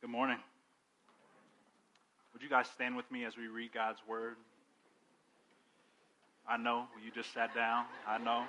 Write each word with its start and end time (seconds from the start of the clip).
Good 0.00 0.08
morning. 0.08 0.38
Would 2.32 2.40
you 2.40 2.48
guys 2.48 2.66
stand 2.68 2.96
with 2.96 3.10
me 3.12 3.26
as 3.26 3.36
we 3.36 3.48
read 3.48 3.74
God's 3.74 3.98
word? 4.08 4.36
I 6.48 6.56
know 6.56 6.86
you 7.04 7.10
just 7.10 7.34
sat 7.34 7.54
down. 7.54 7.84
I 8.08 8.16
know. 8.16 8.44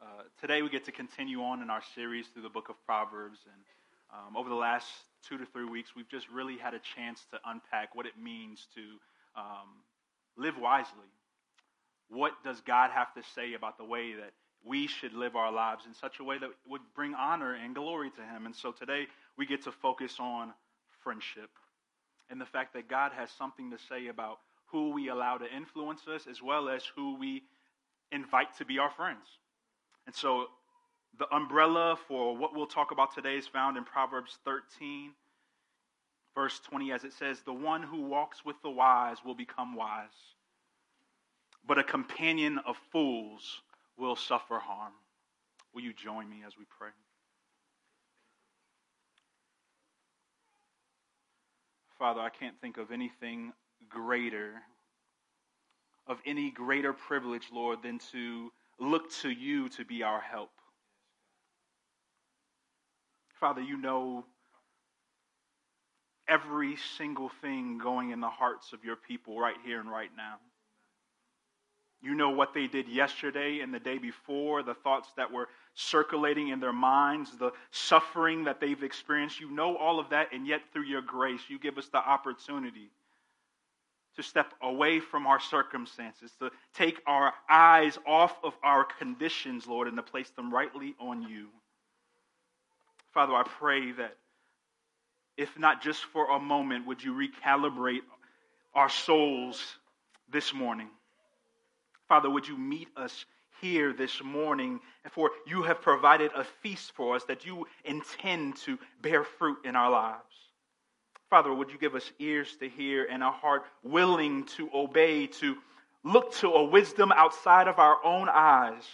Uh, 0.00 0.22
today 0.40 0.62
we 0.62 0.70
get 0.70 0.86
to 0.86 0.92
continue 0.92 1.42
on 1.42 1.60
in 1.60 1.68
our 1.68 1.82
series 1.94 2.28
through 2.28 2.44
the 2.44 2.48
book 2.48 2.70
of 2.70 2.76
Proverbs. 2.86 3.40
And 3.44 4.18
um, 4.18 4.34
over 4.34 4.48
the 4.48 4.54
last 4.54 4.86
two 5.28 5.36
to 5.36 5.44
three 5.44 5.66
weeks, 5.66 5.90
we've 5.94 6.08
just 6.08 6.30
really 6.30 6.56
had 6.56 6.72
a 6.72 6.80
chance 6.96 7.26
to 7.30 7.38
unpack 7.44 7.94
what 7.94 8.06
it 8.06 8.14
means 8.18 8.68
to 8.74 8.80
um, 9.38 9.68
live 10.38 10.56
wisely. 10.56 11.12
What 12.08 12.32
does 12.42 12.62
God 12.62 12.90
have 12.90 13.12
to 13.16 13.22
say 13.34 13.52
about 13.52 13.76
the 13.76 13.84
way 13.84 14.14
that 14.14 14.32
we 14.64 14.86
should 14.86 15.12
live 15.12 15.36
our 15.36 15.52
lives 15.52 15.84
in 15.86 15.94
such 15.94 16.20
a 16.20 16.24
way 16.24 16.38
that 16.38 16.50
would 16.68 16.80
bring 16.94 17.14
honor 17.14 17.54
and 17.54 17.74
glory 17.74 18.10
to 18.10 18.22
Him. 18.22 18.46
And 18.46 18.56
so 18.56 18.72
today 18.72 19.06
we 19.36 19.46
get 19.46 19.64
to 19.64 19.72
focus 19.72 20.16
on 20.18 20.52
friendship 21.02 21.50
and 22.30 22.40
the 22.40 22.46
fact 22.46 22.72
that 22.74 22.88
God 22.88 23.12
has 23.16 23.30
something 23.30 23.70
to 23.70 23.78
say 23.88 24.08
about 24.08 24.38
who 24.66 24.90
we 24.90 25.08
allow 25.08 25.36
to 25.36 25.54
influence 25.54 26.00
us 26.08 26.26
as 26.28 26.42
well 26.42 26.68
as 26.68 26.82
who 26.96 27.18
we 27.18 27.42
invite 28.10 28.56
to 28.58 28.64
be 28.64 28.78
our 28.78 28.90
friends. 28.90 29.26
And 30.06 30.14
so 30.14 30.46
the 31.18 31.32
umbrella 31.34 31.96
for 32.08 32.36
what 32.36 32.54
we'll 32.54 32.66
talk 32.66 32.90
about 32.90 33.14
today 33.14 33.36
is 33.36 33.46
found 33.46 33.76
in 33.76 33.84
Proverbs 33.84 34.38
13, 34.44 35.12
verse 36.34 36.58
20, 36.70 36.92
as 36.92 37.04
it 37.04 37.12
says, 37.12 37.40
The 37.42 37.52
one 37.52 37.82
who 37.82 38.02
walks 38.02 38.44
with 38.44 38.56
the 38.62 38.70
wise 38.70 39.18
will 39.24 39.34
become 39.34 39.76
wise, 39.76 40.08
but 41.66 41.78
a 41.78 41.84
companion 41.84 42.58
of 42.66 42.76
fools 42.90 43.60
will 43.98 44.16
suffer 44.16 44.58
harm. 44.58 44.92
Will 45.74 45.82
you 45.82 45.92
join 45.92 46.28
me 46.28 46.42
as 46.46 46.56
we 46.56 46.64
pray? 46.78 46.90
Father, 51.98 52.20
I 52.20 52.30
can't 52.30 52.60
think 52.60 52.76
of 52.76 52.90
anything 52.90 53.52
greater, 53.88 54.54
of 56.06 56.18
any 56.26 56.50
greater 56.50 56.92
privilege, 56.92 57.48
Lord, 57.52 57.82
than 57.82 57.98
to 58.12 58.52
look 58.78 59.10
to 59.22 59.30
you 59.30 59.68
to 59.70 59.84
be 59.84 60.02
our 60.02 60.20
help. 60.20 60.50
Father, 63.40 63.60
you 63.60 63.76
know 63.76 64.24
every 66.28 66.76
single 66.96 67.30
thing 67.40 67.78
going 67.78 68.10
in 68.10 68.20
the 68.20 68.28
hearts 68.28 68.72
of 68.72 68.84
your 68.84 68.96
people 68.96 69.38
right 69.38 69.56
here 69.64 69.80
and 69.80 69.90
right 69.90 70.10
now. 70.16 70.36
You 72.04 72.14
know 72.14 72.28
what 72.28 72.52
they 72.52 72.66
did 72.66 72.86
yesterday 72.86 73.60
and 73.60 73.72
the 73.72 73.80
day 73.80 73.96
before, 73.96 74.62
the 74.62 74.74
thoughts 74.74 75.08
that 75.16 75.32
were 75.32 75.48
circulating 75.74 76.48
in 76.48 76.60
their 76.60 76.72
minds, 76.72 77.30
the 77.38 77.50
suffering 77.70 78.44
that 78.44 78.60
they've 78.60 78.82
experienced. 78.82 79.40
You 79.40 79.50
know 79.50 79.74
all 79.78 79.98
of 79.98 80.10
that, 80.10 80.28
and 80.32 80.46
yet 80.46 80.60
through 80.70 80.84
your 80.84 81.00
grace, 81.00 81.40
you 81.48 81.58
give 81.58 81.78
us 81.78 81.88
the 81.88 81.98
opportunity 81.98 82.90
to 84.16 84.22
step 84.22 84.52
away 84.62 85.00
from 85.00 85.26
our 85.26 85.40
circumstances, 85.40 86.30
to 86.40 86.50
take 86.74 87.00
our 87.06 87.32
eyes 87.48 87.98
off 88.06 88.36
of 88.44 88.52
our 88.62 88.84
conditions, 88.84 89.66
Lord, 89.66 89.88
and 89.88 89.96
to 89.96 90.02
place 90.02 90.28
them 90.30 90.52
rightly 90.52 90.94
on 91.00 91.22
you. 91.22 91.48
Father, 93.14 93.32
I 93.32 93.44
pray 93.44 93.92
that 93.92 94.16
if 95.38 95.58
not 95.58 95.82
just 95.82 96.04
for 96.04 96.30
a 96.30 96.38
moment, 96.38 96.86
would 96.86 97.02
you 97.02 97.14
recalibrate 97.14 98.02
our 98.74 98.90
souls 98.90 99.78
this 100.30 100.52
morning? 100.52 100.90
Father, 102.08 102.28
would 102.28 102.46
you 102.46 102.56
meet 102.58 102.88
us 102.96 103.24
here 103.60 103.92
this 103.92 104.22
morning? 104.22 104.80
For 105.10 105.30
you 105.46 105.62
have 105.62 105.80
provided 105.80 106.30
a 106.34 106.44
feast 106.44 106.92
for 106.92 107.16
us 107.16 107.24
that 107.24 107.46
you 107.46 107.66
intend 107.84 108.56
to 108.58 108.78
bear 109.00 109.24
fruit 109.24 109.58
in 109.64 109.74
our 109.76 109.90
lives. 109.90 110.20
Father, 111.30 111.52
would 111.52 111.70
you 111.70 111.78
give 111.78 111.94
us 111.94 112.12
ears 112.18 112.56
to 112.56 112.68
hear 112.68 113.06
and 113.10 113.22
a 113.22 113.30
heart 113.30 113.64
willing 113.82 114.44
to 114.44 114.68
obey, 114.74 115.26
to 115.26 115.56
look 116.04 116.32
to 116.34 116.48
a 116.48 116.64
wisdom 116.64 117.10
outside 117.12 117.66
of 117.66 117.78
our 117.78 117.96
own 118.04 118.28
eyes 118.30 118.84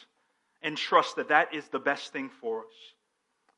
and 0.63 0.77
trust 0.77 1.17
that 1.17 1.29
that 1.29 1.53
is 1.53 1.69
the 1.69 1.79
best 1.79 2.13
thing 2.13 2.31
for 2.41 2.61
us? 2.61 2.95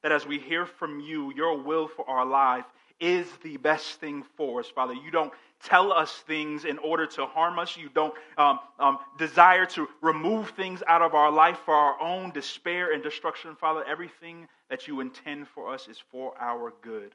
That 0.03 0.13
as 0.13 0.27
we 0.27 0.39
hear 0.39 0.67
from 0.67 1.01
you, 1.01 1.33
your 1.35 1.63
will 1.63 1.87
for 1.87 2.09
our 2.09 2.25
life 2.25 2.65
is 2.99 3.27
the 3.43 3.57
best 3.59 4.01
thing 4.01 4.25
for 4.37 4.61
us, 4.61 4.69
Father. 4.69 4.95
You 4.95 5.11
don't 5.11 5.33
tell 5.65 5.93
us 5.93 6.11
things 6.27 6.65
in 6.65 6.79
order 6.79 7.07
to 7.07 7.27
harm 7.27 7.59
us. 7.59 7.77
You 7.77 7.89
don't 7.89 8.15
um, 8.37 8.59
um, 8.79 8.99
desire 9.19 9.67
to 9.67 9.89
remove 10.01 10.51
things 10.51 10.83
out 10.87 11.03
of 11.03 11.15
our 11.15 11.31
life 11.31 11.59
for 11.65 11.75
our 11.75 12.01
own 12.01 12.31
despair 12.33 12.93
and 12.93 13.03
destruction, 13.03 13.57
Father. 13.57 13.85
Everything 13.85 14.49
that 14.71 14.89
you 14.89 15.01
intend 15.01 15.49
for 15.49 15.73
us 15.73 15.89
is 15.89 15.99
for 16.11 16.35
our 16.41 16.73
good. 16.83 17.13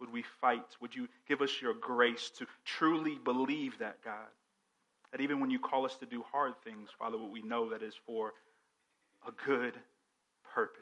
Would 0.00 0.12
we 0.12 0.24
fight? 0.40 0.64
Would 0.80 0.94
you 0.94 1.08
give 1.28 1.42
us 1.42 1.60
your 1.60 1.74
grace 1.74 2.30
to 2.38 2.46
truly 2.64 3.18
believe 3.22 3.78
that, 3.78 4.02
God? 4.04 4.28
That 5.12 5.20
even 5.20 5.40
when 5.40 5.50
you 5.50 5.58
call 5.58 5.84
us 5.84 5.96
to 5.96 6.06
do 6.06 6.24
hard 6.30 6.54
things, 6.64 6.88
Father, 6.98 7.18
what 7.18 7.30
we 7.30 7.42
know 7.42 7.70
that 7.70 7.82
is 7.82 7.94
for 8.06 8.32
a 9.26 9.32
good 9.46 9.74
purpose. 10.54 10.80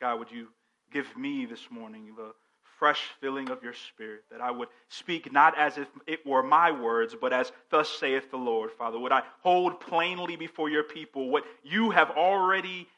God, 0.00 0.18
would 0.18 0.30
you 0.30 0.48
give 0.92 1.16
me 1.16 1.46
this 1.46 1.70
morning 1.70 2.12
the 2.16 2.32
fresh 2.80 3.02
filling 3.20 3.50
of 3.50 3.62
your 3.62 3.74
spirit, 3.74 4.24
that 4.32 4.40
I 4.40 4.50
would 4.50 4.68
speak 4.88 5.30
not 5.30 5.56
as 5.56 5.76
if 5.76 5.86
it 6.06 6.26
were 6.26 6.42
my 6.42 6.72
words, 6.72 7.14
but 7.20 7.32
as 7.32 7.52
thus 7.70 7.90
saith 7.90 8.30
the 8.30 8.38
Lord, 8.38 8.72
Father. 8.72 8.98
Would 8.98 9.12
I 9.12 9.22
hold 9.42 9.80
plainly 9.80 10.34
before 10.34 10.70
your 10.70 10.82
people 10.82 11.28
what 11.28 11.44
you 11.62 11.90
have 11.90 12.10
already 12.10 12.88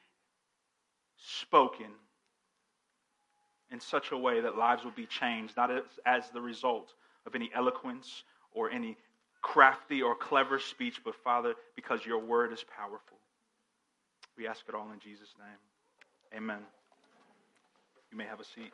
spoken 1.17 1.89
in 3.73 3.81
such 3.81 4.13
a 4.13 4.17
way 4.17 4.41
that 4.41 4.57
lives 4.57 4.85
would 4.85 4.95
be 4.95 5.07
changed, 5.07 5.57
not 5.57 5.71
as, 5.71 5.83
as 6.07 6.31
the 6.31 6.41
result 6.41 6.95
of 7.27 7.35
any 7.35 7.51
eloquence 7.53 8.23
or 8.53 8.71
any 8.71 8.97
crafty 9.43 10.01
or 10.01 10.15
clever 10.15 10.61
speech, 10.61 11.01
but 11.05 11.17
Father, 11.17 11.55
because 11.75 12.07
your 12.07 12.21
word 12.21 12.53
is 12.53 12.65
powerful. 12.77 13.19
We 14.39 14.47
ask 14.47 14.63
it 14.69 14.77
all 14.77 14.93
in 14.93 15.01
Jesus' 15.01 15.35
name. 15.39 16.41
Amen. 16.41 16.61
You 18.13 18.19
may 18.19 18.25
have 18.25 18.39
a 18.39 18.45
seat. 18.45 18.73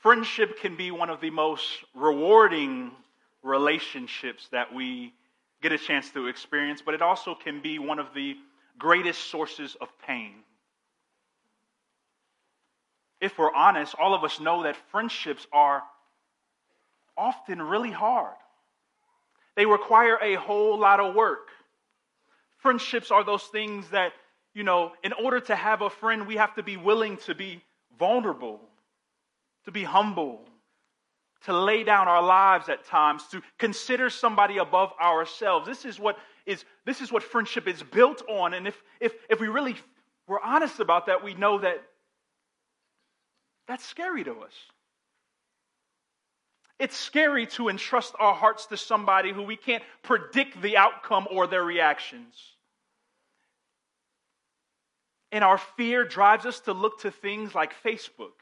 Friendship 0.00 0.58
can 0.58 0.76
be 0.76 0.90
one 0.90 1.10
of 1.10 1.20
the 1.20 1.30
most 1.30 1.66
rewarding 1.94 2.90
relationships 3.42 4.48
that 4.50 4.74
we 4.74 5.12
get 5.62 5.72
a 5.72 5.78
chance 5.78 6.10
to 6.12 6.26
experience, 6.26 6.82
but 6.82 6.94
it 6.94 7.02
also 7.02 7.34
can 7.34 7.60
be 7.60 7.78
one 7.78 7.98
of 7.98 8.14
the 8.14 8.34
greatest 8.78 9.30
sources 9.30 9.76
of 9.78 9.88
pain. 10.06 10.36
If 13.20 13.38
we're 13.38 13.52
honest, 13.52 13.94
all 14.00 14.14
of 14.14 14.24
us 14.24 14.40
know 14.40 14.62
that 14.62 14.76
friendships 14.90 15.46
are 15.52 15.82
often 17.14 17.60
really 17.60 17.90
hard. 17.90 18.36
They 19.54 19.66
require 19.66 20.18
a 20.22 20.36
whole 20.36 20.78
lot 20.78 21.00
of 21.00 21.14
work. 21.14 21.48
Friendships 22.56 23.10
are 23.10 23.22
those 23.22 23.42
things 23.44 23.90
that, 23.90 24.12
you 24.54 24.62
know, 24.62 24.92
in 25.04 25.12
order 25.12 25.40
to 25.40 25.54
have 25.54 25.82
a 25.82 25.90
friend, 25.90 26.26
we 26.26 26.36
have 26.36 26.54
to 26.54 26.62
be 26.62 26.78
willing 26.78 27.18
to 27.18 27.34
be 27.34 27.62
vulnerable 27.98 28.69
to 29.70 29.72
be 29.72 29.84
humble, 29.84 30.40
to 31.44 31.56
lay 31.56 31.84
down 31.84 32.08
our 32.08 32.22
lives 32.22 32.68
at 32.68 32.84
times, 32.84 33.24
to 33.28 33.40
consider 33.56 34.10
somebody 34.10 34.58
above 34.58 34.92
ourselves. 35.00 35.64
This 35.64 35.84
is 35.84 35.98
what 35.98 36.18
is 36.44 36.64
this 36.84 37.00
is 37.00 37.12
what 37.12 37.22
friendship 37.22 37.68
is 37.68 37.80
built 37.80 38.20
on. 38.28 38.52
And 38.52 38.66
if 38.66 38.82
if 39.00 39.12
if 39.30 39.38
we 39.38 39.46
really 39.46 39.76
were 40.26 40.40
honest 40.40 40.80
about 40.80 41.06
that, 41.06 41.22
we 41.22 41.34
know 41.34 41.58
that 41.58 41.80
that's 43.68 43.86
scary 43.86 44.24
to 44.24 44.32
us. 44.40 44.52
It's 46.80 46.96
scary 46.96 47.46
to 47.46 47.68
entrust 47.68 48.14
our 48.18 48.34
hearts 48.34 48.66
to 48.66 48.76
somebody 48.76 49.32
who 49.32 49.42
we 49.42 49.54
can't 49.54 49.84
predict 50.02 50.60
the 50.60 50.78
outcome 50.78 51.28
or 51.30 51.46
their 51.46 51.62
reactions. 51.62 52.34
And 55.30 55.44
our 55.44 55.58
fear 55.58 56.04
drives 56.04 56.44
us 56.44 56.58
to 56.60 56.72
look 56.72 57.02
to 57.02 57.12
things 57.12 57.54
like 57.54 57.72
Facebook 57.84 58.39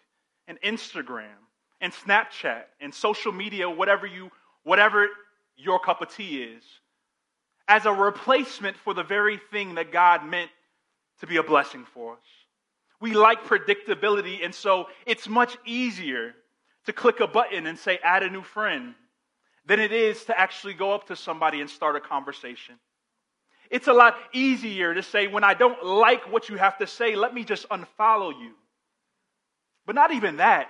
and 0.48 0.60
Instagram 0.62 1.38
and 1.80 1.92
Snapchat 1.92 2.62
and 2.80 2.92
social 2.92 3.30
media, 3.30 3.70
whatever 3.70 4.06
you 4.06 4.32
whatever 4.64 5.06
your 5.56 5.78
cup 5.78 6.02
of 6.02 6.12
tea 6.14 6.42
is, 6.42 6.64
as 7.68 7.86
a 7.86 7.92
replacement 7.92 8.76
for 8.76 8.94
the 8.94 9.04
very 9.04 9.40
thing 9.50 9.76
that 9.76 9.92
God 9.92 10.24
meant 10.24 10.50
to 11.20 11.26
be 11.26 11.36
a 11.36 11.42
blessing 11.42 11.84
for 11.94 12.14
us. 12.14 12.18
We 13.00 13.12
like 13.12 13.44
predictability, 13.44 14.44
and 14.44 14.54
so 14.54 14.88
it's 15.06 15.28
much 15.28 15.56
easier 15.64 16.34
to 16.86 16.92
click 16.92 17.20
a 17.20 17.26
button 17.26 17.66
and 17.66 17.78
say, 17.78 17.98
add 18.02 18.22
a 18.22 18.30
new 18.30 18.42
friend, 18.42 18.94
than 19.66 19.80
it 19.80 19.92
is 19.92 20.24
to 20.24 20.38
actually 20.38 20.74
go 20.74 20.92
up 20.92 21.06
to 21.08 21.16
somebody 21.16 21.60
and 21.60 21.68
start 21.70 21.96
a 21.96 22.00
conversation. 22.00 22.74
It's 23.70 23.88
a 23.88 23.92
lot 23.92 24.16
easier 24.32 24.94
to 24.94 25.02
say, 25.02 25.26
when 25.26 25.44
I 25.44 25.54
don't 25.54 25.84
like 25.84 26.32
what 26.32 26.48
you 26.48 26.56
have 26.56 26.78
to 26.78 26.86
say, 26.86 27.16
let 27.16 27.34
me 27.34 27.44
just 27.44 27.68
unfollow 27.68 28.30
you 28.30 28.52
But 29.88 29.94
not 29.94 30.12
even 30.12 30.36
that. 30.36 30.68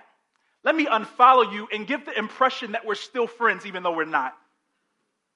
Let 0.62 0.76
me 0.76 0.86
unfollow 0.86 1.52
you 1.52 1.66
and 1.72 1.88
give 1.88 2.06
the 2.06 2.16
impression 2.16 2.70
that 2.72 2.86
we're 2.86 2.94
still 2.94 3.26
friends, 3.26 3.66
even 3.66 3.82
though 3.82 3.90
we're 3.90 4.04
not. 4.04 4.32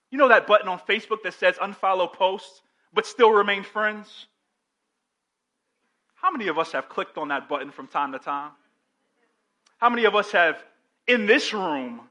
You 0.09 0.19
know 0.19 0.29
that 0.29 0.47
button 0.47 0.69
on 0.69 0.79
Facebook 0.79 1.25
that 1.25 1.35
says 1.35 1.57
unfollow 1.57 2.13
posts, 2.13 2.63
but 2.95 3.07
still 3.07 3.33
remain 3.33 3.65
friends? 3.65 4.27
How 6.15 6.31
many 6.31 6.47
of 6.47 6.61
us 6.61 6.71
have 6.71 6.89
clicked 6.89 7.19
on 7.19 7.27
that 7.29 7.49
button 7.49 7.73
from 7.73 7.89
time 7.89 8.13
to 8.13 8.21
time? 8.21 8.53
How 9.79 9.91
many 9.91 10.05
of 10.05 10.15
us 10.15 10.31
have, 10.31 10.63
in 11.09 11.27
this 11.27 11.53
room, 11.53 12.03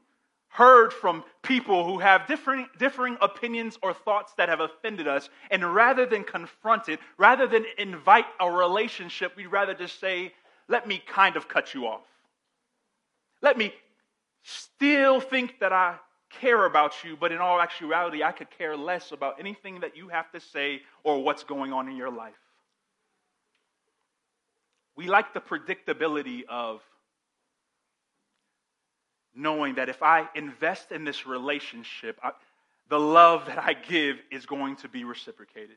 heard 0.48 0.92
from 0.92 1.24
people 1.40 1.86
who 1.86 1.98
have 2.00 2.26
differing, 2.26 2.68
differing 2.78 3.16
opinions 3.22 3.78
or 3.82 3.94
thoughts 3.94 4.34
that 4.34 4.50
have 4.50 4.60
offended 4.60 5.08
us, 5.08 5.30
and 5.50 5.74
rather 5.74 6.04
than 6.04 6.22
confront 6.22 6.90
it, 6.90 7.00
rather 7.16 7.46
than 7.46 7.64
invite 7.78 8.26
a 8.40 8.50
relationship, 8.50 9.34
we'd 9.38 9.46
rather 9.46 9.72
just 9.72 9.98
say, 9.98 10.34
let 10.68 10.86
me 10.86 11.02
kind 11.06 11.36
of 11.36 11.48
cut 11.48 11.74
you 11.74 11.86
off. 11.86 12.04
Let 13.40 13.58
me 13.58 13.72
still 14.42 15.20
think 15.20 15.60
that 15.60 15.72
I 15.72 15.96
care 16.40 16.64
about 16.64 16.92
you, 17.04 17.16
but 17.16 17.32
in 17.32 17.38
all 17.38 17.60
actuality, 17.60 18.22
I 18.22 18.32
could 18.32 18.50
care 18.50 18.76
less 18.76 19.12
about 19.12 19.38
anything 19.38 19.80
that 19.80 19.96
you 19.96 20.08
have 20.08 20.30
to 20.32 20.40
say 20.40 20.82
or 21.04 21.22
what's 21.22 21.44
going 21.44 21.72
on 21.72 21.88
in 21.88 21.96
your 21.96 22.10
life. 22.10 22.34
We 24.96 25.08
like 25.08 25.34
the 25.34 25.40
predictability 25.40 26.42
of 26.48 26.80
knowing 29.34 29.76
that 29.76 29.88
if 29.88 30.02
I 30.02 30.28
invest 30.34 30.92
in 30.92 31.04
this 31.04 31.26
relationship, 31.26 32.18
I, 32.22 32.32
the 32.88 33.00
love 33.00 33.46
that 33.46 33.58
I 33.58 33.72
give 33.72 34.16
is 34.30 34.44
going 34.44 34.76
to 34.76 34.88
be 34.88 35.04
reciprocated. 35.04 35.76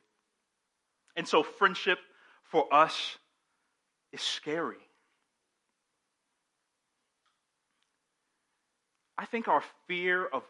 And 1.16 1.28
so, 1.28 1.44
friendship 1.44 2.00
for 2.44 2.72
us 2.74 3.18
is 4.16 4.22
scary. 4.22 4.78
I 9.18 9.26
think 9.26 9.48
our 9.48 9.64
fear 9.88 10.26
of 10.26 10.44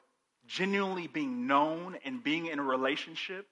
genuinely 0.47 1.07
being 1.07 1.45
known 1.47 1.97
and 2.05 2.23
being 2.23 2.47
in 2.47 2.59
a 2.59 2.63
relationship 2.63 3.47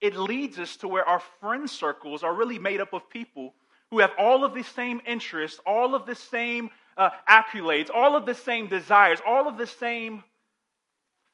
it 0.00 0.16
leads 0.16 0.58
us 0.58 0.76
to 0.78 0.88
where 0.88 1.08
our 1.08 1.22
friend 1.40 1.68
circles 1.68 2.22
are 2.22 2.34
really 2.34 2.58
made 2.58 2.80
up 2.80 2.92
of 2.92 3.08
people 3.08 3.54
who 3.90 4.00
have 4.00 4.12
all 4.18 4.44
of 4.44 4.54
the 4.54 4.62
same 4.62 5.00
interests, 5.06 5.60
all 5.64 5.94
of 5.94 6.06
the 6.06 6.14
same 6.14 6.70
uh, 6.96 7.10
accolades, 7.28 7.88
all 7.94 8.16
of 8.16 8.26
the 8.26 8.34
same 8.34 8.68
desires, 8.68 9.20
all 9.26 9.48
of 9.48 9.56
the 9.56 9.66
same 9.66 10.22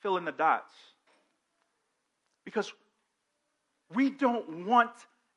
fill 0.00 0.16
in 0.16 0.24
the 0.24 0.32
dots. 0.32 0.72
Because 2.44 2.72
we 3.94 4.10
don't 4.10 4.66
want 4.66 4.90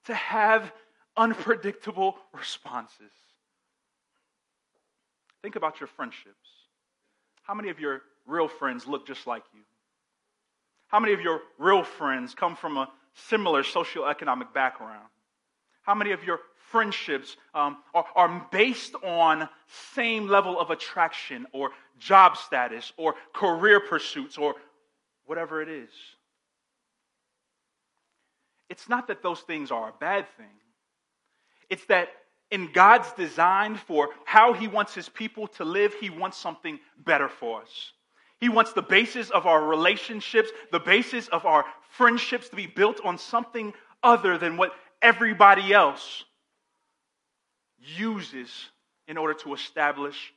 to 0.05 0.13
have 0.13 0.71
unpredictable 1.17 2.15
responses. 2.33 3.11
Think 5.41 5.55
about 5.55 5.79
your 5.79 5.87
friendships. 5.87 6.35
How 7.43 7.53
many 7.53 7.69
of 7.69 7.79
your 7.79 8.01
real 8.25 8.47
friends 8.47 8.87
look 8.87 9.05
just 9.05 9.27
like 9.27 9.43
you? 9.53 9.61
How 10.87 10.99
many 10.99 11.13
of 11.13 11.21
your 11.21 11.41
real 11.57 11.83
friends 11.83 12.33
come 12.33 12.55
from 12.55 12.77
a 12.77 12.89
similar 13.13 13.63
socioeconomic 13.63 14.53
background? 14.53 15.07
How 15.83 15.93
many 15.93 16.11
of 16.11 16.23
your 16.23 16.39
friendships 16.71 17.37
um, 17.53 17.77
are, 17.93 18.05
are 18.15 18.47
based 18.51 18.95
on 19.03 19.47
same 19.93 20.27
level 20.27 20.59
of 20.59 20.71
attraction 20.71 21.45
or 21.53 21.71
job 21.99 22.37
status 22.37 22.91
or 22.97 23.15
career 23.33 23.79
pursuits 23.79 24.37
or 24.37 24.55
whatever 25.25 25.61
it 25.61 25.69
is. 25.69 25.89
It's 28.69 28.89
not 28.89 29.07
that 29.07 29.21
those 29.21 29.41
things 29.41 29.71
are 29.71 29.89
a 29.89 29.93
bad 29.99 30.25
thing. 30.37 30.47
It's 31.69 31.85
that 31.85 32.09
in 32.51 32.71
God's 32.71 33.11
design 33.13 33.75
for 33.75 34.09
how 34.25 34.53
He 34.53 34.67
wants 34.67 34.93
His 34.93 35.09
people 35.09 35.47
to 35.49 35.65
live, 35.65 35.93
He 35.93 36.09
wants 36.09 36.37
something 36.37 36.79
better 37.05 37.27
for 37.27 37.61
us. 37.61 37.91
He 38.39 38.49
wants 38.49 38.73
the 38.73 38.81
basis 38.81 39.29
of 39.29 39.45
our 39.45 39.65
relationships, 39.65 40.49
the 40.71 40.79
basis 40.79 41.27
of 41.29 41.45
our 41.45 41.65
friendships 41.89 42.49
to 42.49 42.55
be 42.55 42.67
built 42.67 42.99
on 43.03 43.17
something 43.17 43.73
other 44.03 44.37
than 44.37 44.57
what 44.57 44.73
everybody 45.01 45.73
else 45.73 46.23
uses 47.79 48.69
in 49.07 49.17
order 49.17 49.33
to 49.33 49.53
establish 49.53 50.33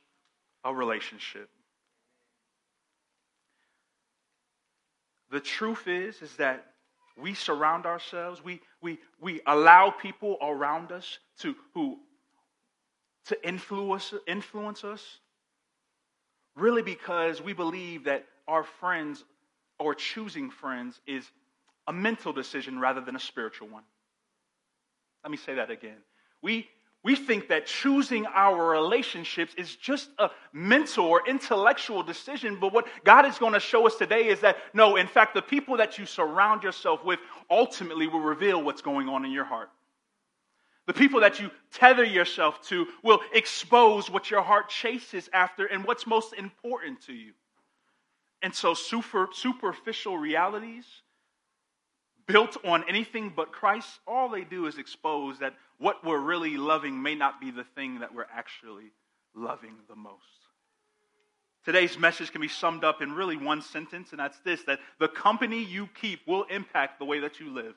a 0.63 0.73
relationship. 0.73 1.49
The 5.31 5.39
truth 5.39 5.87
is, 5.87 6.21
is 6.21 6.35
that 6.37 6.65
we 7.21 7.33
surround 7.33 7.85
ourselves, 7.85 8.43
we, 8.43 8.61
we, 8.81 8.99
we 9.21 9.41
allow 9.45 9.89
people 9.89 10.37
around 10.41 10.91
us 10.91 11.19
to, 11.39 11.55
who, 11.73 11.97
to 13.25 13.47
influence, 13.47 14.13
influence 14.27 14.83
us, 14.83 15.03
really 16.55 16.81
because 16.81 17.41
we 17.41 17.53
believe 17.53 18.05
that 18.05 18.25
our 18.47 18.63
friends 18.63 19.23
or 19.79 19.95
choosing 19.95 20.49
friends 20.49 20.99
is 21.07 21.23
a 21.87 21.93
mental 21.93 22.33
decision 22.33 22.79
rather 22.79 23.01
than 23.01 23.15
a 23.15 23.19
spiritual 23.19 23.67
one. 23.67 23.83
Let 25.23 25.31
me 25.31 25.37
say 25.37 25.55
that 25.55 25.71
again. 25.71 25.97
We 26.41 26.67
we 27.03 27.15
think 27.15 27.47
that 27.47 27.65
choosing 27.65 28.25
our 28.25 28.71
relationships 28.71 29.53
is 29.57 29.75
just 29.75 30.09
a 30.19 30.29
mental 30.51 31.05
or 31.05 31.21
intellectual 31.25 32.03
decision, 32.03 32.57
but 32.59 32.73
what 32.73 32.87
God 33.05 33.25
is 33.25 33.37
going 33.37 33.53
to 33.53 33.59
show 33.59 33.87
us 33.87 33.95
today 33.95 34.27
is 34.27 34.41
that 34.41 34.57
no, 34.73 34.97
in 34.97 35.07
fact, 35.07 35.33
the 35.33 35.41
people 35.41 35.77
that 35.77 35.97
you 35.97 36.05
surround 36.05 36.61
yourself 36.61 37.05
with 37.05 37.19
ultimately 37.49 38.07
will 38.07 38.19
reveal 38.19 38.61
what's 38.61 38.81
going 38.81 39.07
on 39.07 39.23
in 39.23 39.31
your 39.31 39.45
heart. 39.45 39.69
The 40.87 40.93
people 40.93 41.21
that 41.21 41.39
you 41.39 41.51
tether 41.71 42.03
yourself 42.03 42.61
to 42.67 42.87
will 43.01 43.21
expose 43.33 44.09
what 44.09 44.29
your 44.29 44.41
heart 44.41 44.69
chases 44.69 45.29
after 45.31 45.67
and 45.67 45.85
what's 45.85 46.05
most 46.05 46.33
important 46.33 47.01
to 47.03 47.13
you. 47.13 47.31
And 48.41 48.53
so, 48.53 48.73
super, 48.73 49.29
superficial 49.31 50.17
realities 50.17 50.85
built 52.29 52.57
on 52.63 52.85
anything 52.87 53.33
but 53.35 53.51
Christ, 53.51 53.89
all 54.07 54.29
they 54.29 54.43
do 54.43 54.67
is 54.67 54.77
expose 54.77 55.39
that 55.39 55.55
what 55.79 56.05
we're 56.05 56.19
really 56.19 56.57
loving 56.57 57.01
may 57.01 57.15
not 57.15 57.41
be 57.41 57.49
the 57.49 57.63
thing 57.75 57.99
that 57.99 58.13
we're 58.13 58.27
actually 58.33 58.91
loving 59.35 59.73
the 59.89 59.95
most. 59.95 60.23
Today's 61.65 61.97
message 61.97 62.31
can 62.31 62.39
be 62.39 62.47
summed 62.47 62.83
up 62.83 63.01
in 63.01 63.13
really 63.13 63.35
one 63.35 63.61
sentence, 63.61 64.11
and 64.11 64.19
that's 64.19 64.39
this 64.45 64.63
that 64.63 64.79
the 64.99 65.07
company 65.07 65.63
you 65.63 65.89
keep 65.99 66.19
will 66.27 66.43
impact 66.43 66.99
the 66.99 67.05
way 67.05 67.19
that 67.19 67.39
you 67.39 67.51
live. 67.51 67.75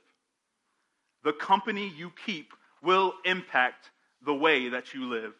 The 1.24 1.32
company 1.32 1.92
you 1.96 2.12
keep 2.26 2.52
will 2.82 3.14
impact 3.24 3.90
the 4.24 4.34
way 4.34 4.68
that 4.68 4.92
you 4.92 5.08
live. 5.08 5.32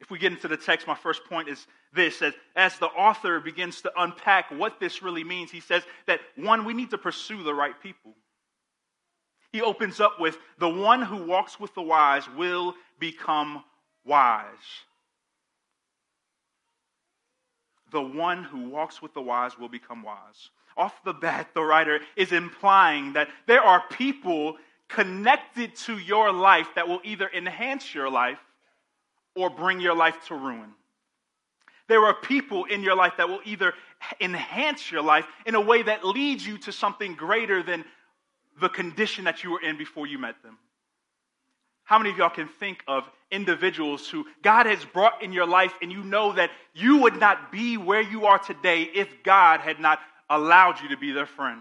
If 0.00 0.10
we 0.10 0.18
get 0.18 0.32
into 0.32 0.48
the 0.48 0.56
text, 0.56 0.86
my 0.86 0.94
first 0.94 1.24
point 1.24 1.48
is 1.48 1.66
this 1.92 2.20
that 2.20 2.34
as 2.54 2.78
the 2.78 2.86
author 2.86 3.40
begins 3.40 3.80
to 3.82 3.92
unpack 3.96 4.50
what 4.50 4.78
this 4.80 5.02
really 5.02 5.24
means, 5.24 5.50
he 5.50 5.60
says 5.60 5.82
that 6.06 6.20
one, 6.36 6.64
we 6.64 6.74
need 6.74 6.90
to 6.90 6.98
pursue 6.98 7.42
the 7.42 7.54
right 7.54 7.80
people. 7.82 8.12
He 9.52 9.60
opens 9.60 10.00
up 10.00 10.20
with 10.20 10.38
the 10.58 10.68
one 10.68 11.02
who 11.02 11.24
walks 11.24 11.58
with 11.58 11.74
the 11.74 11.82
wise 11.82 12.28
will 12.36 12.74
become 13.00 13.64
wise. 14.04 14.44
The 17.90 18.02
one 18.02 18.44
who 18.44 18.68
walks 18.68 19.02
with 19.02 19.14
the 19.14 19.20
wise 19.20 19.58
will 19.58 19.68
become 19.68 20.04
wise. 20.04 20.50
Off 20.76 21.02
the 21.04 21.12
bat, 21.12 21.48
the 21.54 21.62
writer 21.62 21.98
is 22.14 22.30
implying 22.30 23.14
that 23.14 23.28
there 23.48 23.62
are 23.62 23.82
people 23.90 24.56
connected 24.88 25.74
to 25.74 25.98
your 25.98 26.32
life 26.32 26.68
that 26.76 26.86
will 26.86 27.00
either 27.02 27.28
enhance 27.34 27.92
your 27.92 28.08
life 28.08 28.38
or 29.34 29.50
bring 29.50 29.80
your 29.80 29.94
life 29.94 30.16
to 30.28 30.34
ruin. 30.36 30.72
There 31.90 32.04
are 32.04 32.14
people 32.14 32.66
in 32.66 32.84
your 32.84 32.94
life 32.94 33.14
that 33.16 33.28
will 33.28 33.40
either 33.44 33.74
enhance 34.20 34.92
your 34.92 35.02
life 35.02 35.26
in 35.44 35.56
a 35.56 35.60
way 35.60 35.82
that 35.82 36.04
leads 36.04 36.46
you 36.46 36.56
to 36.58 36.70
something 36.70 37.16
greater 37.16 37.64
than 37.64 37.84
the 38.60 38.68
condition 38.68 39.24
that 39.24 39.42
you 39.42 39.50
were 39.50 39.60
in 39.60 39.76
before 39.76 40.06
you 40.06 40.16
met 40.16 40.40
them. 40.44 40.56
How 41.82 41.98
many 41.98 42.10
of 42.10 42.16
y'all 42.16 42.30
can 42.30 42.46
think 42.46 42.84
of 42.86 43.02
individuals 43.32 44.08
who 44.08 44.24
God 44.40 44.66
has 44.66 44.84
brought 44.84 45.20
in 45.20 45.32
your 45.32 45.48
life 45.48 45.74
and 45.82 45.90
you 45.90 46.04
know 46.04 46.32
that 46.34 46.52
you 46.74 46.98
would 46.98 47.18
not 47.18 47.50
be 47.50 47.76
where 47.76 48.02
you 48.02 48.26
are 48.26 48.38
today 48.38 48.82
if 48.82 49.08
God 49.24 49.58
had 49.58 49.80
not 49.80 49.98
allowed 50.28 50.80
you 50.80 50.90
to 50.90 50.96
be 50.96 51.10
their 51.10 51.26
friend? 51.26 51.60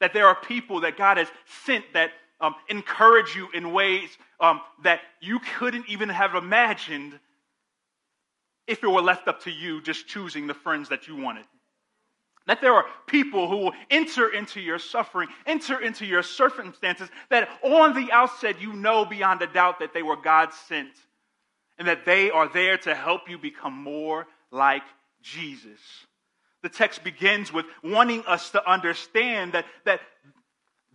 That 0.00 0.14
there 0.14 0.28
are 0.28 0.34
people 0.34 0.80
that 0.80 0.96
God 0.96 1.18
has 1.18 1.28
sent 1.66 1.84
that 1.92 2.12
um, 2.40 2.54
encourage 2.70 3.36
you 3.36 3.50
in 3.52 3.74
ways 3.74 4.08
um, 4.40 4.62
that 4.82 5.00
you 5.20 5.40
couldn't 5.58 5.90
even 5.90 6.08
have 6.08 6.36
imagined 6.36 7.20
if 8.72 8.82
it 8.82 8.88
were 8.88 9.02
left 9.02 9.28
up 9.28 9.42
to 9.42 9.50
you 9.50 9.82
just 9.82 10.08
choosing 10.08 10.46
the 10.46 10.54
friends 10.54 10.88
that 10.88 11.06
you 11.06 11.14
wanted. 11.16 11.44
That 12.46 12.60
there 12.60 12.74
are 12.74 12.86
people 13.06 13.48
who 13.48 13.58
will 13.58 13.74
enter 13.90 14.28
into 14.28 14.60
your 14.60 14.78
suffering, 14.78 15.28
enter 15.46 15.78
into 15.78 16.06
your 16.06 16.22
circumstances, 16.22 17.08
that 17.30 17.48
on 17.62 17.94
the 17.94 18.10
outset 18.10 18.60
you 18.60 18.72
know 18.72 19.04
beyond 19.04 19.42
a 19.42 19.46
doubt 19.46 19.78
that 19.78 19.92
they 19.94 20.02
were 20.02 20.16
God 20.16 20.52
sent, 20.66 20.90
and 21.78 21.86
that 21.86 22.04
they 22.04 22.30
are 22.30 22.48
there 22.48 22.78
to 22.78 22.94
help 22.94 23.28
you 23.28 23.38
become 23.38 23.74
more 23.74 24.26
like 24.50 24.82
Jesus. 25.22 25.78
The 26.62 26.68
text 26.68 27.04
begins 27.04 27.52
with 27.52 27.66
wanting 27.84 28.24
us 28.26 28.50
to 28.50 28.70
understand 28.70 29.52
that, 29.52 29.66
that 29.84 30.00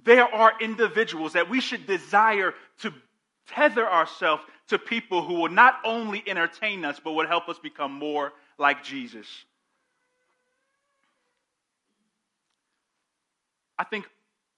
there 0.03 0.25
are 0.25 0.53
individuals 0.59 1.33
that 1.33 1.49
we 1.49 1.61
should 1.61 1.85
desire 1.85 2.53
to 2.81 2.93
tether 3.49 3.87
ourselves 3.87 4.43
to 4.67 4.77
people 4.77 5.23
who 5.23 5.35
will 5.35 5.49
not 5.49 5.79
only 5.83 6.23
entertain 6.27 6.83
us, 6.85 6.99
but 7.03 7.13
would 7.13 7.27
help 7.27 7.47
us 7.49 7.57
become 7.59 7.91
more 7.91 8.33
like 8.57 8.83
Jesus. 8.83 9.27
I 13.79 13.83
think 13.83 14.05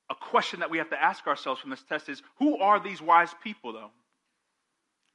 a 0.10 0.16
question 0.16 0.62
that 0.62 0.72
we 0.72 0.78
have 0.78 0.90
to 0.90 1.02
ask 1.02 1.28
ourselves 1.28 1.62
from 1.62 1.70
this 1.70 1.84
test 1.88 2.10
is 2.10 2.22
who 2.38 2.58
are 2.58 2.80
these 2.80 3.02
wise 3.02 3.34
people, 3.44 3.74
though? 3.74 3.92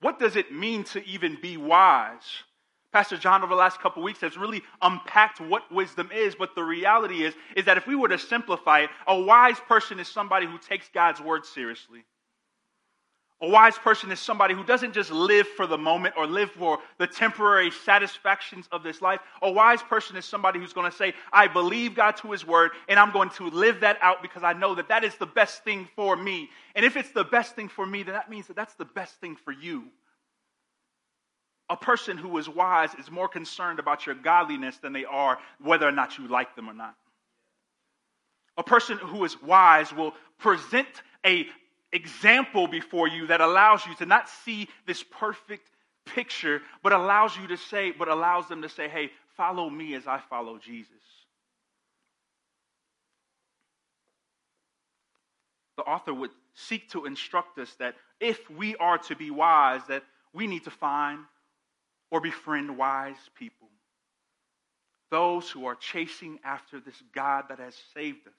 What 0.00 0.18
does 0.18 0.36
it 0.36 0.52
mean 0.52 0.84
to 0.84 1.04
even 1.06 1.38
be 1.40 1.56
wise? 1.56 2.42
Pastor 2.92 3.16
John, 3.16 3.42
over 3.42 3.50
the 3.50 3.58
last 3.58 3.80
couple 3.80 4.04
weeks, 4.04 4.20
has 4.20 4.36
really 4.36 4.62
unpacked 4.80 5.40
what 5.40 5.72
wisdom 5.72 6.10
is, 6.14 6.36
but 6.36 6.54
the 6.54 6.62
reality 6.62 7.24
is, 7.24 7.34
is 7.56 7.64
that 7.64 7.76
if 7.76 7.88
we 7.88 7.96
were 7.96 8.08
to 8.08 8.18
simplify 8.18 8.80
it, 8.80 8.90
a 9.08 9.18
wise 9.18 9.58
person 9.66 9.98
is 9.98 10.06
somebody 10.06 10.46
who 10.46 10.58
takes 10.58 10.88
God's 10.94 11.20
word 11.20 11.44
seriously. 11.44 12.04
A 13.40 13.48
wise 13.48 13.76
person 13.76 14.10
is 14.12 14.20
somebody 14.20 14.54
who 14.54 14.64
doesn't 14.64 14.94
just 14.94 15.10
live 15.10 15.46
for 15.48 15.66
the 15.66 15.76
moment 15.76 16.14
or 16.16 16.26
live 16.26 16.52
for 16.52 16.78
the 16.98 17.06
temporary 17.06 17.70
satisfactions 17.70 18.68
of 18.70 18.82
this 18.82 19.02
life. 19.02 19.20
A 19.42 19.50
wise 19.50 19.82
person 19.82 20.16
is 20.16 20.24
somebody 20.24 20.60
who's 20.60 20.72
going 20.72 20.90
to 20.90 20.96
say, 20.96 21.14
I 21.32 21.48
believe 21.48 21.94
God 21.94 22.16
to 22.18 22.30
his 22.30 22.46
word, 22.46 22.70
and 22.88 22.98
I'm 22.98 23.12
going 23.12 23.30
to 23.30 23.50
live 23.50 23.80
that 23.80 23.98
out 24.00 24.22
because 24.22 24.44
I 24.44 24.52
know 24.52 24.76
that 24.76 24.88
that 24.88 25.04
is 25.04 25.16
the 25.16 25.26
best 25.26 25.64
thing 25.64 25.88
for 25.96 26.16
me. 26.16 26.48
And 26.74 26.86
if 26.86 26.96
it's 26.96 27.10
the 27.10 27.24
best 27.24 27.56
thing 27.56 27.68
for 27.68 27.84
me, 27.84 28.04
then 28.04 28.14
that 28.14 28.30
means 28.30 28.46
that 28.46 28.56
that's 28.56 28.74
the 28.74 28.84
best 28.84 29.14
thing 29.20 29.36
for 29.36 29.52
you. 29.52 29.84
A 31.68 31.76
person 31.76 32.16
who 32.16 32.38
is 32.38 32.48
wise 32.48 32.94
is 32.98 33.10
more 33.10 33.28
concerned 33.28 33.78
about 33.78 34.06
your 34.06 34.14
godliness 34.14 34.76
than 34.78 34.92
they 34.92 35.04
are 35.04 35.38
whether 35.60 35.88
or 35.88 35.92
not 35.92 36.18
you 36.18 36.28
like 36.28 36.54
them 36.54 36.70
or 36.70 36.74
not. 36.74 36.94
A 38.56 38.62
person 38.62 38.96
who 38.98 39.24
is 39.24 39.42
wise 39.42 39.92
will 39.92 40.14
present 40.38 40.86
a 41.26 41.46
example 41.94 42.66
before 42.66 43.08
you 43.08 43.28
that 43.28 43.40
allows 43.40 43.86
you 43.86 43.94
to 43.94 44.06
not 44.06 44.28
see 44.28 44.68
this 44.86 45.02
perfect 45.02 45.70
picture, 46.04 46.60
but 46.82 46.92
allows 46.92 47.36
you 47.36 47.46
to 47.46 47.56
say, 47.56 47.92
but 47.92 48.08
allows 48.08 48.48
them 48.48 48.62
to 48.62 48.68
say, 48.68 48.88
hey, 48.88 49.10
follow 49.36 49.70
me 49.70 49.94
as 49.94 50.06
I 50.06 50.20
follow 50.28 50.58
Jesus. 50.58 50.90
The 55.76 55.84
author 55.84 56.12
would 56.12 56.30
seek 56.54 56.90
to 56.90 57.06
instruct 57.06 57.58
us 57.58 57.74
that 57.78 57.94
if 58.20 58.48
we 58.50 58.76
are 58.76 58.98
to 58.98 59.16
be 59.16 59.30
wise, 59.30 59.80
that 59.88 60.04
we 60.32 60.46
need 60.46 60.64
to 60.64 60.70
find 60.70 61.20
or 62.10 62.20
befriend 62.20 62.76
wise 62.76 63.16
people. 63.36 63.68
Those 65.10 65.50
who 65.50 65.66
are 65.66 65.74
chasing 65.74 66.38
after 66.44 66.80
this 66.80 67.00
God 67.14 67.44
that 67.48 67.58
has 67.58 67.74
saved 67.92 68.26
us. 68.26 68.32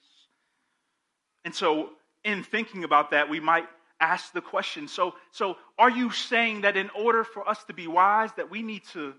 And 1.44 1.54
so, 1.54 1.90
in 2.26 2.42
thinking 2.42 2.82
about 2.82 3.12
that, 3.12 3.30
we 3.30 3.38
might 3.38 3.66
ask 4.00 4.32
the 4.32 4.42
question 4.42 4.88
so, 4.88 5.14
so 5.30 5.56
are 5.78 5.88
you 5.88 6.10
saying 6.10 6.62
that 6.62 6.76
in 6.76 6.90
order 6.90 7.24
for 7.24 7.48
us 7.48 7.62
to 7.64 7.72
be 7.72 7.86
wise, 7.86 8.30
that 8.36 8.50
we 8.50 8.62
need 8.62 8.82
to 8.92 9.14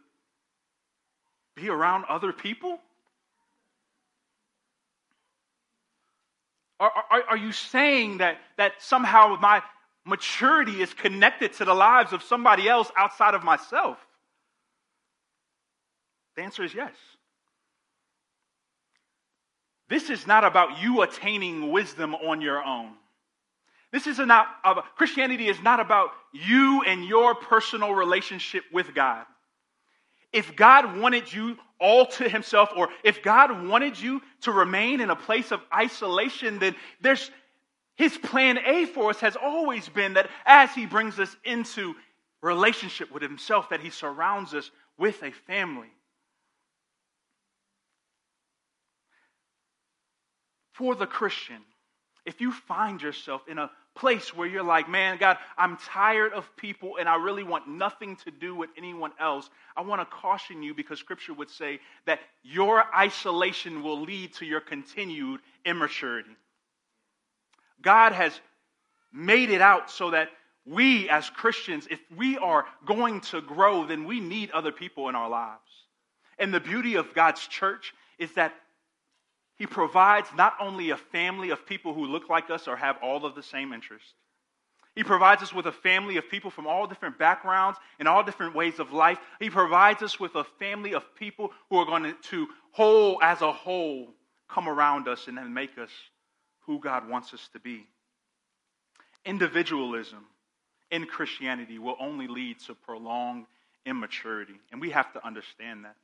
be 1.56 1.70
around 1.70 2.06
other 2.10 2.32
people? 2.32 2.80
Are, 6.80 6.92
are, 7.10 7.24
are 7.30 7.38
you 7.38 7.54
saying 7.54 8.20
that, 8.20 8.38
that 8.58 8.74
somehow 8.80 9.38
my 9.42 9.64
maturity 10.06 10.82
is 10.82 10.94
connected 10.94 11.54
to 11.54 11.66
the 11.66 11.74
lives 11.74 12.14
of 12.14 12.22
somebody 12.22 12.70
else 12.70 12.92
outside 12.96 13.34
of 13.34 13.44
myself? 13.44 13.98
The 16.36 16.44
answer 16.44 16.64
is 16.64 16.74
yes. 16.74 16.94
This 19.90 20.10
is 20.10 20.28
not 20.28 20.44
about 20.44 20.82
you 20.82 21.02
attaining 21.02 21.72
wisdom 21.72 22.14
on 22.14 22.42
your 22.42 22.64
own. 22.64 22.92
This 23.92 24.06
is 24.06 24.20
not 24.20 24.48
about, 24.66 24.96
Christianity 24.96 25.48
is 25.48 25.62
not 25.62 25.80
about 25.80 26.10
you 26.34 26.84
and 26.86 27.06
your 27.06 27.36
personal 27.36 27.94
relationship 27.94 28.64
with 28.72 28.94
God. 28.94 29.26
If 30.34 30.56
God 30.56 30.98
wanted 30.98 31.32
you 31.32 31.58
all 31.80 32.06
to 32.06 32.28
himself, 32.28 32.70
or 32.76 32.90
if 33.04 33.24
God 33.24 33.68
wanted 33.68 34.00
you 34.00 34.22
to 34.42 34.52
remain 34.52 35.00
in 35.00 35.10
a 35.10 35.16
place 35.16 35.52
of 35.52 35.62
isolation, 35.74 36.60
then 36.60 36.76
there's 37.02 37.32
his 37.96 38.18
plan 38.18 38.60
A 38.66 38.86
for 38.86 39.10
us 39.10 39.20
has 39.22 39.36
always 39.36 39.88
been 39.90 40.16
that 40.16 40.30
as 40.46 40.74
he 40.74 40.86
brings 40.86 41.20
us 41.20 41.36
into 41.46 41.96
relationship 42.42 43.12
with 43.12 43.24
himself, 43.24 43.70
that 43.70 43.80
he 43.80 43.90
surrounds 43.90 44.54
us 44.54 44.70
with 44.98 45.24
a 45.24 45.32
family. 45.32 45.90
For 50.78 50.96
the 50.96 51.08
Christian, 51.08 51.58
if 52.26 52.40
you 52.40 52.52
find 52.52 53.02
yourself 53.02 53.42
in 53.48 53.58
a 53.58 53.72
place 53.96 54.36
where 54.36 54.48
you're 54.48 54.64
like, 54.64 54.88
man, 54.88 55.18
God, 55.18 55.38
I'm 55.58 55.78
tired 55.78 56.34
of 56.34 56.56
people 56.56 56.98
and 57.00 57.10
I 57.10 57.16
really 57.16 57.44
want 57.44 57.68
nothing 57.68 58.16
to 58.18 58.32
do 58.32 58.54
with 58.54 58.70
anyone 58.78 59.12
else, 59.20 59.50
I 59.76 59.82
want 59.82 60.02
to 60.02 60.06
caution 60.06 60.62
you 60.62 60.76
because 60.76 61.00
scripture 61.00 61.34
would 61.34 61.50
say 61.50 61.80
that 62.06 62.20
your 62.44 62.84
isolation 62.96 63.82
will 63.82 64.02
lead 64.02 64.36
to 64.36 64.46
your 64.46 64.60
continued 64.60 65.40
immaturity. 65.66 66.36
God 67.82 68.14
has 68.14 68.40
made 69.12 69.50
it 69.50 69.62
out 69.62 69.90
so 69.90 70.12
that 70.12 70.30
we 70.66 71.10
as 71.10 71.30
Christians, 71.30 71.88
if 71.90 72.00
we 72.16 72.38
are 72.38 72.66
going 72.86 73.22
to 73.22 73.42
grow, 73.42 73.86
then 73.86 74.06
we 74.06 74.20
need 74.20 74.52
other 74.52 74.72
people 74.72 75.10
in 75.10 75.16
our 75.16 75.30
lives. 75.30 75.62
And 76.38 76.54
the 76.54 76.60
beauty 76.60 76.96
of 76.96 77.16
God's 77.16 77.48
church 77.48 77.94
is 78.20 78.32
that 78.34 78.54
he 79.58 79.66
provides 79.66 80.30
not 80.36 80.54
only 80.60 80.92
a 80.92 80.98
family 80.98 81.50
of 81.50 81.66
people 81.66 81.94
who 81.94 82.06
look 82.06 82.30
like 82.30 82.50
us 82.50 82.68
or 82.68 82.76
have 82.76 82.98
all 83.02 83.26
of 83.26 83.34
the 83.36 83.44
same 83.44 83.74
interests, 83.74 84.14
He 84.96 85.04
provides 85.04 85.42
us 85.42 85.54
with 85.54 85.66
a 85.66 85.72
family 85.72 86.18
of 86.18 86.30
people 86.30 86.52
from 86.52 86.68
all 86.68 86.88
different 86.88 87.18
backgrounds 87.18 87.80
and 88.00 88.08
all 88.08 88.24
different 88.24 88.56
ways 88.56 88.80
of 88.80 88.94
life. 88.94 89.20
He 89.40 89.50
provides 89.50 90.02
us 90.04 90.20
with 90.20 90.36
a 90.36 90.44
family 90.44 90.94
of 90.94 91.04
people 91.16 91.52
who 91.70 91.78
are 91.78 91.86
going 91.86 92.16
to, 92.30 92.48
whole 92.72 93.20
as 93.22 93.42
a 93.42 93.52
whole, 93.52 94.14
come 94.48 94.70
around 94.70 95.08
us 95.08 95.28
and 95.28 95.38
then 95.38 95.54
make 95.54 95.78
us 95.78 95.92
who 96.66 96.80
God 96.80 97.10
wants 97.10 97.34
us 97.34 97.50
to 97.54 97.60
be. 97.60 97.88
Individualism 99.26 100.26
in 100.92 101.06
Christianity 101.06 101.80
will 101.80 101.96
only 102.00 102.28
lead 102.28 102.60
to 102.62 102.76
prolonged 102.76 103.46
immaturity, 103.86 104.60
and 104.72 104.80
we 104.82 104.92
have 104.92 105.12
to 105.14 105.26
understand 105.26 105.86
that. 105.86 105.96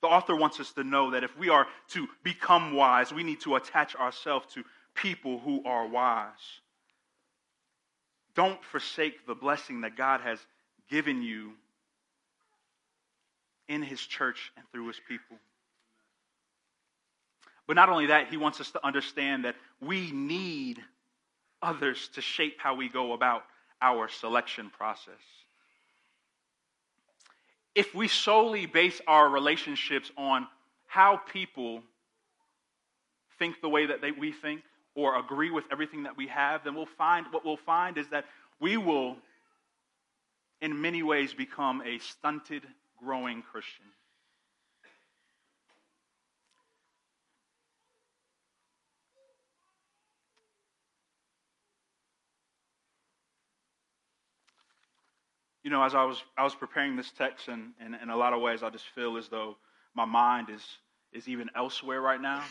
The 0.00 0.08
author 0.08 0.36
wants 0.36 0.60
us 0.60 0.72
to 0.72 0.84
know 0.84 1.10
that 1.10 1.24
if 1.24 1.36
we 1.36 1.48
are 1.48 1.66
to 1.88 2.08
become 2.22 2.74
wise, 2.74 3.12
we 3.12 3.24
need 3.24 3.40
to 3.40 3.56
attach 3.56 3.96
ourselves 3.96 4.46
to 4.54 4.62
people 4.94 5.38
who 5.40 5.62
are 5.64 5.86
wise. 5.86 6.60
Don't 8.34 8.62
forsake 8.64 9.26
the 9.26 9.34
blessing 9.34 9.80
that 9.80 9.96
God 9.96 10.20
has 10.20 10.38
given 10.88 11.22
you 11.22 11.52
in 13.68 13.82
His 13.82 14.00
church 14.00 14.52
and 14.56 14.64
through 14.70 14.86
His 14.86 15.00
people. 15.08 15.36
But 17.66 17.74
not 17.74 17.88
only 17.88 18.06
that, 18.06 18.28
He 18.28 18.36
wants 18.36 18.60
us 18.60 18.70
to 18.70 18.86
understand 18.86 19.44
that 19.44 19.56
we 19.80 20.12
need 20.12 20.82
others 21.60 22.08
to 22.14 22.20
shape 22.20 22.58
how 22.58 22.76
we 22.76 22.88
go 22.88 23.12
about 23.12 23.42
our 23.82 24.08
selection 24.08 24.70
process 24.70 25.20
if 27.78 27.94
we 27.94 28.08
solely 28.08 28.66
base 28.66 29.00
our 29.06 29.28
relationships 29.28 30.10
on 30.16 30.48
how 30.86 31.16
people 31.16 31.80
think 33.38 33.60
the 33.60 33.68
way 33.68 33.86
that 33.86 34.00
they, 34.00 34.10
we 34.10 34.32
think 34.32 34.62
or 34.96 35.16
agree 35.16 35.52
with 35.52 35.62
everything 35.70 36.02
that 36.02 36.16
we 36.16 36.26
have, 36.26 36.64
then 36.64 36.74
we'll 36.74 36.86
find 36.98 37.26
what 37.30 37.44
we'll 37.44 37.56
find 37.56 37.96
is 37.96 38.08
that 38.08 38.24
we 38.58 38.76
will, 38.76 39.16
in 40.60 40.80
many 40.80 41.04
ways, 41.04 41.32
become 41.32 41.80
a 41.86 42.00
stunted, 42.00 42.64
growing 42.98 43.42
Christian. 43.42 43.86
You 55.68 55.74
know, 55.74 55.82
as 55.82 55.94
I 55.94 56.02
was, 56.02 56.22
I 56.38 56.44
was 56.44 56.54
preparing 56.54 56.96
this 56.96 57.10
text, 57.10 57.48
and, 57.48 57.72
and 57.78 57.94
in 58.02 58.08
a 58.08 58.16
lot 58.16 58.32
of 58.32 58.40
ways, 58.40 58.62
I 58.62 58.70
just 58.70 58.86
feel 58.94 59.18
as 59.18 59.28
though 59.28 59.54
my 59.94 60.06
mind 60.06 60.48
is, 60.48 60.62
is 61.12 61.28
even 61.28 61.50
elsewhere 61.54 62.00
right 62.00 62.22
now. 62.22 62.42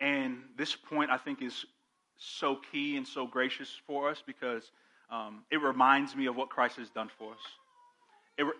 And 0.00 0.38
this 0.58 0.74
point, 0.74 1.12
I 1.12 1.16
think, 1.16 1.42
is 1.42 1.64
so 2.18 2.58
key 2.72 2.96
and 2.96 3.06
so 3.06 3.24
gracious 3.24 3.70
for 3.86 4.10
us 4.10 4.20
because 4.26 4.72
um, 5.12 5.44
it 5.48 5.62
reminds 5.62 6.16
me 6.16 6.26
of 6.26 6.34
what 6.34 6.48
Christ 6.48 6.76
has 6.78 6.90
done 6.90 7.08
for 7.20 7.30
us. 7.30 7.38
It, 8.36 8.52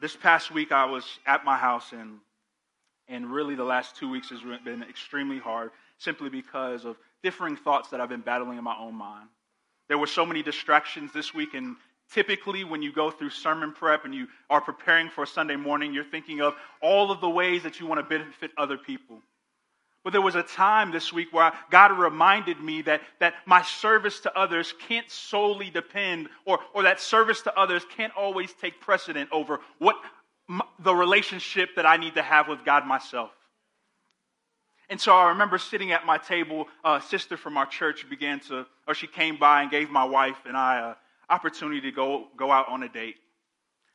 this 0.00 0.16
past 0.16 0.50
week, 0.50 0.72
I 0.72 0.86
was 0.86 1.04
at 1.26 1.44
my 1.44 1.56
house, 1.56 1.92
and, 1.92 2.18
and 3.06 3.26
really 3.26 3.54
the 3.54 3.62
last 3.62 3.94
two 3.94 4.10
weeks 4.10 4.28
has 4.30 4.40
been 4.64 4.82
extremely 4.82 5.38
hard 5.38 5.70
simply 5.98 6.28
because 6.28 6.84
of 6.84 6.96
differing 7.22 7.54
thoughts 7.54 7.90
that 7.90 8.00
I've 8.00 8.08
been 8.08 8.22
battling 8.22 8.58
in 8.58 8.64
my 8.64 8.76
own 8.76 8.96
mind. 8.96 9.28
There 9.86 9.98
were 9.98 10.08
so 10.08 10.26
many 10.26 10.42
distractions 10.42 11.12
this 11.12 11.32
week, 11.32 11.54
and 11.54 11.76
Typically, 12.10 12.64
when 12.64 12.82
you 12.82 12.92
go 12.92 13.10
through 13.10 13.30
sermon 13.30 13.72
prep 13.72 14.04
and 14.04 14.14
you 14.14 14.26
are 14.48 14.60
preparing 14.60 15.08
for 15.08 15.22
a 15.22 15.26
Sunday 15.26 15.54
morning, 15.56 15.94
you're 15.94 16.02
thinking 16.02 16.40
of 16.40 16.54
all 16.82 17.12
of 17.12 17.20
the 17.20 17.30
ways 17.30 17.62
that 17.62 17.78
you 17.78 17.86
want 17.86 18.00
to 18.00 18.18
benefit 18.18 18.50
other 18.58 18.76
people. 18.76 19.20
But 20.02 20.12
there 20.12 20.22
was 20.22 20.34
a 20.34 20.42
time 20.42 20.90
this 20.90 21.12
week 21.12 21.32
where 21.32 21.52
God 21.70 21.92
reminded 21.92 22.58
me 22.58 22.82
that, 22.82 23.02
that 23.20 23.34
my 23.46 23.62
service 23.62 24.18
to 24.20 24.36
others 24.36 24.74
can't 24.88 25.08
solely 25.10 25.70
depend, 25.70 26.28
or, 26.46 26.58
or 26.74 26.82
that 26.82 27.00
service 27.00 27.42
to 27.42 27.56
others 27.56 27.84
can't 27.96 28.12
always 28.16 28.52
take 28.54 28.80
precedent 28.80 29.28
over 29.30 29.60
what 29.78 29.96
the 30.80 30.94
relationship 30.94 31.76
that 31.76 31.86
I 31.86 31.96
need 31.96 32.14
to 32.14 32.22
have 32.22 32.48
with 32.48 32.64
God 32.64 32.86
myself. 32.86 33.30
And 34.88 35.00
so 35.00 35.14
I 35.14 35.28
remember 35.28 35.58
sitting 35.58 35.92
at 35.92 36.04
my 36.04 36.18
table. 36.18 36.66
A 36.84 37.00
sister 37.00 37.36
from 37.36 37.56
our 37.56 37.66
church 37.66 38.08
began 38.10 38.40
to, 38.48 38.66
or 38.88 38.94
she 38.94 39.06
came 39.06 39.36
by 39.36 39.62
and 39.62 39.70
gave 39.70 39.90
my 39.90 40.02
wife 40.02 40.38
and 40.46 40.56
I 40.56 40.88
an 40.88 40.94
opportunity 41.30 41.80
to 41.82 41.92
go, 41.92 42.26
go 42.36 42.50
out 42.50 42.68
on 42.68 42.82
a 42.82 42.88
date. 42.88 43.16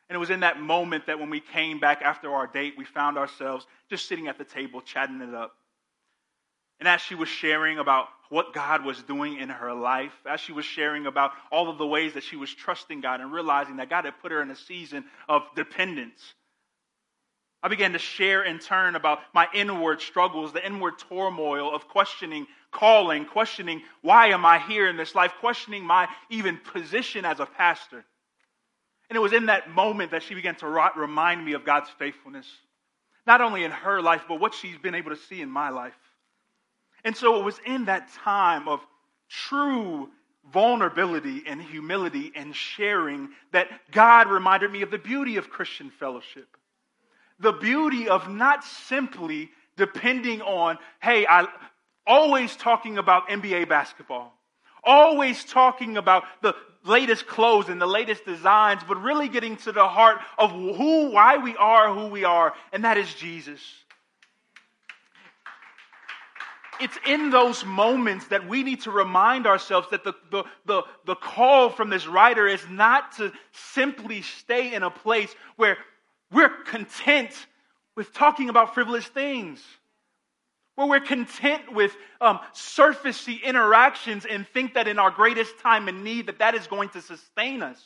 And 0.09 0.15
it 0.15 0.19
was 0.19 0.29
in 0.29 0.41
that 0.41 0.59
moment 0.59 1.07
that 1.07 1.19
when 1.19 1.29
we 1.29 1.39
came 1.39 1.79
back 1.79 2.01
after 2.01 2.31
our 2.33 2.47
date, 2.47 2.75
we 2.77 2.85
found 2.85 3.17
ourselves 3.17 3.65
just 3.89 4.07
sitting 4.07 4.27
at 4.27 4.37
the 4.37 4.43
table, 4.43 4.81
chatting 4.81 5.21
it 5.21 5.33
up. 5.33 5.55
And 6.79 6.87
as 6.87 7.01
she 7.01 7.15
was 7.15 7.29
sharing 7.29 7.79
about 7.79 8.07
what 8.29 8.53
God 8.53 8.83
was 8.83 9.01
doing 9.03 9.39
in 9.39 9.49
her 9.49 9.73
life, 9.73 10.13
as 10.29 10.39
she 10.39 10.51
was 10.51 10.65
sharing 10.65 11.05
about 11.05 11.31
all 11.51 11.69
of 11.69 11.77
the 11.77 11.87
ways 11.87 12.13
that 12.13 12.23
she 12.23 12.35
was 12.35 12.53
trusting 12.53 13.01
God 13.01 13.21
and 13.21 13.31
realizing 13.31 13.77
that 13.77 13.89
God 13.89 14.05
had 14.05 14.19
put 14.21 14.31
her 14.31 14.41
in 14.41 14.51
a 14.51 14.55
season 14.55 15.05
of 15.29 15.43
dependence, 15.55 16.21
I 17.63 17.67
began 17.67 17.93
to 17.93 17.99
share 17.99 18.43
in 18.43 18.59
turn 18.59 18.95
about 18.95 19.19
my 19.33 19.47
inward 19.53 20.01
struggles, 20.01 20.53
the 20.53 20.63
inward 20.63 20.99
turmoil 21.09 21.73
of 21.73 21.87
questioning 21.87 22.45
calling, 22.75 23.25
questioning 23.25 23.81
why 24.01 24.27
am 24.27 24.45
I 24.45 24.59
here 24.59 24.89
in 24.89 24.97
this 24.97 25.15
life, 25.15 25.33
questioning 25.39 25.83
my 25.83 26.07
even 26.29 26.57
position 26.73 27.23
as 27.25 27.39
a 27.39 27.45
pastor. 27.45 28.03
And 29.09 29.17
it 29.17 29.19
was 29.19 29.33
in 29.33 29.45
that 29.47 29.69
moment 29.69 30.11
that 30.11 30.23
she 30.23 30.35
began 30.35 30.55
to 30.55 30.67
remind 30.67 31.43
me 31.43 31.53
of 31.53 31.63
God's 31.63 31.89
faithfulness, 31.97 32.47
not 33.25 33.41
only 33.41 33.63
in 33.63 33.71
her 33.71 34.01
life, 34.01 34.23
but 34.27 34.39
what 34.39 34.53
she's 34.53 34.77
been 34.77 34.95
able 34.95 35.11
to 35.11 35.21
see 35.29 35.41
in 35.41 35.49
my 35.49 35.69
life. 35.69 35.93
And 37.03 37.15
so 37.15 37.39
it 37.39 37.45
was 37.45 37.59
in 37.65 37.85
that 37.85 38.11
time 38.13 38.67
of 38.67 38.81
true 39.29 40.09
vulnerability 40.51 41.43
and 41.47 41.61
humility 41.61 42.31
and 42.35 42.55
sharing 42.55 43.29
that 43.51 43.67
God 43.91 44.27
reminded 44.27 44.71
me 44.71 44.81
of 44.81 44.91
the 44.91 44.97
beauty 44.97 45.37
of 45.37 45.49
Christian 45.49 45.91
fellowship. 45.91 46.47
The 47.39 47.53
beauty 47.53 48.09
of 48.09 48.29
not 48.29 48.63
simply 48.63 49.49
depending 49.77 50.41
on, 50.41 50.77
hey, 51.01 51.25
I 51.27 51.47
always 52.07 52.55
talking 52.55 52.97
about 52.97 53.29
NBA 53.29 53.67
basketball, 53.67 54.33
always 54.83 55.43
talking 55.43 55.97
about 55.97 56.23
the 56.41 56.55
latest 56.85 57.27
clothes 57.27 57.69
and 57.69 57.81
the 57.81 57.87
latest 57.87 58.25
designs, 58.25 58.81
but 58.87 59.01
really 59.01 59.27
getting 59.27 59.57
to 59.57 59.71
the 59.71 59.87
heart 59.87 60.19
of 60.37 60.51
who, 60.51 61.11
why 61.11 61.37
we 61.37 61.55
are 61.57 61.93
who 61.93 62.07
we 62.07 62.23
are, 62.23 62.53
and 62.71 62.83
that 62.83 62.97
is 62.97 63.13
Jesus. 63.13 63.61
It's 66.79 66.97
in 67.07 67.29
those 67.29 67.63
moments 67.63 68.27
that 68.27 68.47
we 68.47 68.61
need 68.61 68.81
to 68.81 68.91
remind 68.91 69.47
ourselves 69.47 69.87
that 69.91 70.03
the, 70.03 70.13
the, 70.29 70.43
the, 70.65 70.83
the, 71.05 71.15
call 71.15 71.69
from 71.69 71.89
this 71.89 72.05
writer 72.05 72.47
is 72.47 72.61
not 72.69 73.15
to 73.15 73.31
simply 73.53 74.21
stay 74.21 74.73
in 74.73 74.83
a 74.83 74.89
place 74.89 75.33
where 75.55 75.77
we're 76.31 76.49
content 76.49 77.31
with 77.95 78.13
talking 78.13 78.49
about 78.49 78.73
frivolous 78.73 79.05
things, 79.05 79.63
where 80.75 80.87
we're 80.87 80.99
content 80.99 81.73
with 81.73 81.95
um, 82.21 82.39
surfacey 82.53 83.41
interactions 83.41 84.25
and 84.25 84.47
think 84.47 84.73
that 84.73 84.87
in 84.87 84.99
our 84.99 85.11
greatest 85.11 85.57
time 85.59 85.87
and 85.87 86.03
need 86.03 86.27
that 86.27 86.39
that 86.39 86.55
is 86.55 86.67
going 86.67 86.89
to 86.89 87.01
sustain 87.01 87.63
us. 87.63 87.81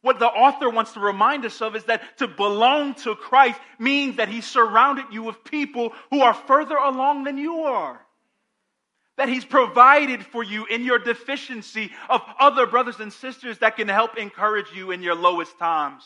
What 0.00 0.18
the 0.18 0.26
author 0.26 0.68
wants 0.68 0.92
to 0.92 1.00
remind 1.00 1.44
us 1.44 1.60
of 1.62 1.74
is 1.76 1.84
that 1.84 2.18
to 2.18 2.28
belong 2.28 2.94
to 2.96 3.14
Christ 3.14 3.58
means 3.78 4.16
that 4.16 4.28
he 4.28 4.40
surrounded 4.40 5.06
you 5.10 5.22
with 5.22 5.42
people 5.44 5.92
who 6.10 6.20
are 6.20 6.34
further 6.34 6.76
along 6.76 7.24
than 7.24 7.38
you 7.38 7.62
are 7.64 8.04
that 9.16 9.28
He's 9.28 9.44
provided 9.44 10.24
for 10.24 10.42
you 10.42 10.66
in 10.66 10.84
your 10.84 10.98
deficiency 10.98 11.90
of 12.08 12.20
other 12.38 12.66
brothers 12.66 13.00
and 13.00 13.12
sisters 13.12 13.58
that 13.58 13.76
can 13.76 13.88
help 13.88 14.16
encourage 14.16 14.72
you 14.74 14.90
in 14.90 15.02
your 15.02 15.14
lowest 15.14 15.56
times. 15.58 16.02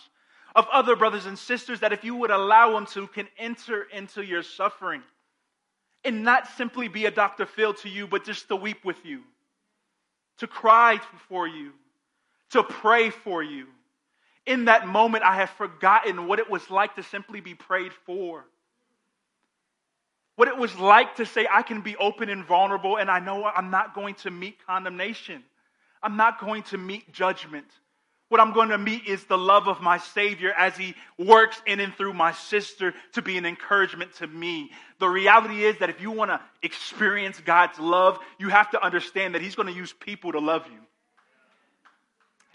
Of 0.55 0.67
other 0.73 0.97
brothers 0.97 1.27
and 1.27 1.39
sisters 1.39 1.81
that, 1.81 1.93
if 1.93 2.05
you 2.05 2.17
would 2.17 2.31
allow 2.31 2.73
them 2.73 2.87
to, 2.87 3.07
can 3.07 3.29
enter 3.39 3.87
into 3.93 4.23
your 4.23 4.43
suffering 4.43 5.03
and 6.05 6.25
not 6.25 6.49
simply 6.57 6.89
be 6.89 7.07
a 7.07 7.11
Dr. 7.11 7.47
Phil 7.47 7.75
to 7.75 7.89
you, 7.89 8.07
but 8.07 8.25
just 8.25 8.49
to 8.49 8.57
weep 8.57 8.85
with 8.85 9.05
you, 9.05 9.23
to 10.39 10.47
cry 10.47 11.01
for 11.29 11.47
you, 11.47 11.73
to 12.51 12.63
pray 12.63 13.11
for 13.11 13.43
you. 13.43 13.67
In 14.47 14.67
that 14.67 14.87
moment, 14.87 15.25
I 15.25 15.37
have 15.37 15.51
forgotten 15.51 16.27
what 16.27 16.39
it 16.39 16.49
was 16.49 16.71
like 16.71 16.95
to 16.97 17.03
simply 17.03 17.41
be 17.41 17.55
prayed 17.55 17.93
for 18.07 18.45
what 20.39 20.47
it 20.47 20.57
was 20.57 20.79
like 20.79 21.17
to 21.17 21.27
say, 21.27 21.49
I 21.51 21.63
can 21.63 21.81
be 21.81 21.97
open 21.97 22.29
and 22.29 22.45
vulnerable, 22.45 22.97
and 22.97 23.11
I 23.11 23.19
know 23.19 23.45
I'm 23.45 23.73
not 23.73 23.93
going 23.93 24.15
to 24.23 24.31
meet 24.31 24.65
condemnation. 24.65 25.43
I'm 26.01 26.17
not 26.17 26.39
going 26.39 26.63
to 26.63 26.79
meet 26.79 27.13
judgment. 27.13 27.67
What 28.29 28.41
I'm 28.43 28.53
going 28.53 28.69
to 28.69 28.79
meet 28.79 29.07
is 29.07 29.25
the 29.25 29.39
love 29.39 29.69
of 29.69 29.81
my 29.81 29.99
Savior 29.99 30.53
as 30.53 30.77
He 30.77 30.95
works 31.19 31.61
in 31.67 31.81
and 31.81 31.95
through 31.95 32.13
my 32.13 32.33
sister 32.33 32.93
to 33.15 33.23
be 33.23 33.39
an 33.39 33.47
encouragement 33.47 34.15
to 34.17 34.27
me. 34.27 34.71
The 34.99 35.09
reality 35.09 35.65
is 35.65 35.79
that 35.79 35.89
if 35.89 36.01
you 36.01 36.11
want 36.11 36.31
to 36.31 36.41
experience 36.63 37.41
God's 37.41 37.79
love, 37.79 38.19
you 38.39 38.51
have 38.51 38.71
to 38.73 38.85
understand 38.85 39.35
that 39.35 39.43
He's 39.43 39.55
going 39.55 39.69
to 39.69 39.75
use 39.75 39.93
people 39.93 40.33
to 40.33 40.41
love 40.41 40.67
you. 40.67 40.79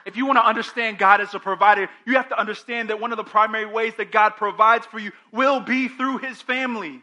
If 0.06 0.18
you 0.18 0.26
want 0.26 0.38
to 0.38 0.46
understand 0.46 1.00
God 1.00 1.22
as 1.22 1.34
a 1.34 1.40
provider, 1.40 1.90
you 2.06 2.16
have 2.16 2.30
to 2.30 2.40
understand 2.40 2.90
that 2.90 3.00
one 3.00 3.12
of 3.12 3.18
the 3.18 3.24
primary 3.24 3.66
ways 3.66 3.94
that 3.98 4.12
God 4.12 4.32
provides 4.32 4.86
for 4.86 5.00
you 5.00 5.12
will 5.32 5.62
be 5.62 5.88
through 5.88 6.20
His 6.20 6.42
family 6.42 7.02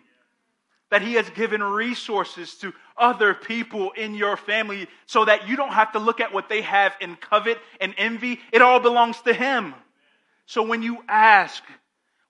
that 0.90 1.03
He 1.03 1.14
has 1.14 1.29
given 1.31 1.62
resources 1.62 2.55
to 2.57 2.72
other 2.96 3.35
people 3.35 3.90
in 3.92 4.14
your 4.14 4.37
family 4.37 4.88
so 5.07 5.24
that 5.24 5.48
you 5.48 5.57
don't 5.57 5.72
have 5.72 5.92
to 5.92 5.98
look 5.98 6.20
at 6.20 6.33
what 6.33 6.48
they 6.48 6.62
have 6.62 6.92
and 7.00 7.20
covet 7.20 7.59
and 7.81 7.94
envy. 7.96 8.40
It 8.53 8.62
all 8.62 8.81
belongs 8.81 9.20
to 9.22 9.33
Him. 9.33 9.74
So 10.46 10.62
when 10.62 10.83
you 10.83 10.98
ask, 11.09 11.62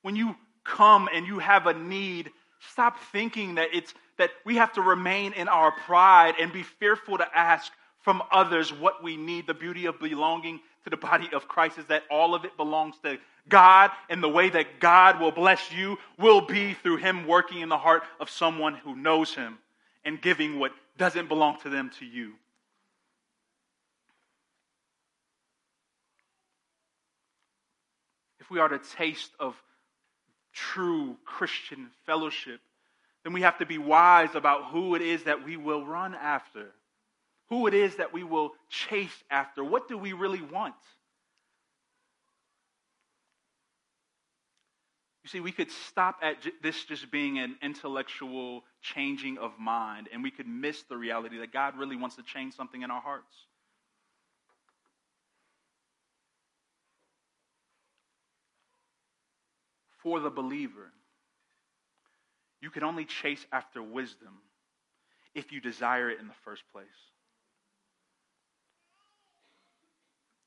when 0.03 0.15
you 0.15 0.37
come 0.65 1.09
and 1.13 1.27
you 1.27 1.39
have 1.39 1.67
a 1.67 1.75
need, 1.75 2.31
stop 2.73 2.99
thinking 3.13 3.57
that 3.57 3.69
it's 3.73 3.95
that 4.19 4.31
we 4.45 4.57
have 4.57 4.75
to 4.75 4.83
remain 4.83 5.33
in 5.33 5.49
our 5.49 5.73
pride 5.73 6.35
and 6.39 6.53
be 6.53 6.63
fearful 6.63 7.17
to 7.17 7.27
ask 7.35 7.73
from 8.03 8.23
others 8.31 8.71
what 8.71 9.03
we 9.03 9.17
need. 9.17 9.47
The 9.47 9.55
beauty 9.55 9.87
of 9.87 9.99
belonging 9.99 10.61
to 10.85 10.91
the 10.91 10.99
body 10.99 11.31
of 11.33 11.49
Christ 11.49 11.79
is 11.79 11.87
that 11.87 12.03
all 12.11 12.35
of 12.35 12.45
it 12.45 12.55
belongs 12.59 12.97
to 13.03 13.19
God 13.51 13.91
and 14.09 14.23
the 14.23 14.29
way 14.29 14.49
that 14.49 14.81
God 14.81 15.21
will 15.21 15.33
bless 15.33 15.73
you 15.73 15.99
will 16.19 16.41
be 16.41 16.73
through 16.75 16.97
Him 16.97 17.27
working 17.27 17.61
in 17.61 17.69
the 17.69 17.77
heart 17.77 18.03
of 18.19 18.31
someone 18.31 18.75
who 18.75 18.97
knows 18.97 19.35
Him 19.35 19.59
and 20.05 20.21
giving 20.21 20.59
what 20.59 20.73
doesn't 20.97 21.29
belong 21.29 21.59
to 21.61 21.69
them 21.69 21.91
to 21.99 22.07
you. 22.07 22.33
If 28.41 28.51
we 28.51 28.59
are 28.59 28.69
to 28.69 28.81
taste 28.97 29.31
of 29.39 29.55
true 30.53 31.17
Christian 31.25 31.89
fellowship, 32.07 32.61
then 33.25 33.33
we 33.33 33.43
have 33.43 33.59
to 33.59 33.67
be 33.67 33.79
wise 33.79 34.35
about 34.35 34.71
who 34.71 34.95
it 34.95 35.03
is 35.03 35.25
that 35.25 35.45
we 35.45 35.57
will 35.57 35.85
run 35.85 36.15
after, 36.15 36.67
who 37.49 37.67
it 37.67 37.75
is 37.75 37.97
that 37.97 38.13
we 38.13 38.25
will 38.25 38.53
chase 38.69 39.25
after. 39.31 39.63
What 39.63 39.89
do 39.89 39.99
we 39.99 40.13
really 40.13 40.41
want? 40.41 40.75
See, 45.31 45.41
we 45.41 45.53
could 45.53 45.71
stop 45.71 46.17
at 46.23 46.37
this 46.63 46.85
just 46.85 47.11
being 47.11 47.39
an 47.39 47.57
intellectual 47.63 48.65
changing 48.83 49.39
of 49.39 49.53
mind, 49.59 50.09
and 50.13 50.23
we 50.23 50.31
could 50.31 50.47
miss 50.47 50.83
the 50.85 50.97
reality 50.97 51.39
that 51.39 51.53
God 51.53 51.77
really 51.77 51.97
wants 51.97 52.17
to 52.17 52.23
change 52.23 52.55
something 52.55 52.83
in 52.83 52.91
our 52.91 53.01
hearts. 53.01 53.35
For 60.03 60.19
the 60.19 60.31
believer, 60.31 60.93
you 62.61 62.71
can 62.71 62.83
only 62.83 63.05
chase 63.05 63.45
after 63.53 63.83
wisdom 63.83 64.39
if 65.35 65.53
you 65.53 65.61
desire 65.61 66.11
it 66.11 66.19
in 66.21 66.27
the 66.27 66.35
first 66.45 66.63
place. 66.73 66.87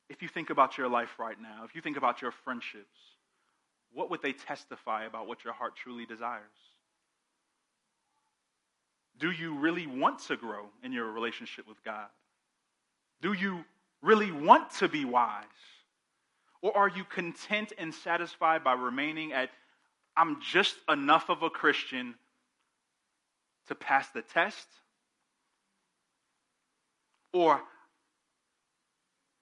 If 0.10 0.22
you 0.22 0.28
think 0.28 0.50
about 0.50 0.78
your 0.78 0.90
life 0.90 1.20
right 1.20 1.40
now, 1.40 1.64
if 1.66 1.76
you 1.76 1.82
think 1.82 1.98
about 1.98 2.22
your 2.22 2.32
friendships, 2.32 3.13
what 3.94 4.10
would 4.10 4.22
they 4.22 4.34
testify 4.34 5.06
about 5.06 5.28
what 5.28 5.44
your 5.44 5.54
heart 5.54 5.76
truly 5.76 6.06
desires? 6.06 6.44
Do 9.20 9.32
you 9.32 9.56
really 9.56 9.88
want 9.88 10.20
to 10.28 10.36
grow 10.36 10.66
in 10.84 10.92
your 10.92 11.12
relationship 11.12 11.68
with 11.68 11.84
God? 11.84 12.08
Do 13.22 13.34
you 13.34 13.64
really 14.02 14.32
want 14.32 14.72
to 14.76 14.90
be 14.90 15.06
wise? 15.06 15.46
Or 16.62 16.76
are 16.76 16.90
you 16.90 17.04
content 17.04 17.74
and 17.78 17.94
satisfied 17.94 18.64
by 18.64 18.74
remaining 18.74 19.34
at, 19.34 19.50
I'm 20.18 20.42
just 20.42 20.76
enough 20.90 21.30
of 21.30 21.44
a 21.44 21.50
Christian 21.50 22.16
to 23.68 23.76
pass 23.76 24.10
the 24.10 24.22
test? 24.22 24.68
Or 27.34 27.62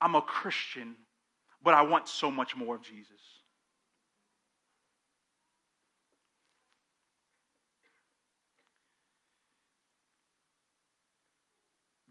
I'm 0.02 0.16
a 0.16 0.22
Christian, 0.22 0.96
but 1.64 1.74
I 1.74 1.84
want 1.84 2.08
so 2.08 2.30
much 2.32 2.56
more 2.56 2.76
of 2.76 2.82
Jesus? 2.82 3.22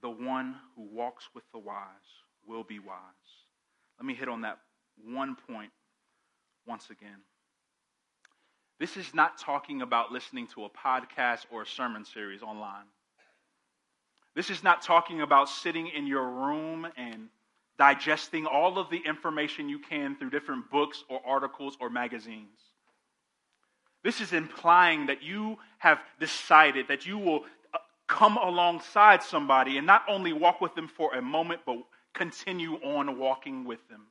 The 0.02 0.10
one 0.10 0.56
who 0.76 0.82
walks 0.82 1.28
with 1.34 1.44
the 1.52 1.58
wise 1.58 1.86
will 2.46 2.64
be 2.64 2.78
wise. 2.78 2.96
Let 3.98 4.06
me 4.06 4.14
hit 4.14 4.28
on 4.28 4.42
that 4.42 4.58
one 5.04 5.36
point 5.48 5.70
once 6.66 6.90
again. 6.90 7.20
This 8.78 8.96
is 8.96 9.12
not 9.14 9.38
talking 9.38 9.82
about 9.82 10.10
listening 10.10 10.46
to 10.54 10.64
a 10.64 10.70
podcast 10.70 11.44
or 11.50 11.62
a 11.62 11.66
sermon 11.66 12.04
series 12.04 12.42
online. 12.42 12.86
This 14.34 14.48
is 14.48 14.62
not 14.62 14.82
talking 14.82 15.20
about 15.20 15.48
sitting 15.48 15.88
in 15.88 16.06
your 16.06 16.26
room 16.26 16.86
and 16.96 17.28
digesting 17.78 18.46
all 18.46 18.78
of 18.78 18.88
the 18.90 19.02
information 19.04 19.68
you 19.68 19.78
can 19.78 20.16
through 20.16 20.30
different 20.30 20.70
books 20.70 21.04
or 21.08 21.20
articles 21.26 21.76
or 21.80 21.90
magazines. 21.90 22.58
This 24.02 24.20
is 24.20 24.32
implying 24.32 25.06
that 25.06 25.22
you 25.22 25.58
have 25.78 25.98
decided 26.18 26.88
that 26.88 27.04
you 27.06 27.18
will 27.18 27.44
come 28.10 28.36
alongside 28.36 29.22
somebody 29.22 29.78
and 29.78 29.86
not 29.86 30.02
only 30.08 30.32
walk 30.32 30.60
with 30.60 30.74
them 30.74 30.88
for 30.88 31.14
a 31.14 31.22
moment, 31.22 31.60
but 31.64 31.76
continue 32.12 32.74
on 32.82 33.18
walking 33.18 33.64
with 33.64 33.78
them. 33.88 34.02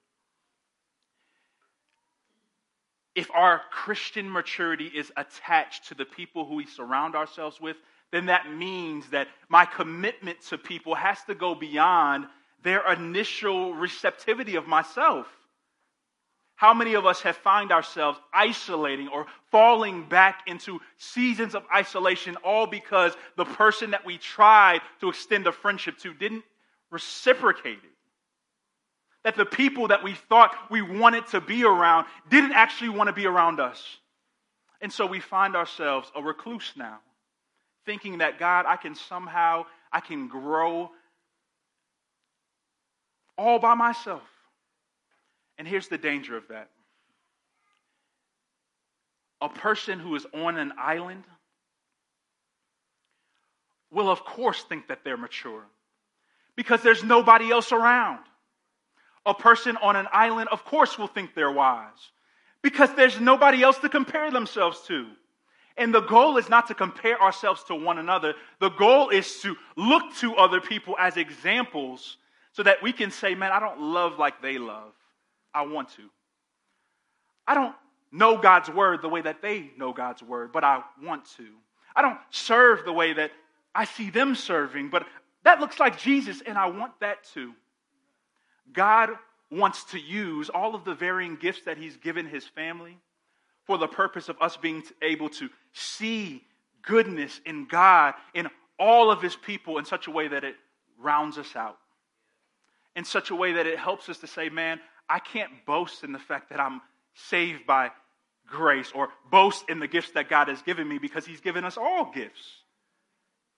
If 3.14 3.30
our 3.32 3.62
Christian 3.72 4.32
maturity 4.32 4.86
is 4.86 5.12
attached 5.18 5.90
to 5.90 5.96
the 5.96 6.06
people 6.06 6.46
who 6.46 6.56
we 6.56 6.66
surround 6.66 7.16
ourselves 7.16 7.60
with, 7.60 7.76
then 8.12 8.28
that 8.28 8.50
means 8.50 9.10
that 9.10 9.28
my 9.50 9.66
commitment 9.66 10.42
to 10.44 10.58
people 10.58 10.96
has 10.96 11.22
to 11.26 11.36
go 11.36 11.54
beyond 11.54 12.26
their 12.64 12.90
initial 12.94 13.74
receptivity 13.74 14.56
of 14.56 14.66
myself. 14.66 15.28
How 16.60 16.74
many 16.74 16.96
of 16.96 17.06
us 17.06 17.22
have 17.22 17.38
found 17.38 17.72
ourselves 17.72 18.20
isolating 18.34 19.08
or 19.08 19.28
falling 19.50 20.10
back 20.10 20.42
into 20.46 20.82
seasons 20.98 21.56
of 21.56 21.64
isolation 21.74 22.36
all 22.44 22.68
because 22.68 23.14
the 23.38 23.46
person 23.46 23.92
that 23.92 24.06
we 24.06 24.18
tried 24.18 24.82
to 25.00 25.08
extend 25.08 25.48
a 25.48 25.54
friendship 25.54 25.98
to 26.00 26.14
didn't 26.14 26.44
reciprocate 26.92 27.78
it? 27.78 27.96
That 29.24 29.38
the 29.38 29.46
people 29.46 29.88
that 29.88 30.04
we 30.04 30.16
thought 30.16 30.54
we 30.70 30.82
wanted 30.82 31.28
to 31.28 31.40
be 31.40 31.64
around 31.64 32.08
didn't 32.30 32.52
actually 32.52 32.90
want 32.90 33.08
to 33.08 33.14
be 33.14 33.26
around 33.26 33.62
us. 33.62 33.82
And 34.82 34.92
so 34.92 35.06
we 35.06 35.22
find 35.22 35.56
ourselves 35.56 36.12
a 36.14 36.22
recluse 36.22 36.74
now, 36.76 37.00
thinking 37.86 38.18
that 38.18 38.38
God, 38.38 38.66
I 38.68 38.76
can 38.76 38.96
somehow, 38.96 39.66
I 39.94 40.02
can 40.02 40.28
grow 40.28 40.92
all 43.38 43.60
by 43.60 43.76
myself. 43.76 44.24
And 45.60 45.68
here's 45.68 45.90
the 45.90 45.98
danger 45.98 46.36
of 46.38 46.48
that 46.48 46.70
a 49.42 49.50
person 49.50 50.00
who 50.00 50.16
is 50.16 50.26
on 50.34 50.58
an 50.58 50.74
island 50.78 51.24
will, 53.92 54.10
of 54.10 54.24
course, 54.26 54.64
think 54.64 54.88
that 54.88 55.04
they're 55.04 55.18
mature 55.18 55.66
because 56.56 56.82
there's 56.82 57.04
nobody 57.04 57.52
else 57.52 57.72
around. 57.72 58.20
A 59.26 59.34
person 59.34 59.78
on 59.78 59.96
an 59.96 60.08
island, 60.12 60.50
of 60.52 60.66
course, 60.66 60.98
will 60.98 61.08
think 61.08 61.36
they're 61.36 61.52
wise 61.52 62.12
because 62.62 62.94
there's 62.96 63.20
nobody 63.20 63.62
else 63.62 63.78
to 63.80 63.90
compare 63.90 64.32
themselves 64.32 64.82
to. 64.88 65.08
And 65.78 65.94
the 65.94 66.02
goal 66.02 66.38
is 66.38 66.50
not 66.50 66.68
to 66.68 66.74
compare 66.74 67.22
ourselves 67.22 67.64
to 67.66 67.76
one 67.76 67.98
another. 67.98 68.34
The 68.60 68.70
goal 68.70 69.10
is 69.10 69.40
to 69.42 69.56
look 69.78 70.16
to 70.18 70.36
other 70.36 70.60
people 70.60 70.96
as 71.00 71.16
examples 71.16 72.18
so 72.52 72.64
that 72.64 72.84
we 72.84 72.92
can 72.92 73.12
say, 73.12 73.36
man, 73.36 73.52
I 73.52 73.60
don't 73.60 73.80
love 73.80 74.20
like 74.20 74.42
they 74.42 74.58
love. 74.58 74.94
I 75.54 75.64
want 75.64 75.90
to. 75.96 76.04
I 77.48 77.54
don't 77.54 77.76
know 78.12 78.38
God's 78.38 78.70
word 78.70 79.02
the 79.02 79.10
way 79.10 79.22
that 79.22 79.42
they 79.42 79.72
know 79.78 79.94
God's 79.94 80.22
word, 80.22 80.52
but 80.52 80.64
I 80.64 80.84
want 81.04 81.26
to. 81.38 81.48
I 81.96 82.02
don't 82.02 82.20
serve 82.30 82.86
the 82.86 82.94
way 82.94 83.14
that 83.14 83.32
I 83.74 83.86
see 83.86 84.10
them 84.10 84.36
serving, 84.36 84.90
but 84.90 85.06
that 85.44 85.60
looks 85.60 85.80
like 85.80 85.98
Jesus, 85.98 86.42
and 86.46 86.58
I 86.58 86.68
want 86.68 87.00
that 87.00 87.24
too. 87.34 87.54
God 88.74 89.10
wants 89.52 89.84
to 89.86 90.00
use 90.00 90.50
all 90.50 90.76
of 90.76 90.86
the 90.86 90.94
varying 90.94 91.36
gifts 91.36 91.64
that 91.64 91.78
He's 91.78 91.98
given 91.98 92.28
His 92.28 92.46
family 92.46 92.98
for 93.66 93.78
the 93.78 93.88
purpose 93.88 94.30
of 94.30 94.38
us 94.42 94.58
being 94.58 94.84
able 95.02 95.30
to 95.30 95.50
see 95.74 96.44
goodness 96.82 97.42
in 97.46 97.66
God 97.66 98.14
in 98.34 98.48
all 98.80 99.12
of 99.12 99.22
His 99.22 99.36
people 99.36 99.78
in 99.78 99.86
such 99.86 100.08
a 100.08 100.12
way 100.12 100.28
that 100.28 100.44
it 100.44 100.56
rounds 101.00 101.38
us 101.38 101.56
out. 101.56 101.78
In 102.96 103.06
such 103.06 103.30
a 103.30 103.36
way 103.36 103.54
that 103.54 103.66
it 103.66 103.80
helps 103.80 104.10
us 104.10 104.18
to 104.20 104.28
say, 104.28 104.50
man, 104.50 104.80
I 105.10 105.20
can't 105.20 105.52
boast 105.66 106.04
in 106.04 106.12
the 106.12 106.20
fact 106.20 106.50
that 106.50 106.60
I'm 106.60 106.82
saved 107.16 107.66
by 107.66 107.92
grace 108.48 108.92
or 108.94 109.10
boast 109.32 109.66
in 109.70 109.80
the 109.80 109.88
gifts 109.88 110.12
that 110.12 110.30
God 110.30 110.48
has 110.48 110.62
given 110.62 110.88
me 110.88 110.98
because 110.98 111.26
He's 111.26 111.42
given 111.42 111.64
us 111.66 111.78
all 111.78 112.12
gifts. 112.14 112.42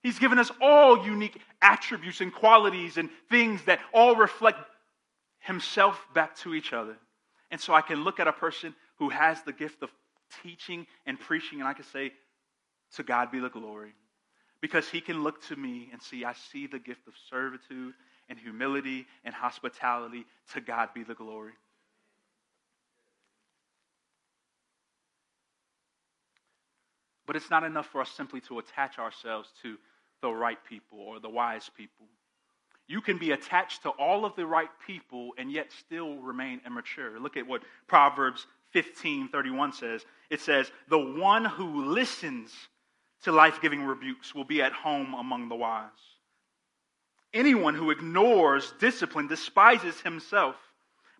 He's 0.02 0.18
given 0.18 0.38
us 0.38 0.50
all 0.60 1.04
unique 1.04 1.40
attributes 1.60 2.20
and 2.20 2.32
qualities 2.32 2.96
and 2.96 3.08
things 3.30 3.62
that 3.66 3.80
all 3.92 4.16
reflect 4.16 4.58
Himself 5.40 6.00
back 6.14 6.36
to 6.38 6.54
each 6.54 6.72
other. 6.72 6.96
And 7.50 7.60
so 7.60 7.74
I 7.74 7.82
can 7.82 8.02
look 8.02 8.18
at 8.18 8.26
a 8.26 8.32
person 8.32 8.74
who 8.98 9.10
has 9.10 9.42
the 9.42 9.52
gift 9.52 9.82
of 9.82 9.90
teaching 10.42 10.86
and 11.06 11.20
preaching, 11.20 11.60
and 11.60 11.68
I 11.68 11.74
can 11.74 11.84
say, 11.84 12.12
To 12.96 13.02
God 13.02 13.30
be 13.30 13.38
the 13.38 13.50
glory. 13.50 13.92
Because 14.60 14.88
He 14.88 15.00
can 15.00 15.22
look 15.22 15.42
to 15.48 15.56
me 15.56 15.90
and 15.92 16.02
see, 16.02 16.24
I 16.24 16.32
see 16.50 16.66
the 16.66 16.78
gift 16.78 17.06
of 17.06 17.14
servitude 17.28 17.94
and 18.32 18.40
humility 18.40 19.06
and 19.26 19.34
hospitality. 19.34 20.24
To 20.54 20.62
God 20.62 20.88
be 20.94 21.04
the 21.04 21.14
glory. 21.14 21.52
But 27.26 27.36
it's 27.36 27.50
not 27.50 27.62
enough 27.62 27.86
for 27.86 28.00
us 28.00 28.10
simply 28.10 28.40
to 28.48 28.58
attach 28.58 28.98
ourselves 28.98 29.50
to 29.62 29.76
the 30.22 30.30
right 30.30 30.58
people 30.66 30.98
or 30.98 31.20
the 31.20 31.28
wise 31.28 31.70
people. 31.76 32.06
You 32.88 33.02
can 33.02 33.18
be 33.18 33.32
attached 33.32 33.82
to 33.82 33.90
all 33.90 34.24
of 34.24 34.34
the 34.34 34.46
right 34.46 34.70
people 34.86 35.32
and 35.36 35.52
yet 35.52 35.70
still 35.70 36.16
remain 36.16 36.62
immature. 36.66 37.20
Look 37.20 37.36
at 37.36 37.46
what 37.46 37.62
Proverbs 37.86 38.46
15 38.70 39.28
31 39.28 39.74
says. 39.74 40.06
It 40.30 40.40
says, 40.40 40.72
The 40.88 40.98
one 40.98 41.44
who 41.44 41.84
listens 41.84 42.50
to 43.24 43.32
life 43.32 43.60
giving 43.60 43.82
rebukes 43.82 44.34
will 44.34 44.44
be 44.44 44.62
at 44.62 44.72
home 44.72 45.12
among 45.12 45.50
the 45.50 45.54
wise. 45.54 45.90
Anyone 47.34 47.74
who 47.74 47.90
ignores 47.90 48.74
discipline 48.78 49.26
despises 49.26 50.00
himself, 50.00 50.56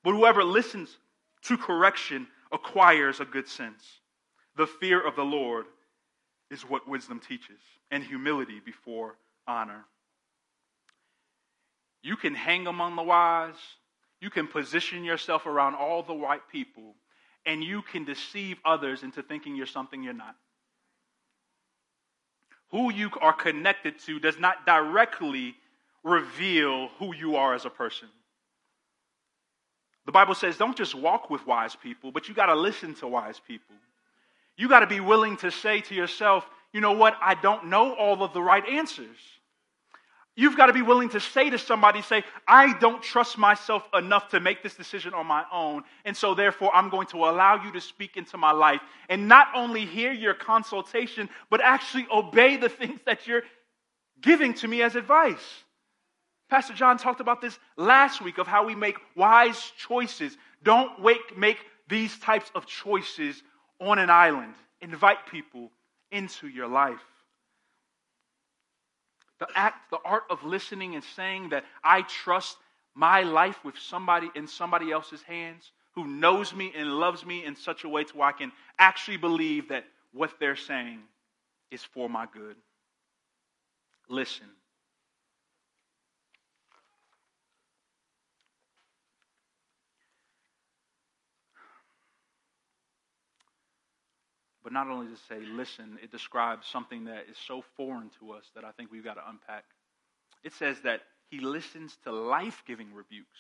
but 0.05 0.13
whoever 0.13 0.45
listens 0.45 0.99
to 1.43 1.57
correction 1.57 2.27
acquires 2.53 3.21
a 3.21 3.25
good 3.25 3.49
sense. 3.49 3.83
The 4.57 4.67
fear 4.67 5.01
of 5.01 5.17
the 5.17 5.25
Lord 5.25 5.67
is 6.51 6.63
what 6.63 6.87
wisdom 6.87 7.19
teaches, 7.19 7.61
and 7.91 8.05
humility 8.05 8.61
before 8.63 9.17
honor. 9.47 9.87
You 12.03 12.17
can 12.17 12.35
hang 12.35 12.67
among 12.67 12.97
the 12.97 13.03
wise, 13.03 13.55
you 14.21 14.29
can 14.29 14.47
position 14.47 15.05
yourself 15.05 15.47
around 15.47 15.75
all 15.75 16.03
the 16.03 16.15
right 16.15 16.43
people, 16.51 16.95
and 17.47 17.65
you 17.65 17.81
can 17.81 18.05
deceive 18.05 18.59
others 18.65 19.03
into 19.03 19.23
thinking 19.23 19.57
you're 19.57 19.67
something 19.67 20.03
you're 20.03 20.13
not. 20.13 20.37
Who 22.71 22.93
you 22.93 23.11
are 23.21 23.33
connected 23.33 23.99
to 24.01 24.19
does 24.19 24.39
not 24.39 24.67
directly 24.67 25.57
reveal 26.05 26.89
who 26.99 27.15
you 27.15 27.37
are 27.37 27.55
as 27.55 27.65
a 27.65 27.71
person. 27.71 28.09
The 30.07 30.13
Bible 30.13 30.35
says 30.35 30.57
don't 30.57 30.77
just 30.77 30.95
walk 30.95 31.31
with 31.31 31.47
wise 31.47 31.77
people, 31.77 32.13
but 32.13 32.29
you 32.29 32.35
got 32.35 32.47
to 32.47 32.55
listen 32.55 32.95
to 32.97 33.07
wise 33.07 33.41
people. 33.47 33.77
You 34.57 34.69
got 34.69 34.81
to 34.81 34.87
be 34.87 35.01
willing 35.01 35.37
to 35.39 35.51
say 35.51 35.81
to 35.83 35.95
yourself, 35.95 36.45
you 36.73 36.81
know 36.81 36.93
what? 36.93 37.17
I 37.21 37.35
don't 37.35 37.67
know 37.67 37.95
all 37.95 38.23
of 38.23 38.33
the 38.33 38.43
right 38.43 38.67
answers. 38.67 39.17
You've 40.35 40.57
got 40.57 40.67
to 40.67 40.73
be 40.73 40.81
willing 40.81 41.11
to 41.11 41.21
say 41.21 41.51
to 41.51 41.59
somebody, 41.59 42.01
say, 42.01 42.25
I 42.49 42.73
don't 42.79 43.03
trust 43.03 43.37
myself 43.37 43.87
enough 43.93 44.31
to 44.31 44.41
make 44.41 44.63
this 44.63 44.75
decision 44.75 45.13
on 45.13 45.27
my 45.27 45.45
own. 45.53 45.83
And 46.07 46.17
so, 46.17 46.35
therefore, 46.35 46.75
I'm 46.75 46.89
going 46.89 47.07
to 47.09 47.19
allow 47.19 47.63
you 47.63 47.71
to 47.73 47.81
speak 47.83 48.17
into 48.17 48.39
my 48.39 48.53
life 48.53 48.81
and 49.11 49.29
not 49.29 49.49
only 49.55 49.85
hear 49.85 50.11
your 50.11 50.33
consultation, 50.33 51.29
but 51.51 51.61
actually 51.61 52.07
obey 52.11 52.57
the 52.57 52.69
things 52.71 53.01
that 53.05 53.27
you're 53.27 53.43
giving 54.23 54.55
to 54.55 54.69
me 54.69 54.81
as 54.81 54.97
advice. 54.97 55.65
Pastor 56.53 56.75
John 56.75 56.99
talked 56.99 57.23
about 57.23 57.41
this 57.41 57.59
last 57.79 58.21
week 58.21 58.37
of 58.37 58.47
how 58.47 58.67
we 58.67 58.75
make 58.75 58.99
wise 59.17 59.73
choices. 59.79 60.37
Don't 60.63 61.01
wake, 61.01 61.39
make 61.39 61.57
these 61.89 62.19
types 62.19 62.51
of 62.55 62.67
choices 62.67 63.43
on 63.81 63.99
an 63.99 64.11
island. 64.11 64.53
Invite 64.83 65.25
people 65.31 65.71
into 66.11 66.49
your 66.49 66.69
life. 66.69 67.01
The 69.39 69.47
act, 69.55 69.89
the 69.91 69.97
art 70.05 70.25
of 70.29 70.45
listening 70.45 70.95
and 70.95 71.03
saying 71.03 71.49
that 71.49 71.65
I 71.83 72.03
trust 72.03 72.59
my 72.95 73.23
life 73.23 73.65
with 73.65 73.79
somebody 73.79 74.31
in 74.35 74.47
somebody 74.47 74.93
else's 74.93 75.23
hands 75.23 75.73
who 75.95 76.07
knows 76.07 76.55
me 76.55 76.71
and 76.77 76.99
loves 76.99 77.25
me 77.25 77.47
in 77.47 77.57
such 77.57 77.85
a 77.85 77.89
way 77.89 78.05
to 78.05 78.15
where 78.19 78.29
I 78.29 78.33
can 78.33 78.53
actually 78.79 79.17
believe 79.17 79.71
that 79.71 79.87
what 80.13 80.33
they're 80.39 80.55
saying 80.57 80.99
is 81.71 81.83
for 81.83 82.11
my 82.11 82.27
good. 82.31 82.57
Listen. 84.11 84.49
But 94.63 94.73
not 94.73 94.89
only 94.89 95.07
to 95.07 95.21
say 95.29 95.41
listen, 95.41 95.99
it 96.03 96.11
describes 96.11 96.67
something 96.67 97.05
that 97.07 97.27
is 97.31 97.37
so 97.47 97.65
foreign 97.77 98.11
to 98.21 98.33
us 98.33 98.45
that 98.55 98.65
I 98.65 98.71
think 98.73 98.93
we've 98.93 99.05
got 99.05 99.15
to 99.15 99.29
unpack. 99.29 99.65
it 100.45 100.53
says 100.55 100.81
that 100.83 101.03
he 101.31 101.41
listens 101.41 101.97
to 102.05 102.13
life 102.13 102.63
giving 102.67 102.93
rebukes. 102.93 103.39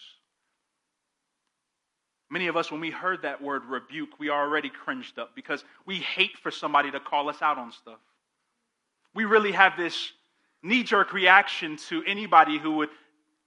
Many 2.30 2.46
of 2.46 2.56
us, 2.56 2.72
when 2.72 2.80
we 2.80 2.90
heard 2.90 3.22
that 3.22 3.42
word 3.42 3.66
rebuke, 3.66 4.18
we 4.18 4.30
already 4.30 4.70
cringed 4.70 5.18
up 5.18 5.35
because 5.35 5.62
we 5.85 5.96
hate 5.98 6.38
for 6.38 6.50
somebody 6.50 6.90
to 6.90 6.98
call 6.98 7.28
us 7.28 7.42
out 7.42 7.58
on 7.58 7.72
stuff. 7.72 7.98
We 9.14 9.26
really 9.26 9.52
have 9.52 9.76
this 9.76 10.12
knee 10.62 10.82
jerk 10.82 11.12
reaction 11.12 11.76
to 11.88 12.02
anybody 12.06 12.58
who 12.58 12.76
would 12.76 12.88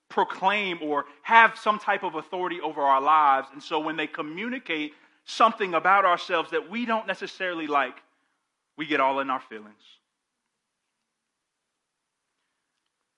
proclaim 0.09 0.79
or 0.83 1.05
have 1.23 1.57
some 1.57 1.79
type 1.79 2.03
of 2.03 2.13
authority 2.13 2.61
over 2.61 2.81
our 2.81 3.01
lives. 3.01 3.47
And 3.51 3.63
so 3.63 3.79
when 3.79 3.97
they 3.97 4.05
communicate 4.05 4.93
something 5.25 5.73
about 5.73 6.05
ourselves 6.05 6.51
that 6.51 6.69
we 6.69 6.85
don't 6.85 7.07
necessarily 7.07 7.67
like, 7.67 7.97
we 8.77 8.85
get 8.85 8.99
all 8.99 9.19
in 9.19 9.29
our 9.29 9.39
feelings. 9.39 9.81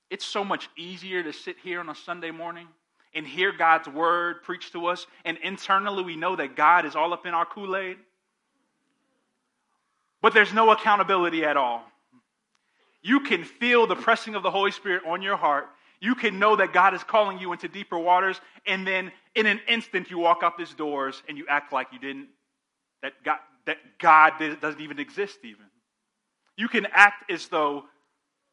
It's 0.09 0.25
so 0.25 0.43
much 0.43 0.69
easier 0.77 1.21
to 1.21 1.33
sit 1.33 1.57
here 1.61 1.79
on 1.79 1.89
a 1.89 1.95
Sunday 1.95 2.31
morning 2.31 2.67
and 3.13 3.27
hear 3.27 3.51
God's 3.51 3.87
word 3.87 4.43
preached 4.43 4.71
to 4.73 4.87
us, 4.87 5.05
and 5.25 5.37
internally 5.43 6.03
we 6.03 6.15
know 6.15 6.35
that 6.35 6.55
God 6.55 6.85
is 6.85 6.95
all 6.95 7.13
up 7.13 7.25
in 7.25 7.33
our 7.33 7.45
Kool 7.45 7.75
Aid. 7.75 7.97
But 10.21 10.33
there's 10.33 10.53
no 10.53 10.71
accountability 10.71 11.43
at 11.43 11.57
all. 11.57 11.83
You 13.01 13.21
can 13.21 13.43
feel 13.43 13.87
the 13.87 13.95
pressing 13.95 14.35
of 14.35 14.43
the 14.43 14.51
Holy 14.51 14.71
Spirit 14.71 15.03
on 15.05 15.21
your 15.21 15.37
heart. 15.37 15.67
You 15.99 16.15
can 16.15 16.37
know 16.39 16.55
that 16.55 16.73
God 16.73 16.93
is 16.93 17.03
calling 17.03 17.39
you 17.39 17.53
into 17.53 17.67
deeper 17.67 17.97
waters, 17.97 18.39
and 18.65 18.85
then 18.85 19.11
in 19.35 19.45
an 19.45 19.59
instant 19.67 20.09
you 20.11 20.19
walk 20.19 20.39
out 20.43 20.57
these 20.57 20.73
doors 20.73 21.23
and 21.27 21.37
you 21.37 21.45
act 21.49 21.73
like 21.73 21.87
you 21.91 21.99
didn't, 21.99 22.27
that 23.01 23.13
God, 23.23 23.39
that 23.65 23.77
God 23.99 24.33
doesn't 24.61 24.81
even 24.81 24.99
exist, 24.99 25.39
even. 25.43 25.65
You 26.55 26.67
can 26.67 26.87
act 26.91 27.31
as 27.31 27.47
though, 27.47 27.85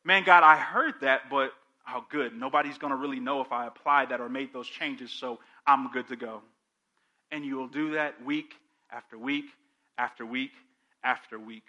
man, 0.05 0.25
God, 0.25 0.43
I 0.43 0.57
heard 0.57 0.95
that, 1.03 1.31
but 1.31 1.53
oh, 1.89 2.05
good. 2.11 2.35
Nobody's 2.35 2.79
going 2.79 2.93
to 2.93 2.97
really 2.97 3.21
know 3.21 3.41
if 3.41 3.53
I 3.53 3.67
applied 3.67 4.11
that 4.11 4.21
or 4.21 4.29
made 4.29 4.53
those 4.53 4.69
changes, 4.69 5.11
so 5.11 5.39
I'm 5.67 5.91
good 5.91 6.09
to 6.09 6.17
go. 6.17 6.43
And 7.31 7.45
you 7.45 7.57
will 7.57 7.69
do 7.69 7.93
that 7.93 8.25
week 8.25 8.55
after 8.91 9.19
week 9.19 9.47
after 9.99 10.25
week 10.25 10.53
after 11.03 11.39
week. 11.39 11.65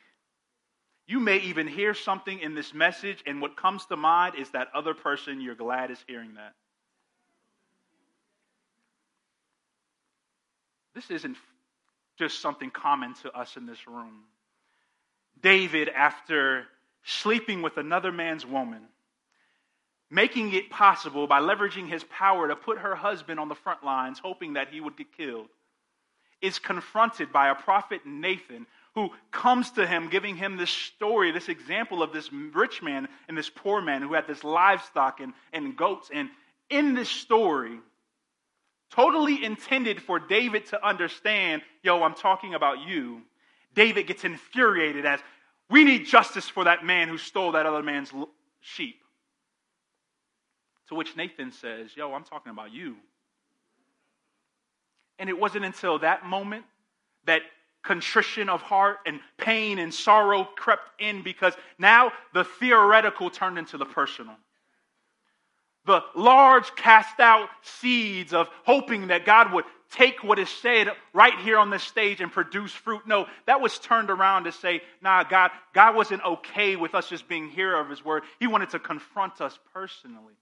You 1.08 1.20
may 1.20 1.38
even 1.38 1.68
hear 1.68 1.94
something 1.94 2.40
in 2.40 2.56
this 2.56 2.74
message, 2.74 3.24
and 3.28 3.42
what 3.42 3.56
comes 3.56 3.86
to 3.88 3.96
mind 3.96 4.36
is 4.36 4.50
that 4.52 4.70
other 4.74 4.94
person 4.94 5.40
you're 5.40 5.56
glad 5.56 5.92
is 5.92 6.04
hearing 6.08 6.34
that. 6.36 6.54
This 10.96 11.12
isn't 11.12 11.38
just 12.18 12.40
something 12.40 12.72
common 12.72 13.14
to 13.16 13.32
us 13.38 13.58
in 13.58 13.66
this 13.66 13.88
room. 13.88 14.24
David, 15.42 15.90
after 15.90 16.66
sleeping 17.04 17.62
with 17.62 17.78
another 17.78 18.12
man's 18.12 18.46
woman, 18.46 18.82
making 20.10 20.54
it 20.54 20.70
possible 20.70 21.28
by 21.28 21.40
leveraging 21.40 21.88
his 21.88 22.04
power 22.06 22.48
to 22.48 22.56
put 22.56 22.80
her 22.80 22.96
husband 22.96 23.40
on 23.40 23.50
the 23.50 23.56
front 23.56 23.84
lines, 23.84 24.18
hoping 24.18 24.54
that 24.54 24.70
he 24.70 24.80
would 24.80 24.98
get 24.98 25.16
killed, 25.16 25.50
is 26.42 26.58
confronted 26.58 27.32
by 27.32 27.50
a 27.50 27.56
prophet 27.56 28.02
Nathan 28.06 28.66
who 28.96 29.10
comes 29.30 29.72
to 29.72 29.86
him, 29.86 30.10
giving 30.10 30.38
him 30.38 30.56
this 30.58 30.70
story, 30.70 31.32
this 31.32 31.50
example 31.50 32.02
of 32.02 32.14
this 32.14 32.32
rich 32.32 32.82
man 32.82 33.08
and 33.28 33.38
this 33.38 33.50
poor 33.50 33.82
man 33.82 34.02
who 34.02 34.14
had 34.14 34.26
this 34.26 34.44
livestock 34.44 35.20
and, 35.20 35.34
and 35.52 35.76
goats. 35.76 36.10
And 36.14 36.30
in 36.70 36.96
this 36.96 37.10
story, 37.10 37.78
totally 38.92 39.44
intended 39.44 40.02
for 40.02 40.18
David 40.18 40.68
to 40.68 40.88
understand, 40.88 41.62
yo, 41.84 42.02
I'm 42.04 42.16
talking 42.16 42.54
about 42.54 42.88
you, 42.88 43.22
David 43.74 44.08
gets 44.08 44.24
infuriated 44.24 45.06
as 45.06 45.20
we 45.70 45.84
need 45.84 46.06
justice 46.06 46.48
for 46.48 46.64
that 46.64 46.86
man 46.86 47.10
who 47.10 47.18
stole 47.18 47.52
that 47.52 47.66
other 47.66 47.84
man's 47.84 48.14
sheep. 48.62 49.02
To 50.88 50.96
which 50.96 51.18
Nathan 51.18 51.52
says, 51.52 51.90
yo, 51.98 52.14
I'm 52.14 52.24
talking 52.24 52.52
about 52.52 52.72
you. 52.72 52.96
And 55.20 55.30
it 55.30 55.38
wasn't 55.38 55.66
until 55.66 56.00
that 56.00 56.26
moment 56.26 56.64
that 57.26 57.42
contrition 57.86 58.50
of 58.50 58.62
heart 58.62 58.98
and 59.06 59.20
pain 59.38 59.80
and 59.80 59.94
sorrow 59.94 60.44
crept 60.44 61.00
in 61.00 61.22
because 61.22 61.54
now 61.78 62.12
the 62.34 62.44
theoretical 62.44 63.30
turned 63.30 63.58
into 63.58 63.78
the 63.78 63.86
personal. 63.86 64.36
The 65.86 66.02
large 66.16 66.76
cast 66.76 67.20
out 67.20 67.48
seeds 67.62 68.34
of 68.34 68.50
hoping 68.66 69.08
that 69.08 69.26
God 69.26 69.54
would 69.54 69.66
take 69.92 70.24
what 70.24 70.40
is 70.40 70.50
said 70.50 70.90
right 71.14 71.38
here 71.40 71.60
on 71.60 71.70
this 71.70 71.84
stage 71.84 72.22
and 72.22 72.32
produce 72.32 72.72
fruit. 72.72 73.06
No, 73.06 73.28
that 73.46 73.62
was 73.62 73.78
turned 73.78 74.10
around 74.10 74.46
to 74.46 74.52
say, 74.52 74.82
nah, 75.02 75.24
God, 75.24 75.52
God 75.74 75.96
wasn't 75.96 76.24
okay 76.26 76.76
with 76.76 76.96
us 76.96 77.08
just 77.08 77.28
being 77.28 77.50
hearer 77.50 77.80
of 77.80 77.90
his 77.90 78.04
word. 78.04 78.24
He 78.40 78.48
wanted 78.48 78.72
to 78.72 78.80
confront 78.80 79.42
us 79.42 79.58
personally. 79.74 80.34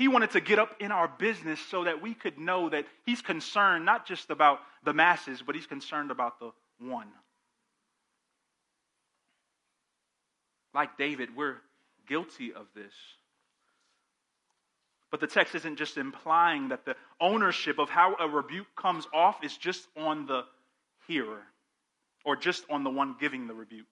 He 0.00 0.08
wanted 0.08 0.30
to 0.30 0.40
get 0.40 0.58
up 0.58 0.76
in 0.80 0.92
our 0.92 1.08
business 1.08 1.60
so 1.70 1.84
that 1.84 2.00
we 2.00 2.14
could 2.14 2.38
know 2.38 2.70
that 2.70 2.86
He's 3.04 3.20
concerned 3.20 3.84
not 3.84 4.06
just 4.06 4.30
about 4.30 4.60
the 4.82 4.94
masses, 4.94 5.42
but 5.44 5.54
He's 5.54 5.66
concerned 5.66 6.10
about 6.10 6.40
the 6.40 6.52
one. 6.78 7.08
Like 10.72 10.96
David, 10.96 11.36
we're 11.36 11.56
guilty 12.08 12.54
of 12.54 12.64
this. 12.74 12.94
But 15.10 15.20
the 15.20 15.26
text 15.26 15.54
isn't 15.54 15.76
just 15.76 15.98
implying 15.98 16.70
that 16.70 16.86
the 16.86 16.96
ownership 17.20 17.78
of 17.78 17.90
how 17.90 18.16
a 18.18 18.26
rebuke 18.26 18.74
comes 18.74 19.06
off 19.12 19.44
is 19.44 19.54
just 19.54 19.86
on 19.98 20.24
the 20.24 20.44
hearer 21.08 21.42
or 22.24 22.36
just 22.36 22.64
on 22.70 22.84
the 22.84 22.90
one 22.90 23.16
giving 23.20 23.46
the 23.46 23.54
rebuke. 23.54 23.84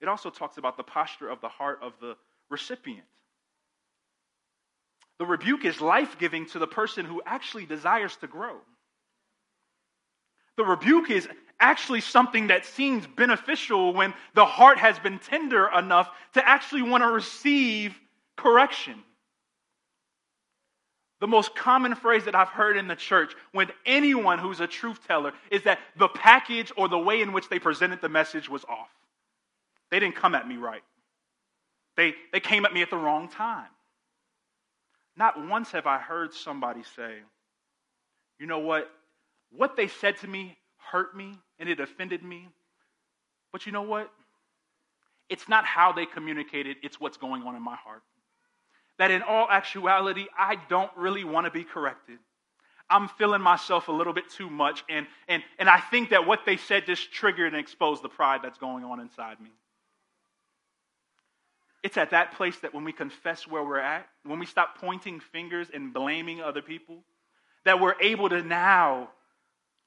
It 0.00 0.06
also 0.06 0.30
talks 0.30 0.58
about 0.58 0.76
the 0.76 0.84
posture 0.84 1.28
of 1.28 1.40
the 1.40 1.48
heart 1.48 1.80
of 1.82 1.94
the 2.00 2.14
recipient. 2.50 3.08
The 5.18 5.26
rebuke 5.26 5.64
is 5.64 5.80
life 5.80 6.18
giving 6.18 6.46
to 6.46 6.58
the 6.58 6.66
person 6.66 7.04
who 7.04 7.22
actually 7.24 7.66
desires 7.66 8.16
to 8.16 8.26
grow. 8.26 8.56
The 10.56 10.64
rebuke 10.64 11.10
is 11.10 11.28
actually 11.60 12.00
something 12.00 12.48
that 12.48 12.64
seems 12.64 13.06
beneficial 13.06 13.92
when 13.92 14.12
the 14.34 14.44
heart 14.44 14.78
has 14.78 14.98
been 14.98 15.18
tender 15.18 15.68
enough 15.68 16.08
to 16.34 16.46
actually 16.46 16.82
want 16.82 17.02
to 17.02 17.08
receive 17.08 17.98
correction. 18.36 19.02
The 21.20 21.28
most 21.28 21.54
common 21.54 21.94
phrase 21.94 22.24
that 22.24 22.34
I've 22.34 22.48
heard 22.48 22.76
in 22.76 22.88
the 22.88 22.96
church 22.96 23.34
with 23.54 23.70
anyone 23.86 24.38
who's 24.38 24.60
a 24.60 24.66
truth 24.66 24.98
teller 25.06 25.32
is 25.50 25.62
that 25.62 25.78
the 25.96 26.08
package 26.08 26.72
or 26.76 26.88
the 26.88 26.98
way 26.98 27.22
in 27.22 27.32
which 27.32 27.48
they 27.48 27.58
presented 27.58 28.00
the 28.00 28.08
message 28.08 28.48
was 28.48 28.64
off. 28.64 28.90
They 29.90 30.00
didn't 30.00 30.16
come 30.16 30.34
at 30.34 30.46
me 30.46 30.56
right, 30.56 30.82
they, 31.96 32.14
they 32.32 32.40
came 32.40 32.64
at 32.64 32.74
me 32.74 32.82
at 32.82 32.90
the 32.90 32.96
wrong 32.96 33.28
time. 33.28 33.68
Not 35.16 35.46
once 35.48 35.70
have 35.72 35.86
I 35.86 35.98
heard 35.98 36.32
somebody 36.32 36.82
say, 36.96 37.18
you 38.38 38.46
know 38.46 38.58
what? 38.58 38.90
What 39.50 39.76
they 39.76 39.88
said 39.88 40.16
to 40.18 40.28
me 40.28 40.56
hurt 40.90 41.16
me 41.16 41.38
and 41.58 41.68
it 41.68 41.80
offended 41.80 42.22
me. 42.22 42.48
But 43.52 43.66
you 43.66 43.72
know 43.72 43.82
what? 43.82 44.10
It's 45.28 45.48
not 45.48 45.64
how 45.64 45.92
they 45.92 46.06
communicated, 46.06 46.76
it's 46.82 47.00
what's 47.00 47.16
going 47.16 47.42
on 47.44 47.56
in 47.56 47.62
my 47.62 47.76
heart. 47.76 48.02
That 48.98 49.10
in 49.10 49.22
all 49.22 49.48
actuality, 49.50 50.26
I 50.38 50.56
don't 50.68 50.90
really 50.96 51.24
want 51.24 51.46
to 51.46 51.50
be 51.50 51.64
corrected. 51.64 52.18
I'm 52.90 53.08
feeling 53.08 53.40
myself 53.40 53.88
a 53.88 53.92
little 53.92 54.12
bit 54.12 54.28
too 54.28 54.50
much, 54.50 54.84
and, 54.90 55.06
and, 55.26 55.42
and 55.58 55.70
I 55.70 55.80
think 55.80 56.10
that 56.10 56.26
what 56.26 56.40
they 56.44 56.58
said 56.58 56.84
just 56.84 57.10
triggered 57.12 57.52
and 57.52 57.60
exposed 57.60 58.02
the 58.02 58.08
pride 58.08 58.40
that's 58.42 58.58
going 58.58 58.84
on 58.84 59.00
inside 59.00 59.40
me. 59.40 59.50
It's 61.84 61.98
at 61.98 62.10
that 62.10 62.32
place 62.32 62.58
that 62.60 62.72
when 62.72 62.82
we 62.82 62.92
confess 62.92 63.46
where 63.46 63.62
we're 63.62 63.78
at, 63.78 64.08
when 64.24 64.38
we 64.38 64.46
stop 64.46 64.78
pointing 64.80 65.20
fingers 65.20 65.68
and 65.72 65.92
blaming 65.92 66.40
other 66.40 66.62
people, 66.62 67.04
that 67.66 67.78
we're 67.78 67.94
able 68.00 68.30
to 68.30 68.42
now 68.42 69.10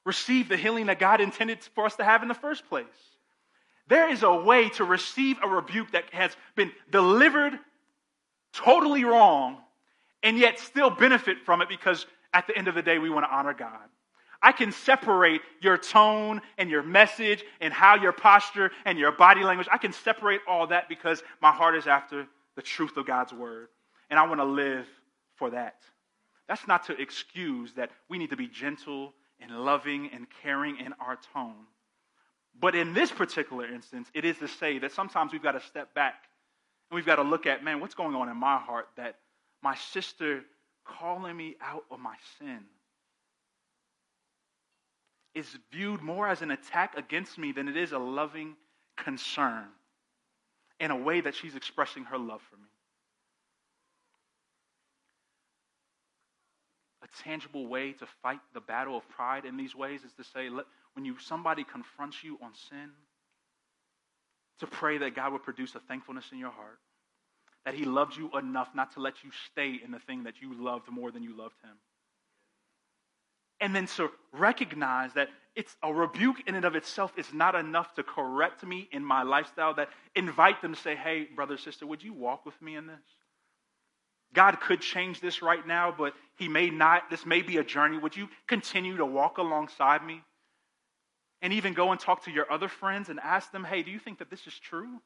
receive 0.06 0.48
the 0.48 0.56
healing 0.56 0.86
that 0.86 1.00
God 1.00 1.20
intended 1.20 1.58
for 1.74 1.86
us 1.86 1.96
to 1.96 2.04
have 2.04 2.22
in 2.22 2.28
the 2.28 2.34
first 2.34 2.68
place. 2.68 2.86
There 3.88 4.08
is 4.08 4.22
a 4.22 4.32
way 4.32 4.68
to 4.70 4.84
receive 4.84 5.38
a 5.42 5.48
rebuke 5.48 5.90
that 5.90 6.04
has 6.12 6.30
been 6.54 6.70
delivered 6.88 7.58
totally 8.52 9.02
wrong 9.02 9.58
and 10.22 10.38
yet 10.38 10.60
still 10.60 10.90
benefit 10.90 11.38
from 11.44 11.62
it 11.62 11.68
because 11.68 12.06
at 12.32 12.46
the 12.46 12.56
end 12.56 12.68
of 12.68 12.76
the 12.76 12.82
day, 12.82 13.00
we 13.00 13.10
want 13.10 13.26
to 13.26 13.34
honor 13.34 13.54
God. 13.54 13.88
I 14.40 14.52
can 14.52 14.70
separate 14.70 15.40
your 15.60 15.76
tone 15.76 16.40
and 16.58 16.70
your 16.70 16.82
message 16.82 17.44
and 17.60 17.72
how 17.72 17.96
your 17.96 18.12
posture 18.12 18.70
and 18.84 18.98
your 18.98 19.10
body 19.10 19.42
language. 19.42 19.68
I 19.70 19.78
can 19.78 19.92
separate 19.92 20.40
all 20.46 20.68
that 20.68 20.88
because 20.88 21.22
my 21.42 21.50
heart 21.50 21.74
is 21.74 21.86
after 21.86 22.26
the 22.54 22.62
truth 22.62 22.96
of 22.96 23.06
God's 23.06 23.32
word. 23.32 23.68
And 24.10 24.18
I 24.18 24.26
want 24.26 24.40
to 24.40 24.44
live 24.44 24.86
for 25.36 25.50
that. 25.50 25.76
That's 26.46 26.66
not 26.66 26.84
to 26.86 27.00
excuse 27.00 27.72
that 27.74 27.90
we 28.08 28.16
need 28.16 28.30
to 28.30 28.36
be 28.36 28.46
gentle 28.46 29.12
and 29.40 29.50
loving 29.50 30.10
and 30.12 30.26
caring 30.42 30.78
in 30.78 30.94
our 31.00 31.18
tone. 31.32 31.66
But 32.60 32.74
in 32.74 32.94
this 32.94 33.10
particular 33.10 33.66
instance, 33.66 34.08
it 34.14 34.24
is 34.24 34.38
to 34.38 34.48
say 34.48 34.78
that 34.78 34.92
sometimes 34.92 35.32
we've 35.32 35.42
got 35.42 35.52
to 35.52 35.60
step 35.60 35.94
back 35.94 36.24
and 36.90 36.96
we've 36.96 37.06
got 37.06 37.16
to 37.16 37.22
look 37.22 37.46
at, 37.46 37.62
man, 37.62 37.80
what's 37.80 37.94
going 37.94 38.14
on 38.14 38.28
in 38.28 38.36
my 38.36 38.56
heart 38.56 38.88
that 38.96 39.16
my 39.62 39.74
sister 39.74 40.42
calling 40.84 41.36
me 41.36 41.56
out 41.60 41.84
of 41.90 42.00
my 42.00 42.14
sin 42.38 42.60
is 45.34 45.46
viewed 45.72 46.02
more 46.02 46.28
as 46.28 46.42
an 46.42 46.50
attack 46.50 46.96
against 46.96 47.38
me 47.38 47.52
than 47.52 47.68
it 47.68 47.76
is 47.76 47.92
a 47.92 47.98
loving 47.98 48.56
concern. 48.96 49.68
in 50.80 50.90
a 50.90 50.96
way 50.96 51.20
that 51.20 51.34
she's 51.34 51.54
expressing 51.54 52.04
her 52.04 52.18
love 52.18 52.40
for 52.50 52.56
me. 52.56 52.68
A 57.02 57.22
tangible 57.22 57.66
way 57.66 57.92
to 57.92 58.06
fight 58.22 58.40
the 58.54 58.60
battle 58.60 58.96
of 58.96 59.08
pride 59.10 59.44
in 59.44 59.56
these 59.56 59.74
ways 59.74 60.02
is 60.04 60.12
to 60.12 60.24
say, 60.24 60.48
when 60.94 61.04
you 61.04 61.16
somebody 61.18 61.64
confronts 61.64 62.22
you 62.22 62.38
on 62.42 62.52
sin, 62.68 62.90
to 64.60 64.66
pray 64.66 64.98
that 64.98 65.14
God 65.14 65.32
would 65.32 65.42
produce 65.42 65.74
a 65.74 65.80
thankfulness 65.80 66.26
in 66.32 66.38
your 66.38 66.50
heart, 66.50 66.78
that 67.64 67.74
He 67.74 67.84
loved 67.84 68.16
you 68.16 68.30
enough 68.36 68.68
not 68.74 68.92
to 68.94 69.00
let 69.00 69.22
you 69.24 69.30
stay 69.50 69.80
in 69.82 69.90
the 69.90 70.00
thing 70.00 70.24
that 70.24 70.40
you 70.40 70.54
loved 70.54 70.90
more 70.90 71.10
than 71.10 71.22
you 71.22 71.36
loved 71.36 71.54
Him. 71.62 71.76
And 73.60 73.74
then 73.74 73.86
to 73.96 74.10
recognize 74.32 75.12
that 75.14 75.28
it's 75.56 75.74
a 75.82 75.92
rebuke 75.92 76.36
in 76.46 76.54
and 76.54 76.64
of 76.64 76.76
itself 76.76 77.12
is 77.16 77.32
not 77.32 77.56
enough 77.56 77.94
to 77.94 78.04
correct 78.04 78.64
me 78.64 78.88
in 78.92 79.04
my 79.04 79.24
lifestyle, 79.24 79.74
that 79.74 79.88
invite 80.14 80.62
them 80.62 80.74
to 80.74 80.80
say, 80.80 80.94
hey, 80.94 81.26
brother, 81.34 81.58
sister, 81.58 81.86
would 81.86 82.02
you 82.02 82.12
walk 82.12 82.46
with 82.46 82.60
me 82.62 82.76
in 82.76 82.86
this? 82.86 83.00
God 84.32 84.60
could 84.60 84.80
change 84.80 85.20
this 85.20 85.42
right 85.42 85.66
now, 85.66 85.92
but 85.96 86.14
He 86.36 86.48
may 86.48 86.70
not. 86.70 87.10
This 87.10 87.26
may 87.26 87.42
be 87.42 87.56
a 87.56 87.64
journey. 87.64 87.98
Would 87.98 88.16
you 88.16 88.28
continue 88.46 88.98
to 88.98 89.06
walk 89.06 89.38
alongside 89.38 90.04
me? 90.04 90.22
And 91.40 91.52
even 91.52 91.72
go 91.72 91.90
and 91.92 92.00
talk 92.00 92.24
to 92.24 92.30
your 92.30 92.50
other 92.52 92.68
friends 92.68 93.08
and 93.08 93.18
ask 93.18 93.50
them, 93.50 93.64
hey, 93.64 93.82
do 93.82 93.90
you 93.90 93.98
think 93.98 94.18
that 94.18 94.30
this 94.30 94.46
is 94.46 94.58
true? 94.58 95.00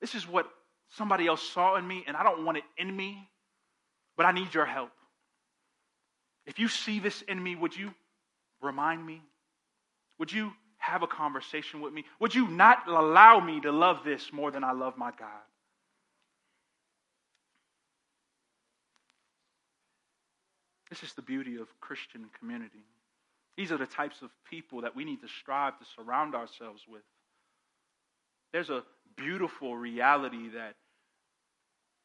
This 0.00 0.14
is 0.14 0.26
what 0.26 0.48
somebody 0.96 1.26
else 1.26 1.42
saw 1.42 1.76
in 1.76 1.86
me, 1.86 2.04
and 2.06 2.16
I 2.16 2.22
don't 2.22 2.44
want 2.44 2.58
it 2.58 2.64
in 2.76 2.96
me, 2.96 3.28
but 4.16 4.24
I 4.24 4.32
need 4.32 4.54
your 4.54 4.66
help. 4.66 4.90
If 6.48 6.58
you 6.58 6.68
see 6.68 6.98
this 6.98 7.20
in 7.28 7.40
me, 7.40 7.54
would 7.54 7.76
you 7.76 7.92
remind 8.62 9.06
me? 9.06 9.20
Would 10.18 10.32
you 10.32 10.50
have 10.78 11.02
a 11.02 11.06
conversation 11.06 11.82
with 11.82 11.92
me? 11.92 12.06
Would 12.20 12.34
you 12.34 12.48
not 12.48 12.88
allow 12.88 13.38
me 13.38 13.60
to 13.60 13.70
love 13.70 13.98
this 14.02 14.32
more 14.32 14.50
than 14.50 14.64
I 14.64 14.72
love 14.72 14.96
my 14.96 15.10
God? 15.10 15.28
This 20.88 21.02
is 21.02 21.12
the 21.12 21.20
beauty 21.20 21.56
of 21.56 21.68
Christian 21.82 22.24
community. 22.38 22.86
These 23.58 23.70
are 23.70 23.76
the 23.76 23.86
types 23.86 24.22
of 24.22 24.30
people 24.48 24.80
that 24.80 24.96
we 24.96 25.04
need 25.04 25.20
to 25.20 25.28
strive 25.28 25.78
to 25.78 25.84
surround 25.96 26.34
ourselves 26.34 26.82
with. 26.88 27.02
There's 28.54 28.70
a 28.70 28.84
beautiful 29.16 29.76
reality 29.76 30.48
that 30.54 30.76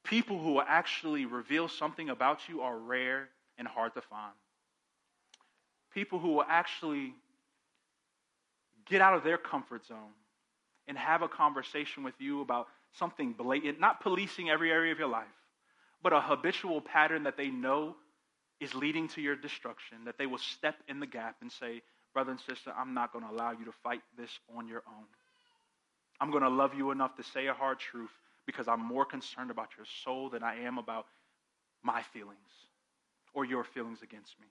people 0.03 0.38
who 0.38 0.60
actually 0.60 1.25
reveal 1.25 1.69
something 1.69 2.10
about 2.10 2.49
you 2.49 2.60
are 2.60 2.77
rare 2.77 3.29
and 3.58 3.68
hard 3.68 3.94
to 3.96 4.02
find. 4.02 4.34
People 5.94 6.20
who 6.20 6.30
will 6.34 6.46
actually 6.48 7.13
get 8.86 9.02
out 9.02 9.16
of 9.16 9.24
their 9.24 9.38
comfort 9.38 9.86
zone 9.86 10.13
and 10.88 10.98
have 10.98 11.22
a 11.22 11.28
conversation 11.28 12.04
with 12.04 12.16
you 12.20 12.42
about 12.42 12.68
something 12.98 13.34
blatant, 13.34 13.80
not 13.80 14.02
policing 14.02 14.50
every 14.50 14.72
area 14.72 14.92
of 14.92 15.00
your 15.00 15.08
life, 15.08 15.26
but 16.02 16.13
a 16.13 16.20
habitual 16.20 16.82
pattern 16.82 17.24
that 17.24 17.38
they 17.38 17.50
know 17.50 17.96
is 18.60 18.76
leading 18.76 19.08
to 19.10 19.22
your 19.22 19.36
destruction, 19.36 19.98
that 20.06 20.18
they 20.18 20.26
will 20.26 20.38
step 20.38 20.76
in 20.88 21.00
the 21.00 21.08
gap 21.08 21.38
and 21.42 21.52
say, 21.52 21.82
Brother 22.13 22.32
and 22.32 22.39
sister, 22.39 22.72
I'm 22.78 22.94
not 22.94 23.12
going 23.12 23.26
to 23.26 23.32
allow 23.32 23.52
you 23.52 23.66
to 23.66 23.72
fight 23.84 24.02
this 24.18 24.30
on 24.56 24.68
your 24.68 24.84
own. 24.88 25.06
I'm 26.20 26.30
going 26.30 26.44
to 26.44 26.50
love 26.50 26.76
you 26.76 26.92
enough 26.92 27.16
to 27.16 27.24
say 27.24 27.48
a 27.48 27.54
hard 27.54 27.80
truth 27.80 28.12
because 28.46 28.68
I'm 28.68 28.82
more 28.86 29.06
concerned 29.06 29.50
about 29.50 29.70
your 29.78 29.88
soul 30.04 30.30
than 30.30 30.44
I 30.44 30.62
am 30.63 30.78
about 30.78 31.08
my 31.82 32.04
feelings 32.13 32.38
or 33.34 33.46
your 33.46 33.63
feelings 33.63 34.02
against 34.02 34.39
me. 34.39 34.48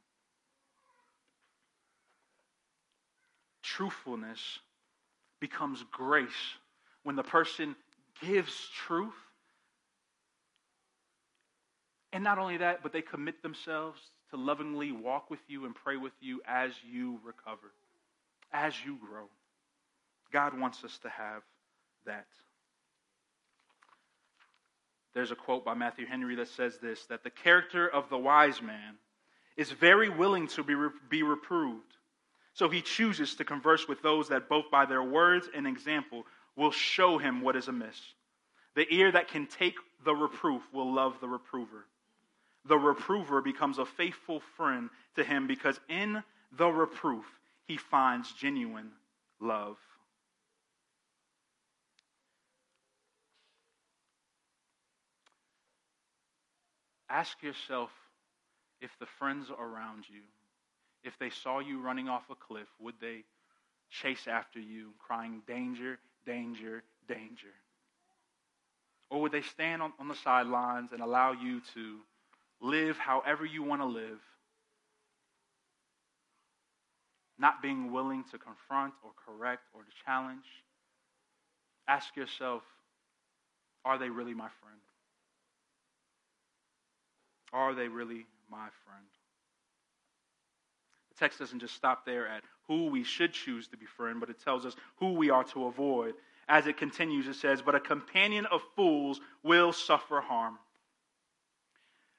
Truthfulness 3.63 4.59
becomes 5.41 5.85
grace 5.91 6.31
when 7.03 7.17
the 7.17 7.23
person 7.23 7.75
gives 8.21 8.53
truth 8.87 9.15
and 12.13 12.23
not 12.23 12.39
only 12.39 12.59
that, 12.59 12.83
but 12.83 12.93
they 12.93 13.03
commit 13.03 13.43
themselves 13.43 13.99
to 14.31 14.37
lovingly 14.37 14.93
walk 14.93 15.31
with 15.31 15.41
you 15.49 15.65
and 15.65 15.75
pray 15.75 15.97
with 15.97 16.13
you 16.21 16.43
as 16.47 16.73
you 16.91 17.19
recover, 17.25 17.73
as 18.53 18.75
you 18.85 18.99
grow. 18.99 19.25
God 20.33 20.59
wants 20.59 20.85
us 20.85 20.99
to 21.03 21.09
have 21.09 21.43
that. 22.07 22.27
There's 25.15 25.31
a 25.31 25.37
quote 25.37 25.65
by 25.65 25.75
Matthew 25.75 26.07
Henry 26.07 26.35
that 26.37 26.49
says 26.49 26.79
this 26.79 27.05
that 27.07 27.23
the 27.25 27.31
character 27.31 27.89
of 27.89 28.09
the 28.09 28.19
wise 28.19 28.63
man 28.63 28.97
is 29.57 29.71
very 29.71 30.09
willing 30.09 30.49
to 30.49 30.63
be, 30.63 30.75
be 31.09 31.23
reproved. 31.23 31.97
So 32.55 32.69
he 32.69 32.83
chooses 32.83 33.35
to 33.37 33.45
converse 33.45 33.89
with 33.89 34.03
those 34.03 34.29
that 34.29 34.49
both 34.49 34.71
by 34.71 34.87
their 34.87 35.03
words 35.03 35.49
and 35.55 35.67
example 35.67 36.25
will 36.57 36.71
show 36.71 37.19
him 37.19 37.41
what 37.41 37.57
is 37.57 37.69
amiss. 37.69 37.99
The 38.75 38.87
ear 38.95 39.13
that 39.13 39.29
can 39.29 39.47
take 39.47 39.77
the 40.05 40.15
reproof 40.15 40.63
will 40.73 40.93
love 40.93 41.21
the 41.21 41.29
reprover 41.29 41.87
the 42.65 42.79
reprover 42.79 43.41
becomes 43.41 43.79
a 43.79 43.85
faithful 43.85 44.41
friend 44.57 44.91
to 45.17 45.25
him 45.25 45.47
because 45.47 45.81
in 45.89 46.23
the 46.53 46.69
reproof 46.69 47.25
he 47.67 47.77
finds 47.77 48.33
genuine 48.33 48.91
love. 49.41 49.77
Ask 57.13 57.43
yourself 57.43 57.91
if 58.81 58.91
the 58.99 59.07
friends 59.19 59.49
around 59.51 60.05
you, 60.09 60.23
if 61.05 61.19
they 61.19 61.29
saw 61.29 61.59
you 61.59 61.79
running 61.79 62.09
off 62.09 62.23
a 62.31 62.35
cliff, 62.35 62.69
would 62.81 62.95
they 63.03 63.25
chase 63.91 64.27
after 64.27 64.59
you, 64.59 64.93
crying, 64.99 65.43
Danger, 65.47 65.99
danger, 66.25 66.83
danger? 67.07 67.53
Or 69.11 69.21
would 69.21 69.33
they 69.33 69.43
stand 69.43 69.83
on, 69.83 69.93
on 70.01 70.09
the 70.09 70.15
sidelines 70.15 70.93
and 70.93 71.03
allow 71.03 71.33
you 71.33 71.61
to 71.75 71.99
live 72.63 72.97
however 72.97 73.45
you 73.45 73.63
want 73.63 73.83
to 73.83 73.87
live, 73.87 74.21
not 77.39 77.61
being 77.61 77.93
willing 77.93 78.25
to 78.31 78.39
confront 78.39 78.95
or 79.05 79.11
correct 79.27 79.65
or 79.75 79.83
to 79.83 79.91
challenge, 80.07 80.47
ask 81.87 82.17
yourself 82.17 82.63
are 83.85 83.99
they 83.99 84.09
really 84.09 84.33
my 84.33 84.49
friend? 84.63 84.79
Are 87.53 87.75
they 87.75 87.89
really 87.89 88.27
my 88.51 88.69
friend? 88.85 89.07
The 91.11 91.19
text 91.19 91.39
doesn't 91.39 91.61
just 91.61 91.75
stop 91.75 92.07
there 92.07 92.27
at 92.27 92.43
who 92.67 92.87
we 92.87 93.05
should 93.05 93.33
choose 93.33 93.69
to 93.69 93.77
be 93.77 93.87
friend, 93.87 94.21
but 94.21 94.31
it 94.31 94.43
tells 94.43 94.65
us 94.65 94.75
who 94.97 95.13
we 95.13 95.31
are 95.31 95.45
to 95.45 95.67
avoid. 95.67 96.15
As 96.49 96.67
it 96.67 96.77
continues, 96.77 97.29
it 97.29 97.35
says, 97.35 97.63
But 97.63 97.75
a 97.75 97.81
companion 97.81 98.47
of 98.47 98.63
fools 98.75 99.21
will 99.43 99.73
suffer 99.73 100.21
harm. 100.21 100.59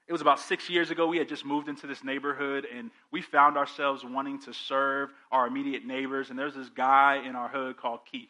It 0.07 0.11
was 0.11 0.21
about 0.21 0.39
six 0.39 0.69
years 0.69 0.91
ago. 0.91 1.07
We 1.07 1.17
had 1.17 1.29
just 1.29 1.45
moved 1.45 1.69
into 1.69 1.87
this 1.87 2.03
neighborhood 2.03 2.67
and 2.73 2.91
we 3.11 3.21
found 3.21 3.57
ourselves 3.57 4.03
wanting 4.03 4.39
to 4.41 4.53
serve 4.53 5.09
our 5.31 5.47
immediate 5.47 5.85
neighbors. 5.85 6.29
And 6.29 6.37
there's 6.37 6.55
this 6.55 6.69
guy 6.69 7.23
in 7.25 7.35
our 7.35 7.47
hood 7.47 7.77
called 7.77 8.01
Keith. 8.11 8.29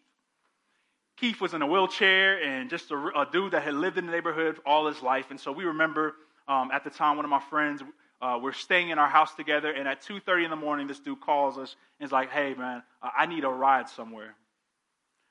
Keith 1.17 1.41
was 1.41 1.53
in 1.53 1.61
a 1.61 1.67
wheelchair 1.67 2.43
and 2.43 2.69
just 2.69 2.91
a, 2.91 2.95
a 2.95 3.27
dude 3.31 3.53
that 3.53 3.63
had 3.63 3.73
lived 3.73 3.97
in 3.97 4.05
the 4.05 4.11
neighborhood 4.11 4.59
all 4.65 4.87
his 4.87 5.01
life. 5.01 5.27
And 5.31 5.39
so 5.39 5.51
we 5.51 5.65
remember 5.65 6.13
um, 6.47 6.69
at 6.71 6.83
the 6.83 6.89
time, 6.89 7.15
one 7.15 7.25
of 7.25 7.31
my 7.31 7.41
friends, 7.49 7.81
uh, 8.21 8.39
we're 8.41 8.53
staying 8.53 8.89
in 8.89 8.99
our 8.99 9.09
house 9.09 9.33
together. 9.35 9.71
And 9.71 9.87
at 9.87 10.01
2.30 10.01 10.45
in 10.45 10.49
the 10.49 10.55
morning, 10.55 10.87
this 10.87 10.99
dude 10.99 11.21
calls 11.21 11.57
us 11.57 11.75
and 11.99 12.05
is 12.05 12.11
like, 12.11 12.29
hey, 12.29 12.53
man, 12.53 12.83
I 13.01 13.25
need 13.25 13.43
a 13.43 13.49
ride 13.49 13.89
somewhere. 13.89 14.35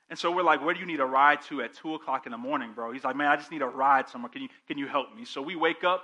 And 0.09 0.19
so 0.19 0.31
we're 0.31 0.43
like, 0.43 0.63
where 0.63 0.73
do 0.73 0.79
you 0.79 0.85
need 0.85 0.99
a 0.99 1.05
ride 1.05 1.41
to 1.43 1.61
at 1.61 1.73
2 1.73 1.95
o'clock 1.95 2.25
in 2.25 2.31
the 2.31 2.37
morning, 2.37 2.71
bro? 2.75 2.91
He's 2.91 3.03
like, 3.03 3.15
man, 3.15 3.27
I 3.27 3.35
just 3.35 3.51
need 3.51 3.61
a 3.61 3.67
ride 3.67 4.09
somewhere. 4.09 4.29
Can 4.29 4.43
you, 4.43 4.49
can 4.67 4.77
you 4.77 4.87
help 4.87 5.15
me? 5.15 5.25
So 5.25 5.41
we 5.41 5.55
wake 5.55 5.83
up 5.83 6.03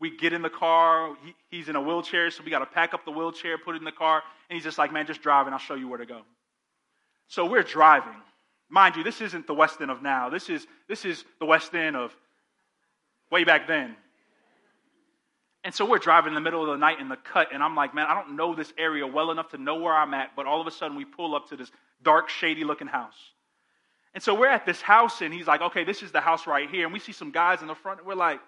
we 0.00 0.16
get 0.16 0.32
in 0.32 0.42
the 0.42 0.50
car. 0.50 1.16
He, 1.24 1.34
he's 1.50 1.68
in 1.68 1.76
a 1.76 1.80
wheelchair, 1.80 2.30
so 2.30 2.42
we 2.44 2.50
got 2.50 2.60
to 2.60 2.66
pack 2.66 2.94
up 2.94 3.04
the 3.04 3.10
wheelchair, 3.10 3.58
put 3.58 3.74
it 3.74 3.78
in 3.78 3.84
the 3.84 3.92
car. 3.92 4.22
And 4.48 4.54
he's 4.56 4.64
just 4.64 4.78
like, 4.78 4.92
man, 4.92 5.06
just 5.06 5.22
drive 5.22 5.46
and 5.46 5.54
I'll 5.54 5.60
show 5.60 5.74
you 5.74 5.88
where 5.88 5.98
to 5.98 6.06
go. 6.06 6.22
So 7.26 7.46
we're 7.46 7.62
driving. 7.62 8.14
Mind 8.70 8.96
you, 8.96 9.02
this 9.02 9.20
isn't 9.20 9.46
the 9.46 9.54
West 9.54 9.80
End 9.80 9.90
of 9.90 10.02
now. 10.02 10.28
This 10.28 10.48
is, 10.48 10.66
this 10.88 11.04
is 11.04 11.24
the 11.40 11.46
West 11.46 11.74
End 11.74 11.96
of 11.96 12.14
way 13.30 13.44
back 13.44 13.66
then. 13.66 13.96
And 15.64 15.74
so 15.74 15.84
we're 15.84 15.98
driving 15.98 16.28
in 16.28 16.34
the 16.34 16.40
middle 16.40 16.62
of 16.62 16.68
the 16.68 16.76
night 16.76 17.00
in 17.00 17.08
the 17.08 17.16
cut, 17.16 17.48
and 17.52 17.62
I'm 17.62 17.74
like, 17.74 17.94
man, 17.94 18.06
I 18.08 18.14
don't 18.14 18.36
know 18.36 18.54
this 18.54 18.72
area 18.78 19.06
well 19.06 19.30
enough 19.30 19.50
to 19.50 19.58
know 19.58 19.76
where 19.76 19.94
I'm 19.94 20.14
at. 20.14 20.36
But 20.36 20.46
all 20.46 20.60
of 20.60 20.66
a 20.66 20.70
sudden, 20.70 20.96
we 20.96 21.04
pull 21.04 21.34
up 21.34 21.48
to 21.48 21.56
this 21.56 21.70
dark, 22.02 22.28
shady 22.28 22.64
looking 22.64 22.86
house. 22.86 23.16
And 24.14 24.22
so 24.22 24.34
we're 24.34 24.48
at 24.48 24.64
this 24.64 24.80
house, 24.80 25.20
and 25.20 25.34
he's 25.34 25.46
like, 25.46 25.60
okay, 25.60 25.84
this 25.84 26.02
is 26.02 26.12
the 26.12 26.20
house 26.20 26.46
right 26.46 26.70
here. 26.70 26.84
And 26.84 26.92
we 26.92 27.00
see 27.00 27.12
some 27.12 27.32
guys 27.32 27.60
in 27.60 27.66
the 27.68 27.74
front, 27.74 27.98
and 27.98 28.06
we're 28.06 28.14
like, 28.14 28.40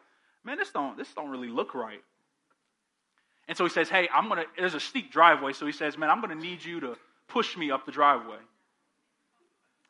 man, 0.44 0.56
this 0.56 0.70
don't, 0.70 0.96
this 0.96 1.12
don't 1.14 1.30
really 1.30 1.48
look 1.48 1.74
right. 1.74 2.02
And 3.48 3.58
so 3.58 3.64
he 3.64 3.70
says, 3.70 3.88
hey, 3.88 4.08
I'm 4.14 4.28
going 4.28 4.40
to, 4.40 4.46
there's 4.56 4.74
a 4.74 4.80
steep 4.80 5.11
driveway. 5.11 5.52
So 5.52 5.66
he 5.66 5.72
says, 5.72 5.98
man, 5.98 6.08
I'm 6.08 6.20
going 6.20 6.36
to 6.36 6.40
need 6.40 6.64
you 6.64 6.80
to 6.80 6.96
push 7.26 7.56
me 7.56 7.72
up 7.72 7.84
the 7.84 7.92
driveway. 7.92 8.38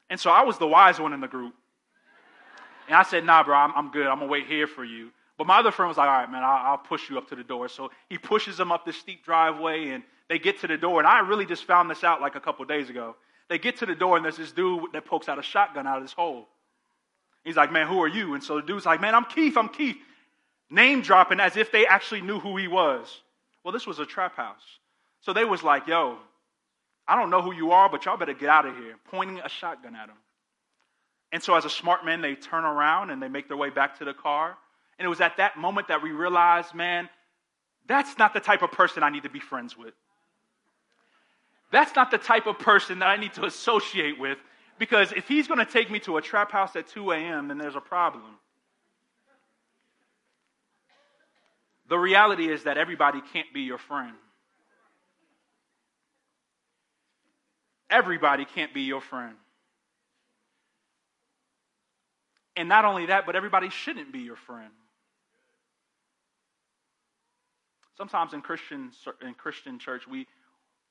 And 0.08 0.18
so 0.18 0.30
I 0.30 0.42
was 0.42 0.56
the 0.58 0.66
wise 0.66 0.98
one 0.98 1.12
in 1.12 1.20
the 1.20 1.28
group. 1.28 1.54
And 2.88 2.96
I 2.96 3.02
said, 3.02 3.24
nah, 3.24 3.44
bro, 3.44 3.54
I'm, 3.54 3.72
I'm 3.76 3.90
good. 3.90 4.06
I'm 4.06 4.16
going 4.16 4.28
to 4.28 4.32
wait 4.32 4.46
here 4.46 4.66
for 4.66 4.84
you. 4.84 5.10
But 5.40 5.46
my 5.46 5.60
other 5.60 5.70
friend 5.70 5.88
was 5.88 5.96
like, 5.96 6.06
all 6.06 6.18
right, 6.18 6.30
man, 6.30 6.44
I'll, 6.44 6.72
I'll 6.72 6.76
push 6.76 7.08
you 7.08 7.16
up 7.16 7.30
to 7.30 7.34
the 7.34 7.42
door. 7.42 7.70
So 7.70 7.90
he 8.10 8.18
pushes 8.18 8.58
them 8.58 8.70
up 8.70 8.84
this 8.84 8.98
steep 8.98 9.24
driveway, 9.24 9.88
and 9.88 10.02
they 10.28 10.38
get 10.38 10.60
to 10.60 10.66
the 10.66 10.76
door. 10.76 11.00
And 11.00 11.06
I 11.08 11.20
really 11.20 11.46
just 11.46 11.64
found 11.64 11.90
this 11.90 12.04
out 12.04 12.20
like 12.20 12.34
a 12.34 12.40
couple 12.40 12.62
days 12.66 12.90
ago. 12.90 13.16
They 13.48 13.56
get 13.56 13.78
to 13.78 13.86
the 13.86 13.94
door, 13.94 14.18
and 14.18 14.24
there's 14.26 14.36
this 14.36 14.52
dude 14.52 14.92
that 14.92 15.06
pokes 15.06 15.30
out 15.30 15.38
a 15.38 15.42
shotgun 15.42 15.86
out 15.86 15.96
of 15.96 16.04
this 16.04 16.12
hole. 16.12 16.46
He's 17.42 17.56
like, 17.56 17.72
man, 17.72 17.86
who 17.86 18.02
are 18.02 18.06
you? 18.06 18.34
And 18.34 18.44
so 18.44 18.56
the 18.56 18.66
dude's 18.66 18.84
like, 18.84 19.00
man, 19.00 19.14
I'm 19.14 19.24
Keith, 19.24 19.56
I'm 19.56 19.70
Keith. 19.70 19.96
Name 20.68 21.00
dropping 21.00 21.40
as 21.40 21.56
if 21.56 21.72
they 21.72 21.86
actually 21.86 22.20
knew 22.20 22.38
who 22.38 22.58
he 22.58 22.68
was. 22.68 23.22
Well, 23.64 23.72
this 23.72 23.86
was 23.86 23.98
a 23.98 24.04
trap 24.04 24.36
house. 24.36 24.60
So 25.22 25.32
they 25.32 25.46
was 25.46 25.62
like, 25.62 25.86
yo, 25.86 26.18
I 27.08 27.16
don't 27.16 27.30
know 27.30 27.40
who 27.40 27.54
you 27.54 27.72
are, 27.72 27.88
but 27.88 28.04
y'all 28.04 28.18
better 28.18 28.34
get 28.34 28.50
out 28.50 28.66
of 28.66 28.76
here, 28.76 28.96
pointing 29.10 29.38
a 29.38 29.48
shotgun 29.48 29.96
at 29.96 30.10
him. 30.10 30.18
And 31.32 31.42
so, 31.42 31.54
as 31.54 31.64
a 31.64 31.70
smart 31.70 32.04
man, 32.04 32.20
they 32.20 32.34
turn 32.34 32.64
around 32.64 33.08
and 33.08 33.22
they 33.22 33.28
make 33.28 33.48
their 33.48 33.56
way 33.56 33.70
back 33.70 34.00
to 34.00 34.04
the 34.04 34.12
car. 34.12 34.58
And 35.00 35.06
it 35.06 35.08
was 35.08 35.22
at 35.22 35.38
that 35.38 35.56
moment 35.56 35.88
that 35.88 36.02
we 36.02 36.12
realized, 36.12 36.74
man, 36.74 37.08
that's 37.86 38.18
not 38.18 38.34
the 38.34 38.40
type 38.40 38.60
of 38.60 38.70
person 38.70 39.02
I 39.02 39.08
need 39.08 39.22
to 39.22 39.30
be 39.30 39.40
friends 39.40 39.74
with. 39.74 39.94
That's 41.72 41.96
not 41.96 42.10
the 42.10 42.18
type 42.18 42.46
of 42.46 42.58
person 42.58 42.98
that 42.98 43.08
I 43.08 43.16
need 43.16 43.32
to 43.34 43.46
associate 43.46 44.20
with 44.20 44.36
because 44.78 45.12
if 45.12 45.26
he's 45.26 45.48
going 45.48 45.58
to 45.58 45.64
take 45.64 45.90
me 45.90 46.00
to 46.00 46.18
a 46.18 46.22
trap 46.22 46.52
house 46.52 46.76
at 46.76 46.86
2 46.88 47.12
a.m., 47.12 47.48
then 47.48 47.56
there's 47.56 47.76
a 47.76 47.80
problem. 47.80 48.36
The 51.88 51.98
reality 51.98 52.52
is 52.52 52.64
that 52.64 52.76
everybody 52.76 53.22
can't 53.32 53.50
be 53.54 53.62
your 53.62 53.78
friend. 53.78 54.12
Everybody 57.88 58.44
can't 58.44 58.74
be 58.74 58.82
your 58.82 59.00
friend. 59.00 59.36
And 62.54 62.68
not 62.68 62.84
only 62.84 63.06
that, 63.06 63.24
but 63.24 63.34
everybody 63.34 63.70
shouldn't 63.70 64.12
be 64.12 64.18
your 64.18 64.36
friend. 64.36 64.70
Sometimes 68.00 68.32
in 68.32 68.40
Christian, 68.40 68.92
in 69.20 69.34
Christian 69.34 69.78
church, 69.78 70.08
we, 70.08 70.26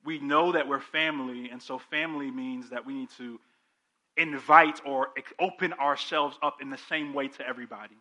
we 0.04 0.20
know 0.20 0.52
that 0.52 0.68
we're 0.68 0.78
family, 0.78 1.50
and 1.50 1.60
so 1.60 1.76
family 1.76 2.30
means 2.30 2.70
that 2.70 2.86
we 2.86 2.94
need 2.94 3.08
to 3.18 3.40
invite 4.16 4.80
or 4.86 5.08
open 5.40 5.72
ourselves 5.72 6.38
up 6.40 6.62
in 6.62 6.70
the 6.70 6.78
same 6.88 7.12
way 7.12 7.26
to 7.26 7.44
everybody. 7.44 7.96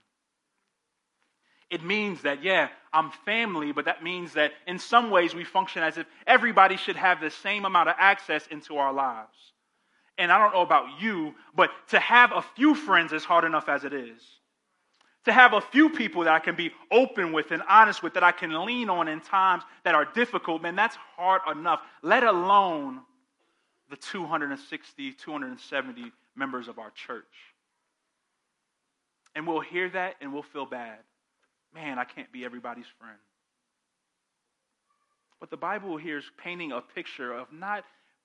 It 1.71 1.83
means 1.83 2.21
that, 2.21 2.43
yeah, 2.43 2.67
I'm 2.93 3.09
family, 3.25 3.71
but 3.71 3.85
that 3.85 4.03
means 4.03 4.33
that 4.33 4.51
in 4.67 4.77
some 4.77 5.09
ways 5.09 5.33
we 5.33 5.43
function 5.43 5.81
as 5.81 5.97
if 5.97 6.05
everybody 6.27 6.77
should 6.77 6.95
have 6.95 7.19
the 7.19 7.31
same 7.31 7.65
amount 7.65 7.89
of 7.89 7.95
access 7.97 8.45
into 8.51 8.77
our 8.77 8.93
lives. 8.93 9.53
And 10.19 10.31
I 10.31 10.37
don't 10.37 10.53
know 10.53 10.61
about 10.61 11.01
you, 11.01 11.33
but 11.55 11.71
to 11.87 11.99
have 11.99 12.31
a 12.31 12.43
few 12.55 12.75
friends 12.75 13.11
is 13.11 13.23
hard 13.23 13.43
enough 13.43 13.69
as 13.69 13.85
it 13.85 13.93
is. 13.93 14.21
To 15.25 15.33
have 15.33 15.53
a 15.53 15.61
few 15.61 15.89
people 15.89 16.23
that 16.23 16.33
I 16.33 16.39
can 16.39 16.55
be 16.55 16.71
open 16.91 17.33
with 17.33 17.51
and 17.51 17.61
honest 17.67 18.01
with, 18.01 18.13
that 18.13 18.23
I 18.23 18.31
can 18.31 18.65
lean 18.65 18.89
on 18.89 19.07
in 19.07 19.19
times 19.19 19.63
that 19.83 19.93
are 19.93 20.05
difficult, 20.05 20.61
man, 20.61 20.75
that's 20.75 20.97
hard 21.15 21.41
enough, 21.51 21.81
let 22.01 22.23
alone 22.23 23.01
the 23.89 23.97
260, 23.97 25.11
270 25.13 26.11
members 26.35 26.67
of 26.67 26.79
our 26.79 26.91
church. 26.91 27.25
And 29.35 29.45
we'll 29.45 29.59
hear 29.59 29.89
that 29.89 30.15
and 30.21 30.33
we'll 30.33 30.41
feel 30.41 30.65
bad. 30.65 30.99
Man, 31.73 31.99
I 31.99 32.03
can't 32.03 32.31
be 32.31 32.45
everybody's 32.45 32.87
friend. 32.99 33.17
But 35.39 35.49
the 35.49 35.57
Bible 35.57 35.97
here 35.97 36.17
is 36.17 36.25
painting 36.37 36.71
a 36.71 36.81
picture 36.81 37.33
of 37.33 37.51
not 37.53 37.83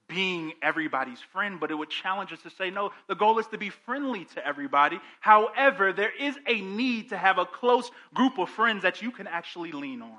being 0.09 0.52
everybody's 0.62 1.20
friend, 1.32 1.59
but 1.59 1.70
it 1.70 1.74
would 1.74 1.90
challenge 1.90 2.32
us 2.32 2.42
to 2.42 2.50
say, 2.50 2.70
no, 2.70 2.90
the 3.09 3.14
goal 3.14 3.38
is 3.38 3.46
to 3.48 3.59
be 3.59 3.70
friendly 3.70 4.26
to 4.34 4.46
everybody. 4.46 5.00
However, 5.20 5.92
there 5.92 6.12
is 6.18 6.36
a 6.46 6.61
need 6.61 7.11
to 7.11 7.16
have 7.16 7.38
a 7.38 7.46
close 7.46 7.90
group 8.12 8.38
of 8.38 8.50
friends 8.50 8.82
that 8.82 9.02
you 9.02 9.11
can 9.11 9.26
actually 9.26 9.72
lean 9.72 10.02
on. 10.02 10.18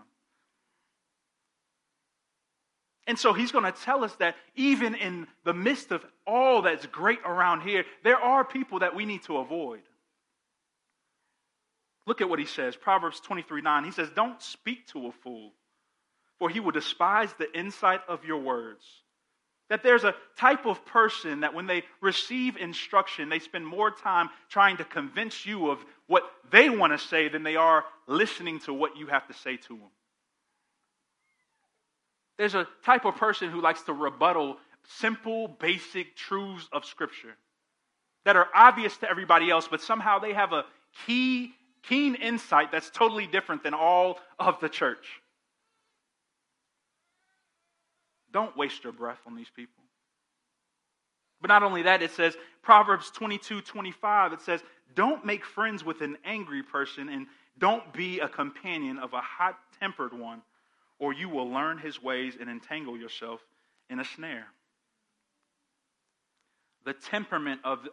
And 3.08 3.20
so 3.20 3.34
he's 3.34 3.52
going 3.52 3.66
to 3.66 3.72
tell 3.72 4.04
us 4.04 4.16
that 4.16 4.36
even 4.56 4.96
in 4.96 5.28
the 5.44 5.54
midst 5.54 5.92
of 5.92 6.04
all 6.26 6.64
that's 6.64 6.88
great 6.88 7.20
around 7.24 7.62
here, 7.62 7.86
there 8.04 8.18
are 8.18 8.44
people 8.44 8.80
that 8.80 8.96
we 8.96 9.06
need 9.06 9.22
to 9.24 9.38
avoid. 9.38 9.82
Look 12.08 12.22
at 12.22 12.30
what 12.30 12.40
he 12.40 12.46
says 12.46 12.76
Proverbs 12.76 13.20
23 13.20 13.62
9. 13.62 13.84
He 13.84 13.92
says, 13.92 14.10
Don't 14.16 14.42
speak 14.42 14.88
to 14.88 15.08
a 15.08 15.12
fool, 15.12 15.54
for 16.40 16.50
he 16.50 16.60
will 16.60 16.72
despise 16.72 17.32
the 17.38 17.52
insight 17.58 18.02
of 18.08 18.26
your 18.26 18.40
words. 18.40 18.84
That 19.70 19.82
there's 19.82 20.04
a 20.04 20.14
type 20.38 20.66
of 20.66 20.86
person 20.86 21.40
that 21.40 21.54
when 21.54 21.66
they 21.66 21.84
receive 22.00 22.56
instruction, 22.58 23.30
they 23.30 23.40
spend 23.40 23.66
more 23.66 23.90
time 23.90 24.30
trying 24.48 24.78
to 24.78 24.84
convince 24.84 25.46
you 25.46 25.72
of 25.72 25.84
what 26.08 26.24
they 26.52 26.70
want 26.70 26.94
to 26.94 27.00
say 27.00 27.30
than 27.30 27.44
they 27.44 27.56
are 27.56 27.84
listening 28.06 28.60
to 28.62 28.74
what 28.74 28.96
you 28.96 29.08
have 29.08 29.28
to 29.28 29.34
say 29.34 29.58
to 29.58 29.70
them. 29.70 29.90
There's 32.38 32.54
a 32.54 32.68
type 32.84 33.06
of 33.06 33.16
person 33.16 33.50
who 33.50 33.62
likes 33.62 33.82
to 33.84 33.94
rebuttal 33.94 34.58
simple, 34.88 35.48
basic 35.48 36.16
truths 36.16 36.68
of 36.72 36.86
Scripture 36.86 37.36
that 38.26 38.36
are 38.36 38.48
obvious 38.54 38.98
to 38.98 39.10
everybody 39.10 39.50
else, 39.50 39.68
but 39.68 39.82
somehow 39.82 40.20
they 40.20 40.34
have 40.34 40.52
a 40.52 40.66
key, 41.06 41.54
keen 41.84 42.16
insight 42.16 42.72
that's 42.72 42.90
totally 42.90 43.28
different 43.28 43.64
than 43.64 43.74
all 43.74 44.20
of 44.40 44.60
the 44.60 44.70
church. 44.70 45.22
Don't 48.36 48.58
waste 48.58 48.84
your 48.84 48.92
breath 48.92 49.22
on 49.26 49.34
these 49.34 49.50
people. 49.56 49.82
But 51.40 51.48
not 51.48 51.64
only 51.64 51.84
that, 51.84 52.02
it 52.02 52.12
says, 52.12 52.36
Proverbs 52.62 53.10
22 53.12 53.62
25, 53.62 54.34
it 54.34 54.42
says, 54.42 54.62
Don't 54.94 55.26
make 55.26 55.46
friends 55.46 55.86
with 55.86 56.02
an 56.02 56.18
angry 56.26 56.62
person 56.62 57.08
and 57.08 57.28
don't 57.58 57.94
be 57.94 58.20
a 58.20 58.28
companion 58.28 59.00
of 59.00 59.14
a 59.14 59.22
hot 59.22 59.58
tempered 59.80 60.12
one 60.12 60.42
or 61.00 61.14
you 61.14 61.30
will 61.30 61.50
learn 61.50 61.78
his 61.78 62.04
ways 62.04 62.34
and 62.38 62.50
entangle 62.50 62.98
yourself 62.98 63.40
in 63.90 64.02
a 64.02 64.04
snare. 64.04 64.48
The 66.84 66.92
temperament 66.92 67.62
of 67.64 67.88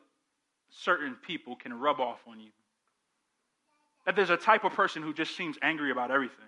certain 0.70 1.14
people 1.24 1.54
can 1.54 1.72
rub 1.72 2.00
off 2.00 2.18
on 2.26 2.40
you. 2.40 2.50
That 4.06 4.16
there's 4.16 4.30
a 4.30 4.36
type 4.36 4.64
of 4.64 4.72
person 4.72 5.04
who 5.04 5.14
just 5.14 5.36
seems 5.36 5.56
angry 5.62 5.92
about 5.92 6.10
everything. 6.10 6.46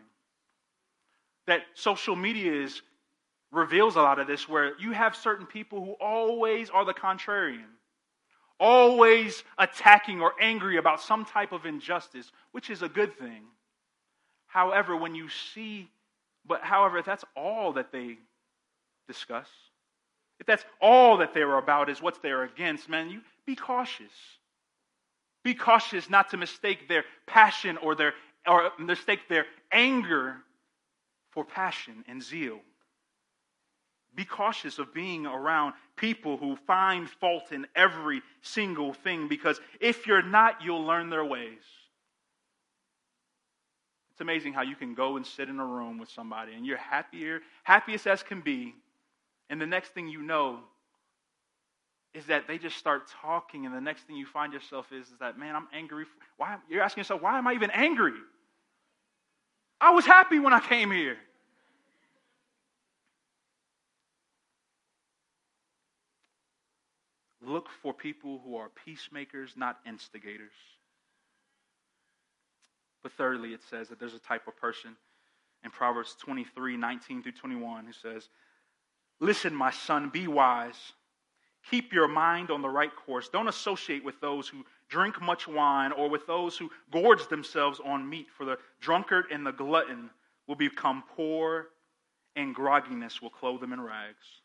That 1.47 1.61
social 1.75 2.17
media 2.17 2.53
is, 2.65 2.83
reveals 3.55 3.97
a 3.97 4.03
lot 4.03 4.19
of 4.19 4.27
this, 4.27 4.49
where 4.49 4.79
you 4.79 4.93
have 4.93 5.17
certain 5.17 5.47
people 5.47 5.85
who 5.85 5.93
always 5.93 6.71
are 6.71 6.85
the 6.85 6.95
contrarian, 6.95 7.71
always 8.59 9.43
attacking 9.59 10.21
or 10.21 10.33
angry 10.41 10.77
about 10.77 11.01
some 11.01 11.25
type 11.25 11.53
of 11.53 11.67
injustice, 11.67 12.31
which 12.53 12.71
is 12.71 12.83
a 12.83 12.89
good 12.89 13.19
thing. 13.19 13.43
However, 14.47 14.97
when 14.97 15.15
you 15.15 15.29
see 15.55 15.89
but 16.47 16.63
however, 16.63 16.99
if 16.99 17.07
that's 17.07 17.25
all 17.37 17.73
that 17.75 17.91
they 17.91 18.19
discuss, 19.09 19.49
if 20.41 20.47
that's 20.47 20.65
all 20.81 21.19
that 21.19 21.33
they're 21.33 21.59
about 21.59 21.89
is 21.89 22.03
what 22.03 22.23
they're 22.23 22.43
against, 22.43 22.89
man, 22.89 23.11
you 23.11 23.21
be 23.47 23.57
cautious. 23.57 24.13
Be 25.43 25.55
cautious 25.55 26.11
not 26.11 26.31
to 26.31 26.37
mistake 26.37 26.89
their 26.89 27.05
passion 27.27 27.77
or 27.79 27.95
their 27.95 28.15
or 28.47 28.71
mistake 28.79 29.21
their 29.29 29.47
anger 29.73 30.37
for 31.31 31.45
passion 31.45 32.05
and 32.09 32.23
zeal. 32.23 32.61
Be 34.15 34.25
cautious 34.25 34.79
of 34.79 34.95
being 34.95 35.27
around 35.27 35.75
people 35.97 36.37
who 36.37 36.57
find 36.67 37.09
fault 37.09 37.53
in 37.53 37.67
every 37.75 38.23
single 38.43 38.93
thing 38.93 39.29
because 39.29 39.61
if 39.81 40.07
you're 40.07 40.23
not, 40.23 40.63
you'll 40.63 40.85
learn 40.85 41.11
their 41.11 41.25
ways. 41.25 41.63
It's 44.13 44.21
amazing 44.21 44.53
how 44.53 44.63
you 44.63 44.77
can 44.77 44.95
go 44.95 45.17
and 45.17 45.27
sit 45.27 45.49
in 45.49 45.59
a 45.59 45.67
room 45.67 45.99
with 45.99 46.09
somebody 46.09 46.55
and 46.55 46.65
you're 46.65 46.77
happier, 46.77 47.41
happiest 47.65 48.07
as 48.07 48.23
can 48.23 48.41
be, 48.41 48.75
and 49.51 49.61
the 49.61 49.67
next 49.67 49.89
thing 49.93 50.09
you 50.09 50.23
know 50.23 50.61
is 52.15 52.27
that 52.27 52.47
they 52.47 52.59
just 52.59 52.77
start 52.77 53.09
talking, 53.21 53.67
and 53.67 53.75
the 53.75 53.81
next 53.81 54.03
thing 54.03 54.15
you 54.17 54.25
find 54.25 54.53
yourself 54.53 54.93
is, 54.93 55.09
is 55.09 55.19
that, 55.19 55.37
man, 55.37 55.57
I'm 55.57 55.67
angry. 55.75 56.05
Why? 56.37 56.57
You're 56.71 56.83
asking 56.83 57.01
yourself, 57.01 57.21
why 57.21 57.39
am 57.39 57.47
I 57.49 57.55
even 57.55 57.71
angry? 57.71 58.13
I 59.81 59.91
was 59.91 60.07
happy 60.07 60.39
when 60.39 60.53
I 60.53 60.61
came 60.61 60.93
here. 60.93 61.17
Look 67.47 67.69
for 67.83 67.93
people 67.93 68.41
who 68.45 68.57
are 68.57 68.71
peacemakers, 68.85 69.53
not 69.57 69.79
instigators. 69.87 70.53
But 73.03 73.13
thirdly, 73.13 73.53
it 73.53 73.61
says 73.69 73.89
that 73.89 74.01
there's 74.01 74.15
a 74.15 74.19
type 74.19 74.49
of 74.49 74.57
person 74.57 74.97
in 75.65 75.71
Proverbs 75.71 76.17
23 76.21 76.77
19 76.77 77.23
through 77.23 77.33
21 77.33 77.87
who 77.87 77.93
says, 77.93 78.29
Listen, 79.21 79.55
my 79.55 79.71
son, 79.71 80.11
be 80.11 80.27
wise. 80.27 80.93
Keep 81.71 81.93
your 81.93 82.09
mind 82.09 82.51
on 82.51 82.61
the 82.61 82.69
right 82.69 82.95
course. 82.95 83.29
Don't 83.29 83.49
associate 83.49 84.05
with 84.05 84.21
those 84.21 84.49
who 84.49 84.65
drink 84.89 85.21
much 85.23 85.49
wine 85.49 85.93
or 85.93 86.11
with 86.11 86.27
those 86.27 86.59
who 86.59 86.71
gorge 86.91 87.27
themselves 87.29 87.81
on 87.85 88.09
meat, 88.09 88.27
for 88.37 88.45
the 88.45 88.59
drunkard 88.81 89.27
and 89.31 89.47
the 89.47 89.53
glutton 89.53 90.11
will 90.47 90.57
become 90.57 91.03
poor, 91.17 91.69
and 92.37 92.55
grogginess 92.55 93.23
will 93.23 93.31
clothe 93.31 93.61
them 93.61 93.73
in 93.73 93.81
rags. 93.81 94.43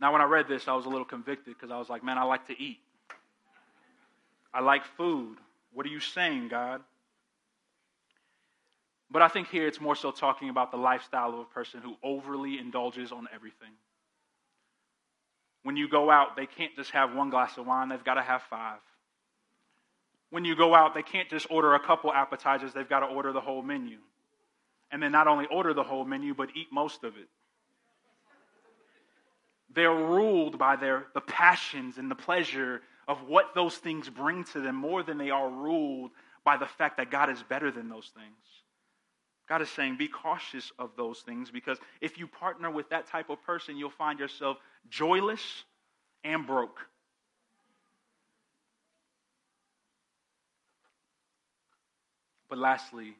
Now, 0.00 0.12
when 0.12 0.20
I 0.20 0.24
read 0.24 0.46
this, 0.48 0.68
I 0.68 0.74
was 0.74 0.84
a 0.84 0.88
little 0.88 1.04
convicted 1.04 1.54
because 1.54 1.70
I 1.70 1.78
was 1.78 1.88
like, 1.88 2.04
man, 2.04 2.18
I 2.18 2.24
like 2.24 2.46
to 2.48 2.60
eat. 2.60 2.78
I 4.52 4.60
like 4.60 4.84
food. 4.96 5.36
What 5.72 5.86
are 5.86 5.90
you 5.90 6.00
saying, 6.00 6.48
God? 6.48 6.82
But 9.10 9.22
I 9.22 9.28
think 9.28 9.48
here 9.48 9.66
it's 9.66 9.80
more 9.80 9.94
so 9.94 10.10
talking 10.10 10.48
about 10.48 10.70
the 10.70 10.76
lifestyle 10.76 11.34
of 11.34 11.40
a 11.40 11.44
person 11.44 11.80
who 11.80 11.96
overly 12.02 12.58
indulges 12.58 13.12
on 13.12 13.28
everything. 13.34 13.72
When 15.62 15.76
you 15.76 15.88
go 15.88 16.10
out, 16.10 16.36
they 16.36 16.46
can't 16.46 16.74
just 16.76 16.90
have 16.92 17.14
one 17.14 17.30
glass 17.30 17.56
of 17.56 17.66
wine, 17.66 17.88
they've 17.88 18.04
got 18.04 18.14
to 18.14 18.22
have 18.22 18.42
five. 18.42 18.78
When 20.30 20.44
you 20.44 20.56
go 20.56 20.74
out, 20.74 20.94
they 20.94 21.02
can't 21.02 21.28
just 21.28 21.46
order 21.50 21.74
a 21.74 21.80
couple 21.80 22.12
appetizers, 22.12 22.72
they've 22.72 22.88
got 22.88 23.00
to 23.00 23.06
order 23.06 23.32
the 23.32 23.40
whole 23.40 23.62
menu. 23.62 23.98
And 24.90 25.02
then 25.02 25.12
not 25.12 25.26
only 25.26 25.46
order 25.46 25.74
the 25.74 25.82
whole 25.82 26.04
menu, 26.04 26.34
but 26.34 26.50
eat 26.54 26.68
most 26.72 27.04
of 27.04 27.16
it. 27.16 27.28
They're 29.76 29.94
ruled 29.94 30.58
by 30.58 30.76
their, 30.76 31.06
the 31.12 31.20
passions 31.20 31.98
and 31.98 32.10
the 32.10 32.14
pleasure 32.14 32.80
of 33.06 33.28
what 33.28 33.54
those 33.54 33.76
things 33.76 34.08
bring 34.08 34.42
to 34.44 34.60
them 34.60 34.74
more 34.74 35.02
than 35.02 35.18
they 35.18 35.28
are 35.30 35.50
ruled 35.50 36.12
by 36.44 36.56
the 36.56 36.64
fact 36.64 36.96
that 36.96 37.10
God 37.10 37.28
is 37.28 37.42
better 37.42 37.70
than 37.70 37.90
those 37.90 38.10
things. 38.14 38.34
God 39.46 39.60
is 39.60 39.68
saying, 39.68 39.98
be 39.98 40.08
cautious 40.08 40.72
of 40.78 40.90
those 40.96 41.20
things 41.20 41.50
because 41.50 41.78
if 42.00 42.18
you 42.18 42.26
partner 42.26 42.70
with 42.70 42.88
that 42.88 43.06
type 43.06 43.28
of 43.28 43.42
person, 43.44 43.76
you'll 43.76 43.90
find 43.90 44.18
yourself 44.18 44.56
joyless 44.88 45.64
and 46.24 46.46
broke. 46.46 46.78
But 52.48 52.58
lastly, 52.58 53.14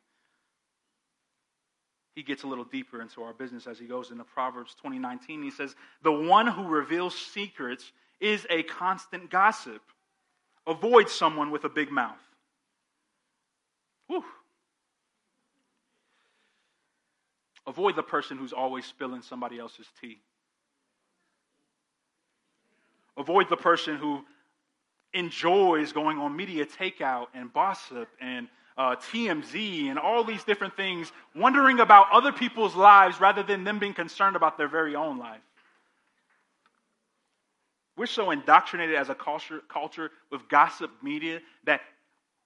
he 2.16 2.22
gets 2.22 2.44
a 2.44 2.46
little 2.46 2.64
deeper 2.64 3.02
into 3.02 3.22
our 3.22 3.34
business 3.34 3.66
as 3.66 3.78
he 3.78 3.84
goes 3.84 4.10
into 4.10 4.24
Proverbs 4.24 4.74
2019. 4.76 5.42
He 5.42 5.50
says, 5.50 5.76
The 6.02 6.10
one 6.10 6.46
who 6.46 6.66
reveals 6.66 7.14
secrets 7.14 7.92
is 8.20 8.46
a 8.48 8.62
constant 8.62 9.30
gossip. 9.30 9.82
Avoid 10.66 11.10
someone 11.10 11.50
with 11.50 11.64
a 11.64 11.68
big 11.68 11.92
mouth. 11.92 12.18
Whew. 14.06 14.24
Avoid 17.66 17.96
the 17.96 18.02
person 18.02 18.38
who's 18.38 18.54
always 18.54 18.86
spilling 18.86 19.20
somebody 19.20 19.58
else's 19.58 19.86
tea. 20.00 20.18
Avoid 23.18 23.50
the 23.50 23.56
person 23.58 23.96
who 23.96 24.24
enjoys 25.12 25.92
going 25.92 26.18
on 26.18 26.36
MediaTakeOut 26.36 27.26
and 27.34 27.52
gossip 27.52 28.08
and 28.22 28.48
uh, 28.76 28.96
TMZ 28.96 29.86
and 29.88 29.98
all 29.98 30.24
these 30.24 30.44
different 30.44 30.76
things, 30.76 31.10
wondering 31.34 31.80
about 31.80 32.06
other 32.12 32.32
people's 32.32 32.74
lives 32.74 33.20
rather 33.20 33.42
than 33.42 33.64
them 33.64 33.78
being 33.78 33.94
concerned 33.94 34.36
about 34.36 34.58
their 34.58 34.68
very 34.68 34.94
own 34.94 35.18
life. 35.18 35.40
We're 37.96 38.06
so 38.06 38.30
indoctrinated 38.30 38.94
as 38.94 39.08
a 39.08 39.14
culture, 39.14 39.62
culture 39.68 40.10
with 40.30 40.46
gossip 40.48 40.90
media 41.02 41.40
that 41.64 41.80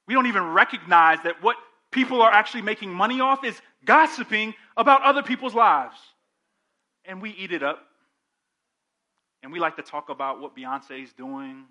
we 0.06 0.14
don't 0.14 0.26
even 0.26 0.44
recognize 0.52 1.18
that 1.24 1.42
what 1.42 1.56
people 1.90 2.22
are 2.22 2.30
actually 2.30 2.62
making 2.62 2.90
money 2.90 3.20
off 3.20 3.44
is 3.44 3.60
gossiping 3.84 4.54
about 4.76 5.02
other 5.02 5.22
people's 5.22 5.54
lives. 5.54 5.96
And 7.04 7.20
we 7.20 7.30
eat 7.30 7.52
it 7.52 7.62
up. 7.62 7.84
And 9.42 9.52
we 9.52 9.58
like 9.58 9.76
to 9.76 9.82
talk 9.82 10.10
about 10.10 10.40
what 10.40 10.54
Beyonce's 10.54 11.12
doing, 11.14 11.64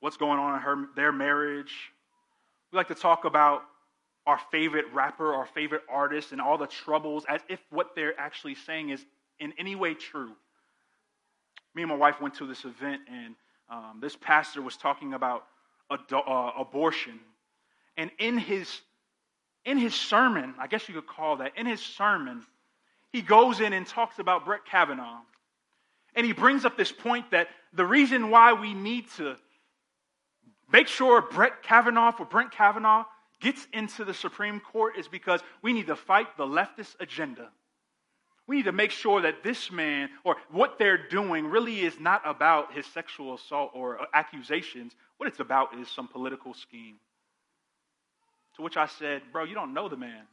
what's 0.00 0.16
going 0.16 0.38
on 0.38 0.54
in 0.54 0.60
her, 0.60 0.86
their 0.94 1.10
marriage. 1.10 1.72
We 2.74 2.78
like 2.78 2.88
to 2.88 2.96
talk 2.96 3.24
about 3.24 3.62
our 4.26 4.40
favorite 4.50 4.86
rapper, 4.92 5.32
our 5.32 5.46
favorite 5.46 5.82
artist, 5.88 6.32
and 6.32 6.40
all 6.40 6.58
the 6.58 6.66
troubles 6.66 7.24
as 7.28 7.40
if 7.48 7.60
what 7.70 7.94
they're 7.94 8.18
actually 8.18 8.56
saying 8.56 8.88
is 8.88 9.06
in 9.38 9.52
any 9.58 9.76
way 9.76 9.94
true. 9.94 10.32
Me 11.76 11.82
and 11.82 11.88
my 11.88 11.96
wife 11.96 12.20
went 12.20 12.34
to 12.34 12.46
this 12.46 12.64
event, 12.64 13.02
and 13.08 13.36
um, 13.70 13.98
this 14.00 14.16
pastor 14.16 14.60
was 14.60 14.76
talking 14.76 15.14
about 15.14 15.44
ad- 15.88 16.00
uh, 16.12 16.50
abortion. 16.58 17.20
And 17.96 18.10
in 18.18 18.38
his, 18.38 18.80
in 19.64 19.78
his 19.78 19.94
sermon, 19.94 20.56
I 20.58 20.66
guess 20.66 20.88
you 20.88 20.96
could 20.96 21.06
call 21.06 21.36
that, 21.36 21.52
in 21.56 21.66
his 21.66 21.80
sermon, 21.80 22.42
he 23.12 23.22
goes 23.22 23.60
in 23.60 23.72
and 23.72 23.86
talks 23.86 24.18
about 24.18 24.44
Brett 24.44 24.64
Kavanaugh. 24.68 25.20
And 26.16 26.26
he 26.26 26.32
brings 26.32 26.64
up 26.64 26.76
this 26.76 26.90
point 26.90 27.30
that 27.30 27.46
the 27.72 27.86
reason 27.86 28.30
why 28.30 28.52
we 28.52 28.74
need 28.74 29.08
to 29.18 29.36
make 30.74 30.88
sure 30.88 31.22
Brett 31.22 31.62
Kavanaugh 31.62 32.12
or 32.18 32.26
Brent 32.26 32.50
Kavanaugh 32.50 33.04
gets 33.40 33.64
into 33.72 34.04
the 34.04 34.12
Supreme 34.12 34.58
Court 34.58 34.96
is 34.98 35.06
because 35.06 35.40
we 35.62 35.72
need 35.72 35.86
to 35.86 35.94
fight 35.94 36.36
the 36.36 36.44
leftist 36.44 36.96
agenda. 36.98 37.48
We 38.48 38.56
need 38.56 38.64
to 38.64 38.72
make 38.72 38.90
sure 38.90 39.22
that 39.22 39.44
this 39.44 39.70
man 39.70 40.08
or 40.24 40.36
what 40.50 40.76
they're 40.76 41.08
doing 41.08 41.46
really 41.46 41.80
is 41.80 42.00
not 42.00 42.22
about 42.24 42.72
his 42.72 42.86
sexual 42.86 43.34
assault 43.34 43.70
or 43.72 44.00
accusations. 44.12 44.96
What 45.18 45.28
it's 45.28 45.38
about 45.38 45.78
is 45.78 45.88
some 45.88 46.08
political 46.08 46.54
scheme. 46.54 46.96
To 48.56 48.62
which 48.62 48.76
I 48.76 48.86
said, 48.86 49.22
Bro, 49.32 49.44
you 49.44 49.54
don't 49.54 49.74
know 49.74 49.88
the 49.88 49.96
man. 49.96 50.24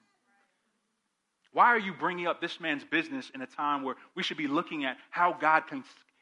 Why 1.54 1.68
are 1.68 1.80
you 1.80 1.94
bringing 1.94 2.26
up 2.26 2.42
this 2.42 2.60
man's 2.60 2.84
business 2.84 3.32
in 3.36 3.42
a 3.44 3.48
time 3.48 3.84
where 3.84 3.96
we 4.16 4.24
should 4.24 4.38
be 4.38 4.48
looking 4.48 4.86
at 4.86 4.98
how 5.12 5.38
God 5.40 5.64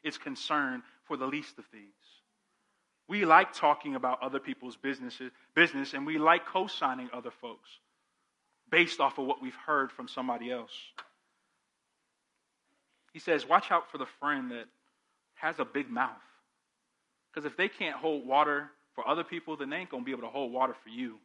is 0.04 0.18
concerned 0.18 0.82
for 1.04 1.16
the 1.16 1.26
least 1.26 1.58
of 1.58 1.64
these? 1.72 1.99
We 3.10 3.24
like 3.24 3.52
talking 3.54 3.96
about 3.96 4.22
other 4.22 4.38
people's 4.38 4.76
businesses, 4.76 5.32
business, 5.56 5.94
and 5.94 6.06
we 6.06 6.16
like 6.16 6.46
co 6.46 6.68
signing 6.68 7.10
other 7.12 7.32
folks 7.32 7.68
based 8.70 9.00
off 9.00 9.18
of 9.18 9.26
what 9.26 9.42
we've 9.42 9.52
heard 9.66 9.90
from 9.90 10.06
somebody 10.06 10.48
else. 10.48 10.70
He 13.12 13.18
says, 13.18 13.44
Watch 13.48 13.72
out 13.72 13.90
for 13.90 13.98
the 13.98 14.06
friend 14.20 14.52
that 14.52 14.66
has 15.34 15.58
a 15.58 15.64
big 15.64 15.90
mouth. 15.90 16.12
Because 17.34 17.44
if 17.50 17.56
they 17.56 17.68
can't 17.68 17.96
hold 17.96 18.24
water 18.28 18.70
for 18.94 19.06
other 19.08 19.24
people, 19.24 19.56
then 19.56 19.70
they 19.70 19.78
ain't 19.78 19.90
going 19.90 20.04
to 20.04 20.06
be 20.06 20.12
able 20.12 20.22
to 20.22 20.28
hold 20.28 20.52
water 20.52 20.76
for 20.80 20.90
you. 20.90 21.16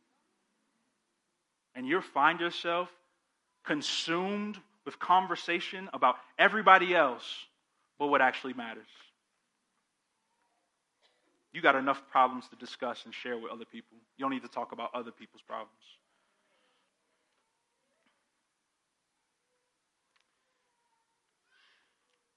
And 1.75 1.87
you'll 1.87 2.01
find 2.01 2.39
yourself 2.39 2.89
consumed 3.63 4.57
with 4.85 4.97
conversation 4.97 5.87
about 5.93 6.15
everybody 6.39 6.95
else 6.95 7.45
but 7.99 8.07
what 8.07 8.21
actually 8.21 8.53
matters. 8.53 8.87
You 11.55 11.61
got 11.61 11.77
enough 11.77 12.01
problems 12.11 12.49
to 12.49 12.57
discuss 12.57 13.05
and 13.05 13.13
share 13.13 13.37
with 13.37 13.49
other 13.49 13.63
people. 13.63 13.95
You 14.17 14.25
don't 14.25 14.31
need 14.31 14.41
to 14.41 14.49
talk 14.49 14.73
about 14.73 14.89
other 14.93 15.11
people's 15.11 15.41
problems. 15.41 15.71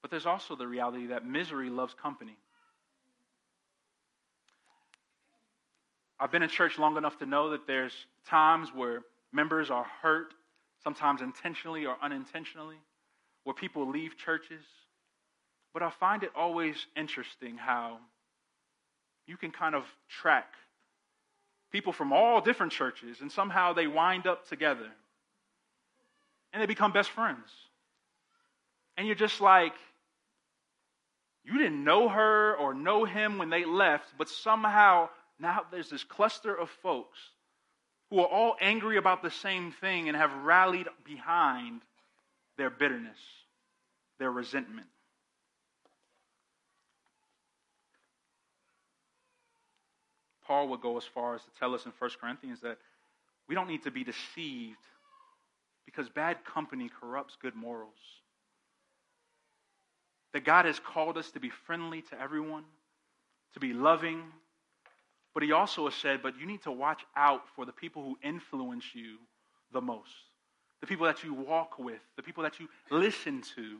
But 0.01 0.09
there's 0.09 0.25
also 0.25 0.55
the 0.55 0.65
reality 0.65 1.07
that 1.07 1.25
misery 1.25 1.69
loves 1.69 1.93
company. 2.01 2.37
I've 6.17 6.31
been 6.31 6.41
in 6.41 6.47
church 6.47 6.79
long 6.79 6.95
enough 6.95 7.17
to 7.17 7.25
know 7.25 7.49
that 7.49 7.67
there's 7.67 7.91
times 8.25 8.69
where 8.73 9.01
members 9.33 9.69
are 9.69 9.85
hurt, 10.01 10.33
sometimes 10.81 11.21
intentionally 11.21 11.85
or 11.85 11.97
unintentionally, 12.01 12.77
where 13.43 13.53
people 13.53 13.89
leave 13.89 14.15
churches. 14.15 14.63
But 15.73 15.83
I 15.83 15.89
find 15.89 16.23
it 16.23 16.31
always 16.37 16.77
interesting 16.95 17.57
how 17.57 17.99
you 19.29 19.37
can 19.37 19.51
kind 19.51 19.75
of 19.75 19.83
track 20.09 20.55
people 21.71 21.93
from 21.93 22.11
all 22.11 22.41
different 22.41 22.71
churches, 22.71 23.21
and 23.21 23.31
somehow 23.31 23.73
they 23.73 23.85
wind 23.85 24.25
up 24.25 24.49
together 24.49 24.89
and 26.51 26.59
they 26.59 26.65
become 26.65 26.91
best 26.91 27.11
friends. 27.11 27.47
And 28.97 29.05
you're 29.05 29.15
just 29.15 29.39
like, 29.39 29.73
you 31.45 31.59
didn't 31.59 31.83
know 31.83 32.09
her 32.09 32.55
or 32.55 32.73
know 32.73 33.05
him 33.05 33.37
when 33.37 33.51
they 33.51 33.65
left, 33.65 34.05
but 34.17 34.29
somehow 34.29 35.09
now 35.39 35.61
there's 35.71 35.91
this 35.91 36.03
cluster 36.03 36.53
of 36.53 36.69
folks 36.81 37.19
who 38.09 38.19
are 38.19 38.27
all 38.27 38.55
angry 38.59 38.97
about 38.97 39.21
the 39.21 39.29
same 39.29 39.71
thing 39.71 40.07
and 40.07 40.17
have 40.17 40.33
rallied 40.43 40.87
behind 41.05 41.81
their 42.57 42.71
bitterness, 42.71 43.19
their 44.17 44.31
resentment. 44.31 44.87
Paul 50.49 50.67
would 50.69 50.81
go 50.81 50.97
as 50.97 51.03
far 51.05 51.35
as 51.35 51.43
to 51.43 51.49
tell 51.59 51.75
us 51.75 51.85
in 51.85 51.93
1 51.99 52.09
Corinthians 52.19 52.61
that 52.61 52.79
we 53.47 53.53
don't 53.53 53.67
need 53.67 53.83
to 53.83 53.91
be 53.91 54.03
deceived 54.03 54.79
because 55.85 56.09
bad 56.09 56.43
company 56.43 56.89
corrupts 56.99 57.37
good 57.39 57.55
morals 57.55 57.93
that 60.33 60.43
God 60.43 60.65
has 60.65 60.79
called 60.79 61.17
us 61.17 61.29
to 61.31 61.39
be 61.39 61.49
friendly 61.49 62.01
to 62.03 62.19
everyone, 62.19 62.63
to 63.53 63.59
be 63.59 63.73
loving. 63.73 64.23
But 65.33 65.43
He 65.43 65.51
also 65.51 65.85
has 65.85 65.95
said, 65.95 66.21
but 66.23 66.39
you 66.39 66.45
need 66.45 66.63
to 66.63 66.71
watch 66.71 67.03
out 67.15 67.43
for 67.55 67.65
the 67.65 67.71
people 67.71 68.03
who 68.03 68.17
influence 68.27 68.85
you 68.93 69.17
the 69.71 69.81
most, 69.81 70.09
the 70.81 70.87
people 70.87 71.05
that 71.05 71.23
you 71.23 71.33
walk 71.33 71.77
with, 71.77 72.01
the 72.15 72.23
people 72.23 72.43
that 72.43 72.59
you 72.59 72.67
listen 72.89 73.43
to. 73.55 73.77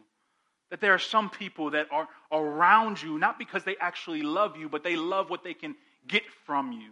That 0.70 0.82
there 0.82 0.94
are 0.94 1.00
some 1.00 1.32
people 1.32 1.72
that 1.72 1.88
are 1.92 2.08
around 2.32 3.02
you, 3.02 3.18
not 3.18 3.40
because 3.40 3.64
they 3.64 3.76
actually 3.82 4.22
love 4.22 4.56
you, 4.56 4.70
but 4.70 4.84
they 4.84 4.96
love 4.96 5.32
what 5.32 5.44
they 5.44 5.56
can 5.56 5.76
get 6.08 6.24
from 6.46 6.72
you, 6.72 6.92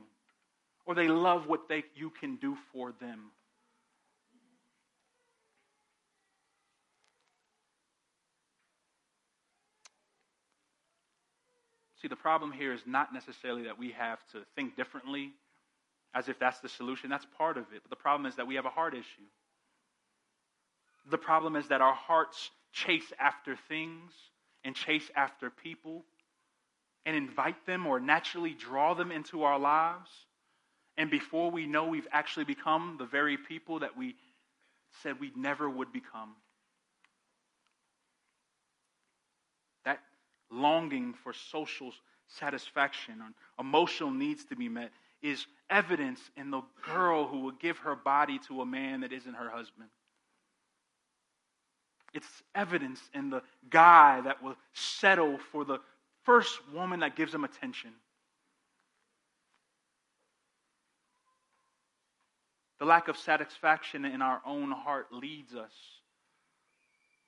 or 0.86 0.96
they 0.96 1.08
love 1.08 1.48
what 1.48 1.68
they, 1.68 1.84
you 1.96 2.10
can 2.10 2.36
do 2.38 2.58
for 2.72 2.94
them. 3.00 3.32
See, 12.02 12.08
the 12.08 12.16
problem 12.16 12.52
here 12.52 12.74
is 12.74 12.82
not 12.86 13.14
necessarily 13.14 13.64
that 13.64 13.80
we 13.80 13.92
have 13.92 14.20
to 14.32 14.40
think 14.56 14.76
differently 14.76 15.32
as 16.14 16.30
if 16.30 16.38
that's 16.40 16.60
the 16.60 16.70
solution. 16.70 17.10
That's 17.10 17.26
part 17.38 17.58
of 17.58 17.64
it. 17.74 17.82
But 17.82 17.90
the 17.90 17.96
problem 17.96 18.28
is 18.28 18.36
that 18.36 18.48
we 18.48 18.56
have 18.56 18.66
a 18.66 18.70
heart 18.70 18.94
issue. 18.94 19.28
The 21.10 21.18
problem 21.18 21.56
is 21.56 21.68
that 21.70 21.82
our 21.82 21.96
hearts 21.96 22.52
chase 22.72 23.12
after 23.20 23.58
things 23.68 24.12
and 24.64 24.76
chase 24.76 25.10
after 25.16 25.50
people 25.50 26.06
and 27.08 27.16
invite 27.16 27.66
them 27.66 27.88
or 27.88 28.02
naturally 28.02 28.54
draw 28.54 28.94
them 28.94 29.14
into 29.14 29.44
our 29.44 29.58
lives. 29.58 30.10
And 30.98 31.10
before 31.10 31.50
we 31.50 31.66
know, 31.66 31.88
we've 31.88 32.08
actually 32.12 32.44
become 32.44 32.98
the 33.00 33.06
very 33.06 33.38
people 33.38 33.80
that 33.80 33.96
we 33.96 34.16
said 35.02 35.18
we 35.18 35.32
never 35.34 35.70
would 35.70 35.94
become. 35.94 36.36
That 39.86 40.00
longing 40.52 41.14
for 41.24 41.32
social 41.32 41.94
satisfaction 42.28 43.22
and 43.24 43.34
emotional 43.58 44.12
needs 44.12 44.44
to 44.46 44.58
be 44.58 44.68
met 44.68 44.92
is 45.22 45.46
evidence 45.70 46.20
in 46.36 46.52
the 46.52 46.62
girl 46.94 47.26
who 47.26 47.40
will 47.40 47.52
give 47.54 47.78
her 47.78 47.96
body 47.96 48.38
to 48.50 48.62
a 48.62 48.66
man 48.66 49.00
that 49.00 49.14
isn't 49.14 49.34
her 49.34 49.50
husband. 49.50 49.88
It's 52.14 52.44
evidence 52.54 53.00
in 53.14 53.30
the 53.30 53.44
guy 53.70 54.20
that 54.22 54.44
will 54.44 54.58
settle 54.74 55.38
for 55.54 55.64
the 55.64 55.80
first 56.28 56.60
woman 56.74 57.00
that 57.00 57.16
gives 57.16 57.34
him 57.34 57.46
attention. 57.46 57.90
The 62.80 62.86
lack 62.86 63.08
of 63.08 63.16
satisfaction 63.16 64.04
in 64.04 64.22
our 64.22 64.42
own 64.46 64.72
heart 64.72 65.08
leads 65.12 65.56
us 65.56 65.72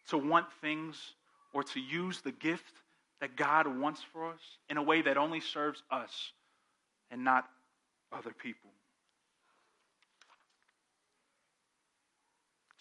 to 0.10 0.18
want 0.18 0.48
things 0.60 1.14
or 1.54 1.64
to 1.64 1.80
use 1.80 2.20
the 2.20 2.34
gift 2.34 2.74
that 3.22 3.38
God 3.38 3.68
wants 3.80 4.02
for 4.12 4.30
us 4.30 4.42
in 4.70 4.76
a 4.76 4.84
way 4.84 5.02
that 5.02 5.16
only 5.16 5.40
serves 5.40 5.82
us 5.90 6.34
and 7.10 7.24
not 7.24 7.46
other 8.12 8.32
people. 8.32 8.70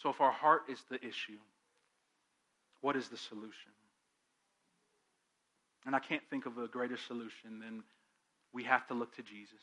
So, 0.03 0.11
if 0.11 0.21
our 0.21 0.33
heart 0.33 0.63
is 0.69 0.83
the 0.91 0.97
issue, 0.97 1.39
what 2.81 2.97
is 2.97 3.09
the 3.09 3.17
solution? 3.17 3.78
And 5.89 5.97
I 5.97 6.01
can't 6.01 6.23
think 6.29 6.45
of 6.45 6.59
a 6.59 6.69
greater 6.69 6.99
solution 6.99 7.61
than 7.61 7.83
we 8.53 8.63
have 8.65 8.87
to 8.89 8.95
look 8.95 9.17
to 9.17 9.23
Jesus. 9.23 9.63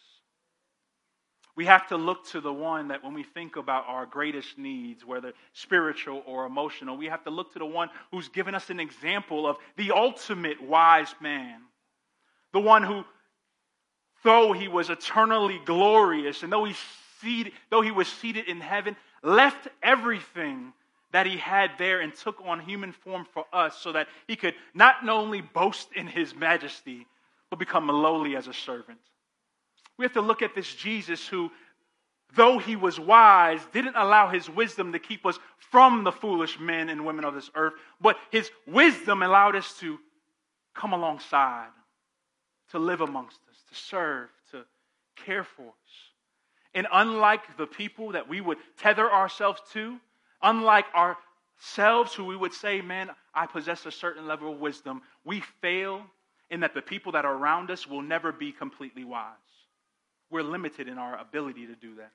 We 1.56 1.66
have 1.66 1.88
to 1.90 1.98
look 1.98 2.26
to 2.30 2.42
the 2.42 2.52
one 2.52 2.88
that 2.88 3.04
when 3.04 3.14
we 3.14 3.22
think 3.22 3.58
about 3.58 3.84
our 3.88 4.08
greatest 4.08 4.58
needs, 4.58 5.06
whether 5.06 5.34
spiritual 5.54 6.24
or 6.26 6.48
emotional, 6.48 6.98
we 6.98 7.06
have 7.06 7.24
to 7.26 7.30
look 7.30 7.54
to 7.54 7.60
the 7.60 7.66
one 7.68 7.90
who's 8.10 8.28
given 8.30 8.56
us 8.56 8.72
an 8.72 8.80
example 8.80 9.46
of 9.46 9.58
the 9.78 9.92
ultimate 9.92 10.60
wise 10.64 11.14
man. 11.22 11.62
The 12.54 12.60
one 12.60 12.82
who, 12.82 13.04
though 14.24 14.52
he 14.52 14.68
was 14.68 14.90
eternally 14.90 15.62
glorious 15.64 16.42
and 16.42 16.52
though 16.52 16.66
he, 16.66 16.74
seated, 17.22 17.54
though 17.70 17.82
he 17.82 17.92
was 17.92 18.08
seated 18.08 18.48
in 18.48 18.62
heaven, 18.62 18.96
left 19.22 19.68
everything 19.84 20.74
that 21.16 21.26
he 21.26 21.38
had 21.38 21.72
there 21.78 22.02
and 22.02 22.14
took 22.14 22.42
on 22.46 22.60
human 22.60 22.92
form 22.92 23.26
for 23.34 23.46
us 23.54 23.78
so 23.78 23.94
that 23.94 24.10
he 24.28 24.36
could 24.36 24.54
not 24.74 24.96
only 25.08 25.40
boast 25.40 25.88
in 25.96 26.08
his 26.08 26.36
majesty, 26.36 27.08
but 27.50 27.58
become 27.58 27.88
lowly 27.88 28.36
as 28.36 28.50
a 28.50 28.54
servant. 28.54 29.00
We 29.98 30.04
have 30.04 30.12
to 30.16 30.22
look 30.22 30.42
at 30.42 30.56
this 30.56 30.76
Jesus 30.76 31.26
who, 31.26 31.52
though 32.36 32.60
he 32.60 32.76
was 32.76 33.00
wise, 33.00 33.62
didn't 33.72 33.96
allow 33.96 34.28
his 34.28 34.50
wisdom 34.50 34.92
to 34.92 35.00
keep 35.00 35.26
us 35.26 35.40
from 35.72 36.04
the 36.04 36.12
foolish 36.12 36.60
men 36.60 36.90
and 36.90 37.06
women 37.06 37.24
of 37.24 37.34
this 37.34 37.50
earth, 37.56 37.76
but 38.02 38.18
his 38.30 38.52
wisdom 38.68 39.24
allowed 39.24 39.56
us 39.56 39.74
to 39.80 39.98
come 40.74 40.92
alongside, 40.92 41.70
to 42.72 42.78
live 42.78 43.00
amongst 43.00 43.40
us, 43.50 43.56
to 43.70 43.76
serve, 43.76 44.28
to 44.52 44.66
care 45.16 45.46
for 45.46 45.68
us. 45.68 45.94
And 46.74 46.88
unlike 46.92 47.56
the 47.56 47.68
people 47.68 48.12
that 48.12 48.28
we 48.28 48.42
would 48.42 48.58
tether 48.78 49.10
ourselves 49.10 49.62
to, 49.72 49.98
unlike 50.42 50.86
ourselves 50.96 52.14
who 52.14 52.26
we 52.26 52.36
would 52.36 52.54
say, 52.54 52.82
man, 52.82 53.10
I 53.34 53.46
possess 53.46 53.86
a 53.86 53.92
certain 53.92 54.28
level 54.28 54.54
of 54.54 54.60
wisdom, 54.60 55.02
we 55.24 55.42
fail 55.62 56.04
in 56.50 56.62
that 56.62 56.74
the 56.74 56.82
people 56.82 57.14
that 57.14 57.26
are 57.26 57.34
around 57.34 57.72
us 57.72 57.88
will 57.88 58.02
never 58.02 58.32
be 58.32 58.52
completely 58.52 59.04
wise. 59.04 59.34
We're 60.30 60.44
limited 60.44 60.88
in 60.88 60.98
our 60.98 61.18
ability 61.20 61.68
to 61.68 61.76
do 61.76 61.96
that. 61.96 62.12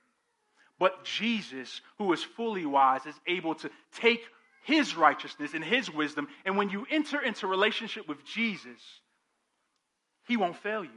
But 0.78 1.04
Jesus, 1.04 1.80
who 1.98 2.12
is 2.12 2.22
fully 2.22 2.64
wise, 2.64 3.04
is 3.06 3.14
able 3.26 3.54
to 3.56 3.70
take 3.96 4.22
his 4.64 4.96
righteousness 4.96 5.52
and 5.54 5.64
his 5.64 5.90
wisdom. 5.90 6.28
And 6.44 6.56
when 6.56 6.70
you 6.70 6.86
enter 6.90 7.20
into 7.20 7.46
relationship 7.46 8.08
with 8.08 8.24
Jesus, 8.24 8.80
he 10.26 10.36
won't 10.36 10.56
fail 10.56 10.84
you. 10.84 10.90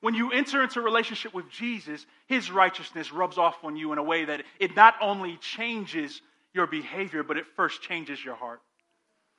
When 0.00 0.14
you 0.14 0.30
enter 0.30 0.62
into 0.62 0.80
a 0.80 0.82
relationship 0.82 1.32
with 1.32 1.48
Jesus, 1.50 2.04
his 2.26 2.50
righteousness 2.50 3.12
rubs 3.12 3.38
off 3.38 3.64
on 3.64 3.76
you 3.76 3.92
in 3.92 3.98
a 3.98 4.02
way 4.02 4.24
that 4.24 4.42
it 4.60 4.76
not 4.76 4.94
only 5.00 5.36
changes 5.38 6.20
your 6.52 6.66
behavior, 6.66 7.22
but 7.22 7.36
it 7.36 7.46
first 7.56 7.82
changes 7.82 8.22
your 8.24 8.34
heart. 8.34 8.60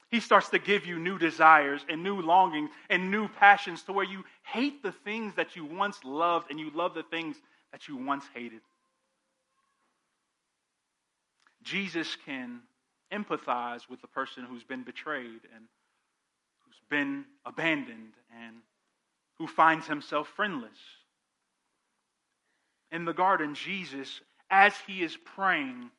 He 0.10 0.20
starts 0.20 0.50
to 0.50 0.60
give 0.60 0.86
you 0.86 1.00
new 1.00 1.18
desires 1.18 1.86
and 1.90 2.02
new 2.02 2.22
longings 2.22 2.70
and 2.90 3.12
new 3.12 3.28
passions 3.28 3.84
to 3.84 3.94
where 3.94 4.06
you 4.06 4.24
hate 4.44 4.82
the 4.82 4.94
things 5.04 5.36
that 5.36 5.56
you 5.56 5.66
once 5.66 6.00
loved 6.04 6.50
and 6.50 6.60
you 6.60 6.72
love 6.74 6.94
the 6.94 7.04
things 7.04 7.36
that 7.72 7.88
you 7.88 7.98
once 7.98 8.24
hated. 8.34 8.62
Jesus 11.64 12.16
can 12.26 12.62
empathize 13.12 13.90
with 13.90 14.02
the 14.02 14.08
person 14.08 14.44
who's 14.44 14.64
been 14.64 14.84
betrayed 14.84 15.42
and 15.54 15.66
who's 16.66 16.80
been 16.90 17.26
abandoned 17.46 18.14
and 18.44 18.56
who 19.40 19.48
finds 19.48 19.88
himself 19.88 20.28
friendless. 20.36 20.78
In 22.92 23.06
the 23.06 23.14
garden, 23.14 23.54
Jesus, 23.54 24.22
as 24.50 24.74
he 24.88 25.04
is 25.04 25.18
praying, 25.36 25.92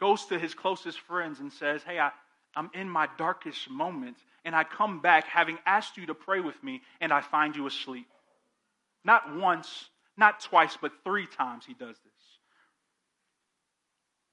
goes 0.00 0.26
to 0.26 0.38
his 0.38 0.54
closest 0.54 1.00
friends 1.00 1.40
and 1.40 1.52
says, 1.52 1.82
Hey, 1.82 1.98
I, 1.98 2.10
I'm 2.56 2.70
in 2.74 2.88
my 2.88 3.08
darkest 3.18 3.68
moment, 3.70 4.16
and 4.44 4.54
I 4.54 4.64
come 4.64 5.00
back 5.00 5.26
having 5.26 5.58
asked 5.66 5.96
you 5.96 6.06
to 6.06 6.14
pray 6.14 6.40
with 6.40 6.62
me, 6.62 6.82
and 7.00 7.12
I 7.12 7.20
find 7.20 7.54
you 7.54 7.66
asleep. 7.66 8.06
Not 9.04 9.36
once, 9.36 9.90
not 10.16 10.40
twice, 10.40 10.76
but 10.80 10.92
three 11.04 11.26
times 11.26 11.64
he 11.66 11.74
does 11.74 11.96
this. 11.96 12.12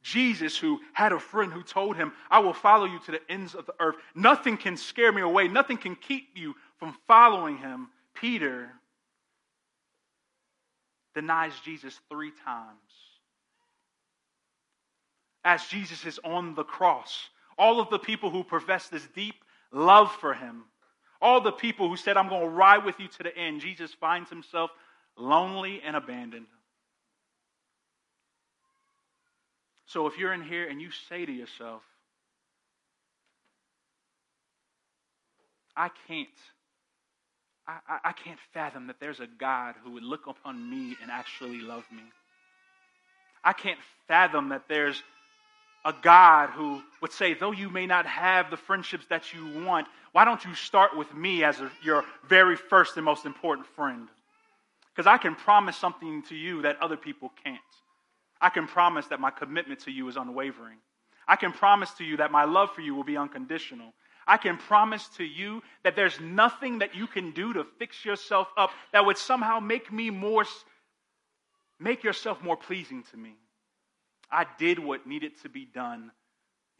Jesus, 0.01 0.57
who 0.57 0.79
had 0.93 1.11
a 1.11 1.19
friend 1.19 1.53
who 1.53 1.61
told 1.61 1.95
him, 1.95 2.11
I 2.29 2.39
will 2.39 2.53
follow 2.53 2.85
you 2.85 2.99
to 3.05 3.11
the 3.11 3.31
ends 3.31 3.53
of 3.53 3.65
the 3.65 3.75
earth. 3.79 3.95
Nothing 4.15 4.57
can 4.57 4.77
scare 4.77 5.11
me 5.11 5.21
away, 5.21 5.47
nothing 5.47 5.77
can 5.77 5.95
keep 5.95 6.29
you 6.35 6.55
from 6.79 6.97
following 7.07 7.57
him. 7.57 7.89
Peter 8.21 8.69
denies 11.15 11.53
Jesus 11.65 11.99
three 12.07 12.31
times. 12.45 12.77
As 15.43 15.65
Jesus 15.65 16.05
is 16.05 16.19
on 16.23 16.53
the 16.53 16.63
cross, 16.63 17.29
all 17.57 17.81
of 17.81 17.89
the 17.89 17.97
people 17.97 18.29
who 18.29 18.43
profess 18.43 18.87
this 18.89 19.07
deep 19.15 19.35
love 19.71 20.11
for 20.11 20.35
him, 20.35 20.65
all 21.19 21.41
the 21.41 21.51
people 21.51 21.89
who 21.89 21.97
said, 21.97 22.15
I'm 22.15 22.29
going 22.29 22.41
to 22.41 22.47
ride 22.47 22.85
with 22.85 22.99
you 22.99 23.07
to 23.07 23.23
the 23.23 23.35
end, 23.35 23.61
Jesus 23.61 23.91
finds 23.99 24.29
himself 24.29 24.69
lonely 25.17 25.81
and 25.83 25.95
abandoned. 25.95 26.45
So 29.87 30.05
if 30.05 30.17
you're 30.17 30.33
in 30.33 30.43
here 30.43 30.69
and 30.69 30.79
you 30.79 30.89
say 31.09 31.25
to 31.25 31.31
yourself, 31.31 31.81
I 35.75 35.89
can't, 36.07 36.29
I, 37.67 37.99
I, 38.05 38.11
can't 38.11 38.39
fathom 38.53 38.87
that 38.87 38.99
there's 38.99 39.19
a 39.19 39.27
God 39.27 39.75
who 39.83 39.91
would 39.91 40.03
look 40.03 40.27
upon 40.27 40.69
me 40.69 40.97
and 41.01 41.11
actually 41.11 41.61
love 41.61 41.83
me. 41.91 42.03
I 43.43 43.53
can't 43.53 43.79
fathom 44.07 44.49
that 44.49 44.63
there's 44.67 45.01
a 45.85 45.93
God 46.01 46.49
who 46.49 46.81
would 47.01 47.11
say, 47.11 47.33
though 47.33 47.51
you 47.51 47.69
may 47.69 47.85
not 47.85 48.05
have 48.05 48.49
the 48.49 48.57
friendships 48.57 49.05
that 49.09 49.33
you 49.33 49.63
want, 49.63 49.87
why 50.11 50.25
don't 50.25 50.43
you 50.43 50.53
start 50.53 50.97
with 50.97 51.13
me 51.13 51.43
as 51.43 51.59
a, 51.59 51.71
your 51.83 52.03
very 52.27 52.55
first 52.55 52.97
and 52.97 53.05
most 53.05 53.25
important 53.25 53.67
friend? 53.75 54.07
Because 54.93 55.07
I 55.07 55.17
can 55.17 55.35
promise 55.35 55.77
something 55.77 56.23
to 56.23 56.35
you 56.35 56.63
that 56.63 56.81
other 56.81 56.97
people 56.97 57.31
can't. 57.43 57.59
I 58.41 58.49
can 58.49 58.67
promise 58.67 59.07
that 59.07 59.19
my 59.19 59.31
commitment 59.31 59.81
to 59.81 59.91
you 59.91 60.07
is 60.09 60.17
unwavering. 60.17 60.77
I 61.27 61.35
can 61.35 61.51
promise 61.53 61.91
to 61.93 62.03
you 62.03 62.17
that 62.17 62.31
my 62.31 62.43
love 62.43 62.71
for 62.73 62.81
you 62.81 62.93
will 62.93 63.03
be 63.03 63.17
unconditional. 63.17 63.93
I 64.27 64.37
can 64.37 64.57
promise 64.57 65.07
to 65.17 65.23
you 65.23 65.63
that 65.83 65.95
there's 65.95 66.19
nothing 66.19 66.79
that 66.79 66.95
you 66.95 67.07
can 67.07 67.31
do 67.31 67.53
to 67.53 67.65
fix 67.79 68.05
yourself 68.05 68.47
up 68.57 68.71
that 68.93 69.05
would 69.05 69.17
somehow 69.17 69.59
make 69.59 69.91
me 69.91 70.09
more 70.09 70.45
make 71.79 72.03
yourself 72.03 72.43
more 72.43 72.55
pleasing 72.55 73.03
to 73.11 73.17
me. 73.17 73.33
I 74.31 74.45
did 74.59 74.79
what 74.79 75.07
needed 75.07 75.33
to 75.41 75.49
be 75.49 75.65
done, 75.65 76.11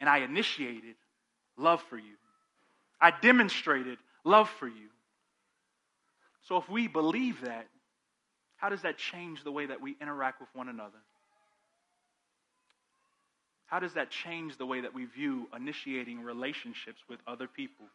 and 0.00 0.08
I 0.08 0.18
initiated 0.18 0.94
love 1.56 1.82
for 1.82 1.98
you. 1.98 2.14
I 3.00 3.12
demonstrated 3.20 3.98
love 4.24 4.48
for 4.48 4.68
you. 4.68 4.88
So, 6.42 6.56
if 6.56 6.68
we 6.68 6.88
believe 6.88 7.40
that, 7.42 7.66
how 8.56 8.68
does 8.68 8.82
that 8.82 8.96
change 8.96 9.42
the 9.42 9.52
way 9.52 9.66
that 9.66 9.80
we 9.80 9.96
interact 10.00 10.40
with 10.40 10.48
one 10.54 10.68
another? 10.68 10.98
How 13.72 13.78
does 13.78 13.94
that 13.94 14.10
change 14.10 14.58
the 14.58 14.66
way 14.66 14.82
that 14.82 14.92
we 14.92 15.06
view 15.06 15.48
initiating 15.56 16.20
relationships 16.20 17.00
with 17.08 17.20
other 17.26 17.48
people? 17.48 17.86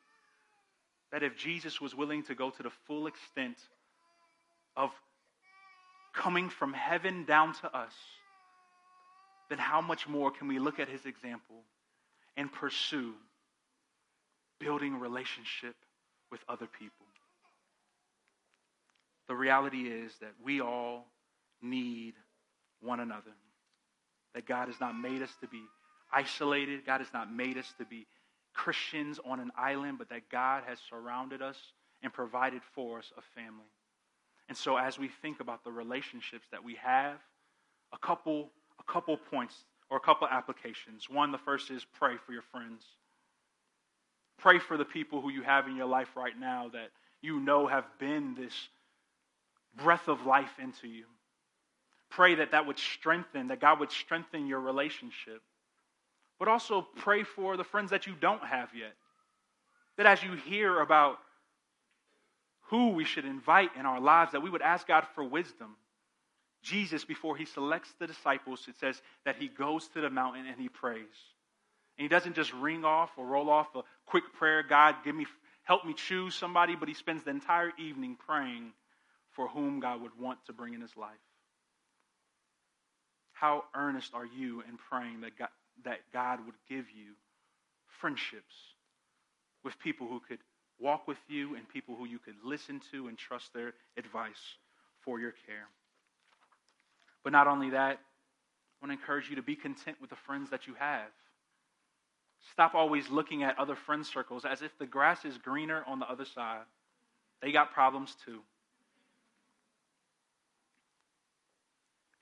That 1.12 1.22
if 1.22 1.38
Jesus 1.38 1.80
was 1.80 1.94
willing 1.94 2.24
to 2.24 2.34
go 2.34 2.50
to 2.50 2.64
the 2.64 2.72
full 2.88 3.06
extent 3.06 3.58
of 4.76 4.90
coming 6.16 6.50
from 6.50 6.74
heaven 6.74 7.26
down 7.26 7.54
to 7.62 7.78
us, 7.78 7.94
then 9.52 9.60
how 9.60 9.80
much 9.80 10.08
more 10.08 10.32
can 10.32 10.48
we 10.48 10.58
look 10.58 10.80
at 10.80 10.90
his 10.90 11.06
example 11.06 11.62
and 12.36 12.52
pursue 12.52 13.14
building 14.60 14.96
a 14.96 14.98
relationship 14.98 15.76
with 16.32 16.42
other 16.50 16.66
people. 16.66 17.06
The 19.28 19.36
reality 19.36 19.88
is 19.88 20.12
that 20.22 20.32
we 20.44 20.60
all 20.60 21.06
need 21.62 22.16
one 22.82 23.00
another. 23.00 23.36
That 24.38 24.46
God 24.46 24.68
has 24.68 24.80
not 24.80 24.96
made 24.96 25.24
us 25.24 25.32
to 25.42 25.48
be 25.48 25.64
isolated. 26.14 26.86
God 26.86 27.02
has 27.02 27.12
not 27.12 27.34
made 27.34 27.58
us 27.58 27.74
to 27.80 27.86
be 27.86 28.06
Christians 28.54 29.20
on 29.26 29.40
an 29.40 29.50
island, 29.58 29.98
but 29.98 30.10
that 30.10 30.30
God 30.30 30.62
has 30.68 30.78
surrounded 30.88 31.42
us 31.42 31.58
and 32.04 32.14
provided 32.14 32.62
for 32.76 33.00
us 33.00 33.12
a 33.18 33.22
family. 33.34 33.66
And 34.48 34.56
so 34.56 34.78
as 34.78 35.00
we 35.00 35.08
think 35.24 35.40
about 35.40 35.64
the 35.64 35.72
relationships 35.72 36.46
that 36.52 36.64
we 36.64 36.76
have, 36.76 37.18
a 37.92 37.98
couple 37.98 38.52
a 38.80 38.92
couple 38.92 39.18
points 39.18 39.56
or 39.90 39.98
a 39.98 40.00
couple 40.00 40.28
applications. 40.28 41.10
One, 41.10 41.32
the 41.32 41.40
first 41.40 41.72
is 41.72 41.84
pray 41.98 42.14
for 42.24 42.32
your 42.32 42.44
friends. 42.52 42.84
Pray 44.38 44.60
for 44.60 44.78
the 44.78 44.86
people 44.86 45.20
who 45.20 45.32
you 45.32 45.42
have 45.42 45.68
in 45.68 45.76
your 45.76 45.88
life 45.88 46.10
right 46.16 46.38
now 46.40 46.70
that 46.74 46.90
you 47.24 47.40
know 47.40 47.66
have 47.66 47.86
been 47.98 48.36
this 48.36 48.54
breath 49.76 50.08
of 50.08 50.28
life 50.28 50.60
into 50.62 50.88
you. 50.88 51.06
Pray 52.10 52.36
that 52.36 52.52
that 52.52 52.66
would 52.66 52.80
strengthen, 52.80 53.48
that 53.48 53.60
God 53.60 53.80
would 53.80 53.92
strengthen 53.92 54.48
your 54.48 54.60
relationship. 54.60 55.42
But 56.40 56.48
also 56.48 56.88
pray 56.98 57.24
for 57.24 57.58
the 57.58 57.64
friends 57.64 57.92
that 57.92 58.08
you 58.08 58.14
don't 58.20 58.44
have 58.44 58.70
yet. 58.76 58.94
That 59.98 60.06
as 60.06 60.24
you 60.24 60.34
hear 60.34 60.80
about 60.80 61.18
who 62.70 62.90
we 62.90 63.06
should 63.06 63.26
invite 63.26 63.72
in 63.78 63.86
our 63.86 64.00
lives, 64.00 64.34
that 64.34 64.42
we 64.42 64.50
would 64.50 64.62
ask 64.62 64.88
God 64.88 65.06
for 65.16 65.24
wisdom. 65.24 65.76
Jesus, 66.62 67.06
before 67.06 67.38
he 67.38 67.46
selects 67.46 67.94
the 68.00 68.08
disciples, 68.08 68.66
it 68.68 68.76
says 68.78 69.02
that 69.26 69.38
he 69.38 69.48
goes 69.48 69.88
to 69.90 70.02
the 70.02 70.10
mountain 70.10 70.46
and 70.46 70.60
he 70.60 70.70
prays. 70.70 71.06
And 71.98 72.04
he 72.04 72.08
doesn't 72.08 72.36
just 72.36 72.54
ring 72.54 72.84
off 72.86 73.12
or 73.18 73.26
roll 73.26 73.50
off 73.50 73.74
a 73.76 73.82
quick 74.06 74.24
prayer, 74.38 74.64
God, 74.64 74.96
give 75.04 75.16
me 75.16 75.26
help 75.64 75.86
me 75.86 75.94
choose 75.94 76.34
somebody, 76.34 76.76
but 76.76 76.88
he 76.88 76.94
spends 76.94 77.24
the 77.24 77.30
entire 77.30 77.72
evening 77.78 78.18
praying 78.26 78.72
for 79.32 79.50
whom 79.50 79.82
God 79.82 80.02
would 80.02 80.18
want 80.18 80.40
to 80.46 80.54
bring 80.54 80.74
in 80.74 80.82
his 80.82 80.96
life. 80.96 81.12
How 83.40 83.66
earnest 83.76 84.14
are 84.14 84.26
you 84.26 84.62
in 84.62 84.78
praying 84.90 85.22
that 85.22 85.38
God, 85.38 85.50
that 85.86 86.00
God 86.12 86.40
would 86.46 86.56
give 86.68 86.86
you 86.90 87.14
friendships 88.02 88.54
with 89.64 89.78
people 89.80 90.08
who 90.08 90.20
could 90.28 90.40
walk 90.80 91.08
with 91.08 91.18
you 91.28 91.56
and 91.56 91.68
people 91.70 91.96
who 91.96 92.06
you 92.06 92.20
could 92.20 92.36
listen 92.44 92.82
to 92.92 93.08
and 93.08 93.18
trust 93.18 93.54
their 93.54 93.74
advice 93.98 94.58
for 95.04 95.20
your 95.20 95.34
care? 95.46 95.68
But 97.24 97.32
not 97.32 97.48
only 97.48 97.72
that, 97.72 98.00
I 98.00 98.86
want 98.86 98.92
to 98.92 99.00
encourage 99.00 99.30
you 99.30 99.36
to 99.36 99.44
be 99.44 99.56
content 99.56 99.98
with 100.02 100.10
the 100.10 100.16
friends 100.16 100.50
that 100.50 100.66
you 100.66 100.74
have. 100.80 101.10
Stop 102.52 102.74
always 102.74 103.10
looking 103.10 103.44
at 103.44 103.58
other 103.60 103.76
friend 103.76 104.06
circles 104.06 104.46
as 104.46 104.62
if 104.62 104.72
the 104.80 104.86
grass 104.86 105.26
is 105.26 105.38
greener 105.38 105.84
on 105.88 106.00
the 106.00 106.10
other 106.10 106.26
side. 106.26 106.64
They 107.42 107.52
got 107.52 107.74
problems 107.74 108.16
too. 108.26 108.40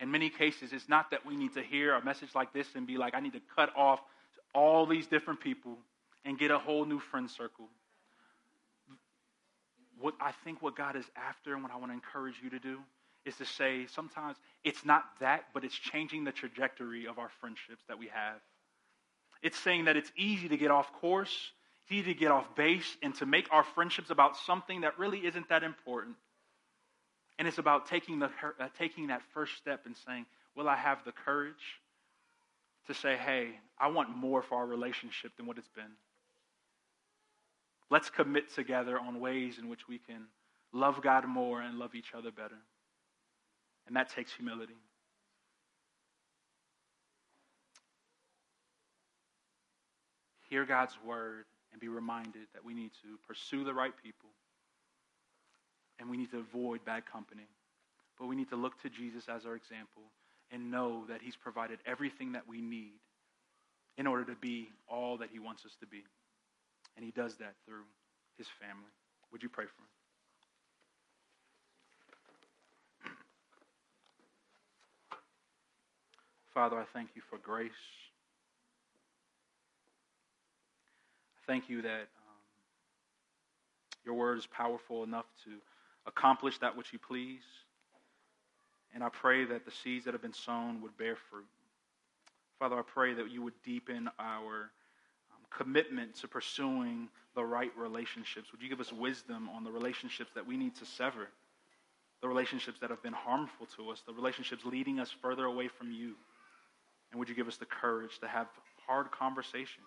In 0.06 0.12
many 0.12 0.30
cases, 0.30 0.72
it's 0.72 0.88
not 0.88 1.10
that 1.10 1.26
we 1.26 1.36
need 1.36 1.56
to 1.56 1.64
hear 1.64 1.96
a 1.96 2.06
message 2.06 2.30
like 2.36 2.54
this 2.54 2.68
and 2.76 2.86
be 2.86 2.96
like, 2.96 3.16
I 3.16 3.22
need 3.22 3.34
to 3.34 3.42
cut 3.56 3.76
off 3.76 4.00
all 4.54 4.86
these 4.86 5.08
different 5.08 5.40
people 5.40 5.80
and 6.24 6.38
get 6.38 6.52
a 6.52 6.60
whole 6.60 6.86
new 6.86 7.00
friend 7.00 7.28
circle. 7.28 7.70
What 10.00 10.14
I 10.22 10.32
think 10.44 10.62
what 10.62 10.76
God 10.76 10.96
is 10.96 11.06
after 11.16 11.56
and 11.56 11.64
what 11.64 11.72
I 11.72 11.78
want 11.78 11.90
to 11.90 11.96
encourage 11.96 12.36
you 12.44 12.52
to 12.52 12.60
do 12.60 12.82
is 13.26 13.36
to 13.38 13.46
say 13.46 13.88
sometimes 13.96 14.38
it's 14.64 14.86
not 14.86 15.06
that, 15.22 15.46
but 15.56 15.64
it's 15.64 15.74
changing 15.74 16.24
the 16.24 16.32
trajectory 16.32 17.08
of 17.08 17.18
our 17.18 17.30
friendships 17.42 17.82
that 17.88 17.98
we 17.98 18.06
have. 18.10 18.40
It's 19.42 19.58
saying 19.58 19.86
that 19.86 19.98
it's 19.98 20.12
easy 20.16 20.48
to 20.50 20.58
get 20.58 20.70
off 20.70 20.94
course, 20.94 21.36
it's 21.82 21.92
easy 21.92 22.14
to 22.14 22.20
get 22.20 22.30
off 22.30 22.56
base, 22.56 22.96
and 23.02 23.16
to 23.16 23.26
make 23.26 23.52
our 23.52 23.64
friendships 23.64 24.12
about 24.12 24.38
something 24.38 24.82
that 24.82 25.00
really 25.00 25.26
isn't 25.26 25.50
that 25.50 25.64
important. 25.64 26.16
And 27.38 27.48
it's 27.48 27.58
about 27.58 27.86
taking, 27.88 28.20
the, 28.20 28.30
uh, 28.60 28.68
taking 28.78 29.08
that 29.08 29.22
first 29.34 29.58
step 29.58 29.86
and 29.86 29.96
saying, 30.06 30.26
Will 30.56 30.70
I 30.70 30.78
have 30.78 31.04
the 31.04 31.12
courage 31.12 31.82
to 32.88 32.94
say, 32.94 33.18
Hey, 33.18 33.60
I 33.78 33.88
want 33.88 34.16
more 34.16 34.42
for 34.42 34.56
our 34.56 34.66
relationship 34.66 35.36
than 35.36 35.46
what 35.46 35.58
it's 35.58 35.70
been? 35.70 35.92
Let's 37.90 38.10
commit 38.10 38.54
together 38.54 39.00
on 39.00 39.20
ways 39.20 39.58
in 39.60 39.70
which 39.70 39.88
we 39.88 40.00
can 40.00 40.26
love 40.74 41.02
God 41.02 41.28
more 41.28 41.62
and 41.62 41.78
love 41.78 41.94
each 41.94 42.14
other 42.16 42.32
better. 42.32 42.58
And 43.88 43.96
that 43.96 44.10
takes 44.10 44.34
humility. 44.34 44.74
Hear 50.50 50.66
God's 50.66 50.98
word 51.06 51.46
and 51.72 51.82
be 51.82 51.88
reminded 51.88 52.48
that 52.54 52.64
we 52.64 52.74
need 52.74 52.92
to 53.04 53.18
pursue 53.28 53.64
the 53.64 53.74
right 53.74 53.94
people 54.02 54.30
and 56.00 56.10
we 56.10 56.18
need 56.18 56.32
to 56.32 56.40
avoid 56.40 56.84
bad 56.86 57.06
company. 57.06 57.48
But 58.20 58.28
we 58.28 58.36
need 58.36 58.50
to 58.50 58.56
look 58.56 58.82
to 58.82 58.90
Jesus 58.90 59.28
as 59.28 59.46
our 59.46 59.56
example 59.56 60.04
and 60.52 60.72
know 60.72 61.04
that 61.10 61.22
he's 61.22 61.36
provided 61.36 61.80
everything 61.86 62.32
that 62.34 62.48
we 62.48 62.62
need 62.62 63.00
in 63.98 64.08
order 64.08 64.26
to 64.26 64.36
be 64.36 64.70
all 64.88 65.18
that 65.18 65.30
he 65.32 65.40
wants 65.40 65.66
us 65.66 65.76
to 65.80 65.88
be. 65.88 66.04
And 66.96 67.04
he 67.06 67.12
does 67.12 67.36
that 67.38 67.56
through 67.66 67.84
his 68.38 68.48
family. 68.60 68.92
Would 69.32 69.44
you 69.44 69.50
pray 69.50 69.66
for 69.66 69.82
him? 73.10 73.12
Father, 76.54 76.78
I 76.78 76.86
thank 76.94 77.10
you 77.16 77.22
for 77.30 77.38
grace. 77.38 77.72
I 81.38 81.52
thank 81.52 81.70
you 81.70 81.82
that 81.82 81.90
um, 81.90 82.42
your 84.06 84.16
word 84.16 84.38
is 84.38 84.48
powerful 84.48 85.04
enough 85.04 85.26
to 85.46 85.52
accomplish 86.06 86.58
that 86.60 86.76
which 86.78 86.94
you 86.94 87.00
please. 87.00 87.44
And 88.94 89.04
I 89.04 89.10
pray 89.10 89.46
that 89.46 89.66
the 89.66 89.72
seeds 89.72 90.06
that 90.06 90.14
have 90.14 90.22
been 90.22 90.34
sown 90.34 90.82
would 90.82 90.98
bear 90.98 91.18
fruit. 91.30 91.46
Father, 92.60 92.78
I 92.78 92.84
pray 92.84 93.14
that 93.14 93.30
you 93.30 93.42
would 93.42 93.62
deepen 93.64 94.10
our 94.18 94.72
um, 95.32 95.42
commitment 95.56 96.16
to 96.22 96.28
pursuing 96.28 97.10
the 97.36 97.44
right 97.44 97.72
relationships. 97.78 98.52
Would 98.52 98.62
you 98.62 98.70
give 98.70 98.80
us 98.80 98.94
wisdom 98.94 99.50
on 99.54 99.66
the 99.66 99.72
relationships 99.72 100.32
that 100.36 100.48
we 100.48 100.56
need 100.56 100.76
to 100.78 100.86
sever? 100.86 101.28
The 102.22 102.30
relationships 102.30 102.80
that 102.80 102.90
have 102.90 103.04
been 103.04 103.14
harmful 103.14 103.68
to 103.76 103.90
us, 103.90 104.02
the 104.08 104.14
relationships 104.14 104.64
leading 104.64 105.00
us 105.00 105.14
further 105.22 105.44
away 105.44 105.68
from 105.68 105.92
you. 105.92 106.14
And 107.12 107.20
would 107.20 107.28
you 107.28 107.36
give 107.36 107.50
us 107.50 107.58
the 107.58 107.66
courage 107.66 108.20
to 108.20 108.28
have 108.28 108.48
hard 108.88 109.12
conversations 109.12 109.86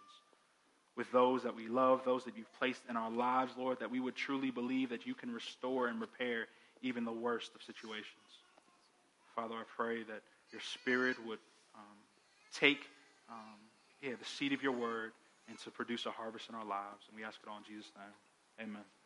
with 0.99 1.11
those 1.12 1.44
that 1.44 1.55
we 1.55 1.68
love, 1.68 2.03
those 2.05 2.24
that 2.24 2.36
you've 2.36 2.53
placed 2.59 2.82
in 2.90 2.96
our 2.96 3.11
lives, 3.11 3.53
Lord, 3.57 3.78
that 3.78 3.90
we 3.90 4.01
would 4.01 4.16
truly 4.16 4.51
believe 4.51 4.90
that 4.90 5.07
you 5.07 5.14
can 5.14 5.32
restore 5.32 5.86
and 5.86 6.01
repair 6.01 6.49
even 6.82 7.05
the 7.05 7.12
worst 7.12 7.55
of 7.55 7.62
situations. 7.62 8.05
Father, 9.36 9.55
I 9.55 9.62
pray 9.76 10.03
that 10.03 10.22
your 10.51 10.61
spirit 10.61 11.16
would 11.24 11.38
um, 11.76 11.96
take 12.53 12.80
um, 13.30 13.36
yeah, 14.03 14.14
the 14.18 14.24
seed 14.24 14.53
of 14.53 14.62
your 14.62 14.72
word 14.72 15.12
and 15.49 15.57
to 15.61 15.70
produce 15.70 16.05
a 16.05 16.11
harvest 16.11 16.49
in 16.49 16.57
our 16.57 16.64
lives. 16.64 17.05
And 17.09 17.16
we 17.16 17.24
ask 17.24 17.38
it 17.42 17.49
all 17.49 17.59
in 17.59 17.64
Jesus' 17.64 17.92
name. 17.96 18.68
Amen. 18.68 18.97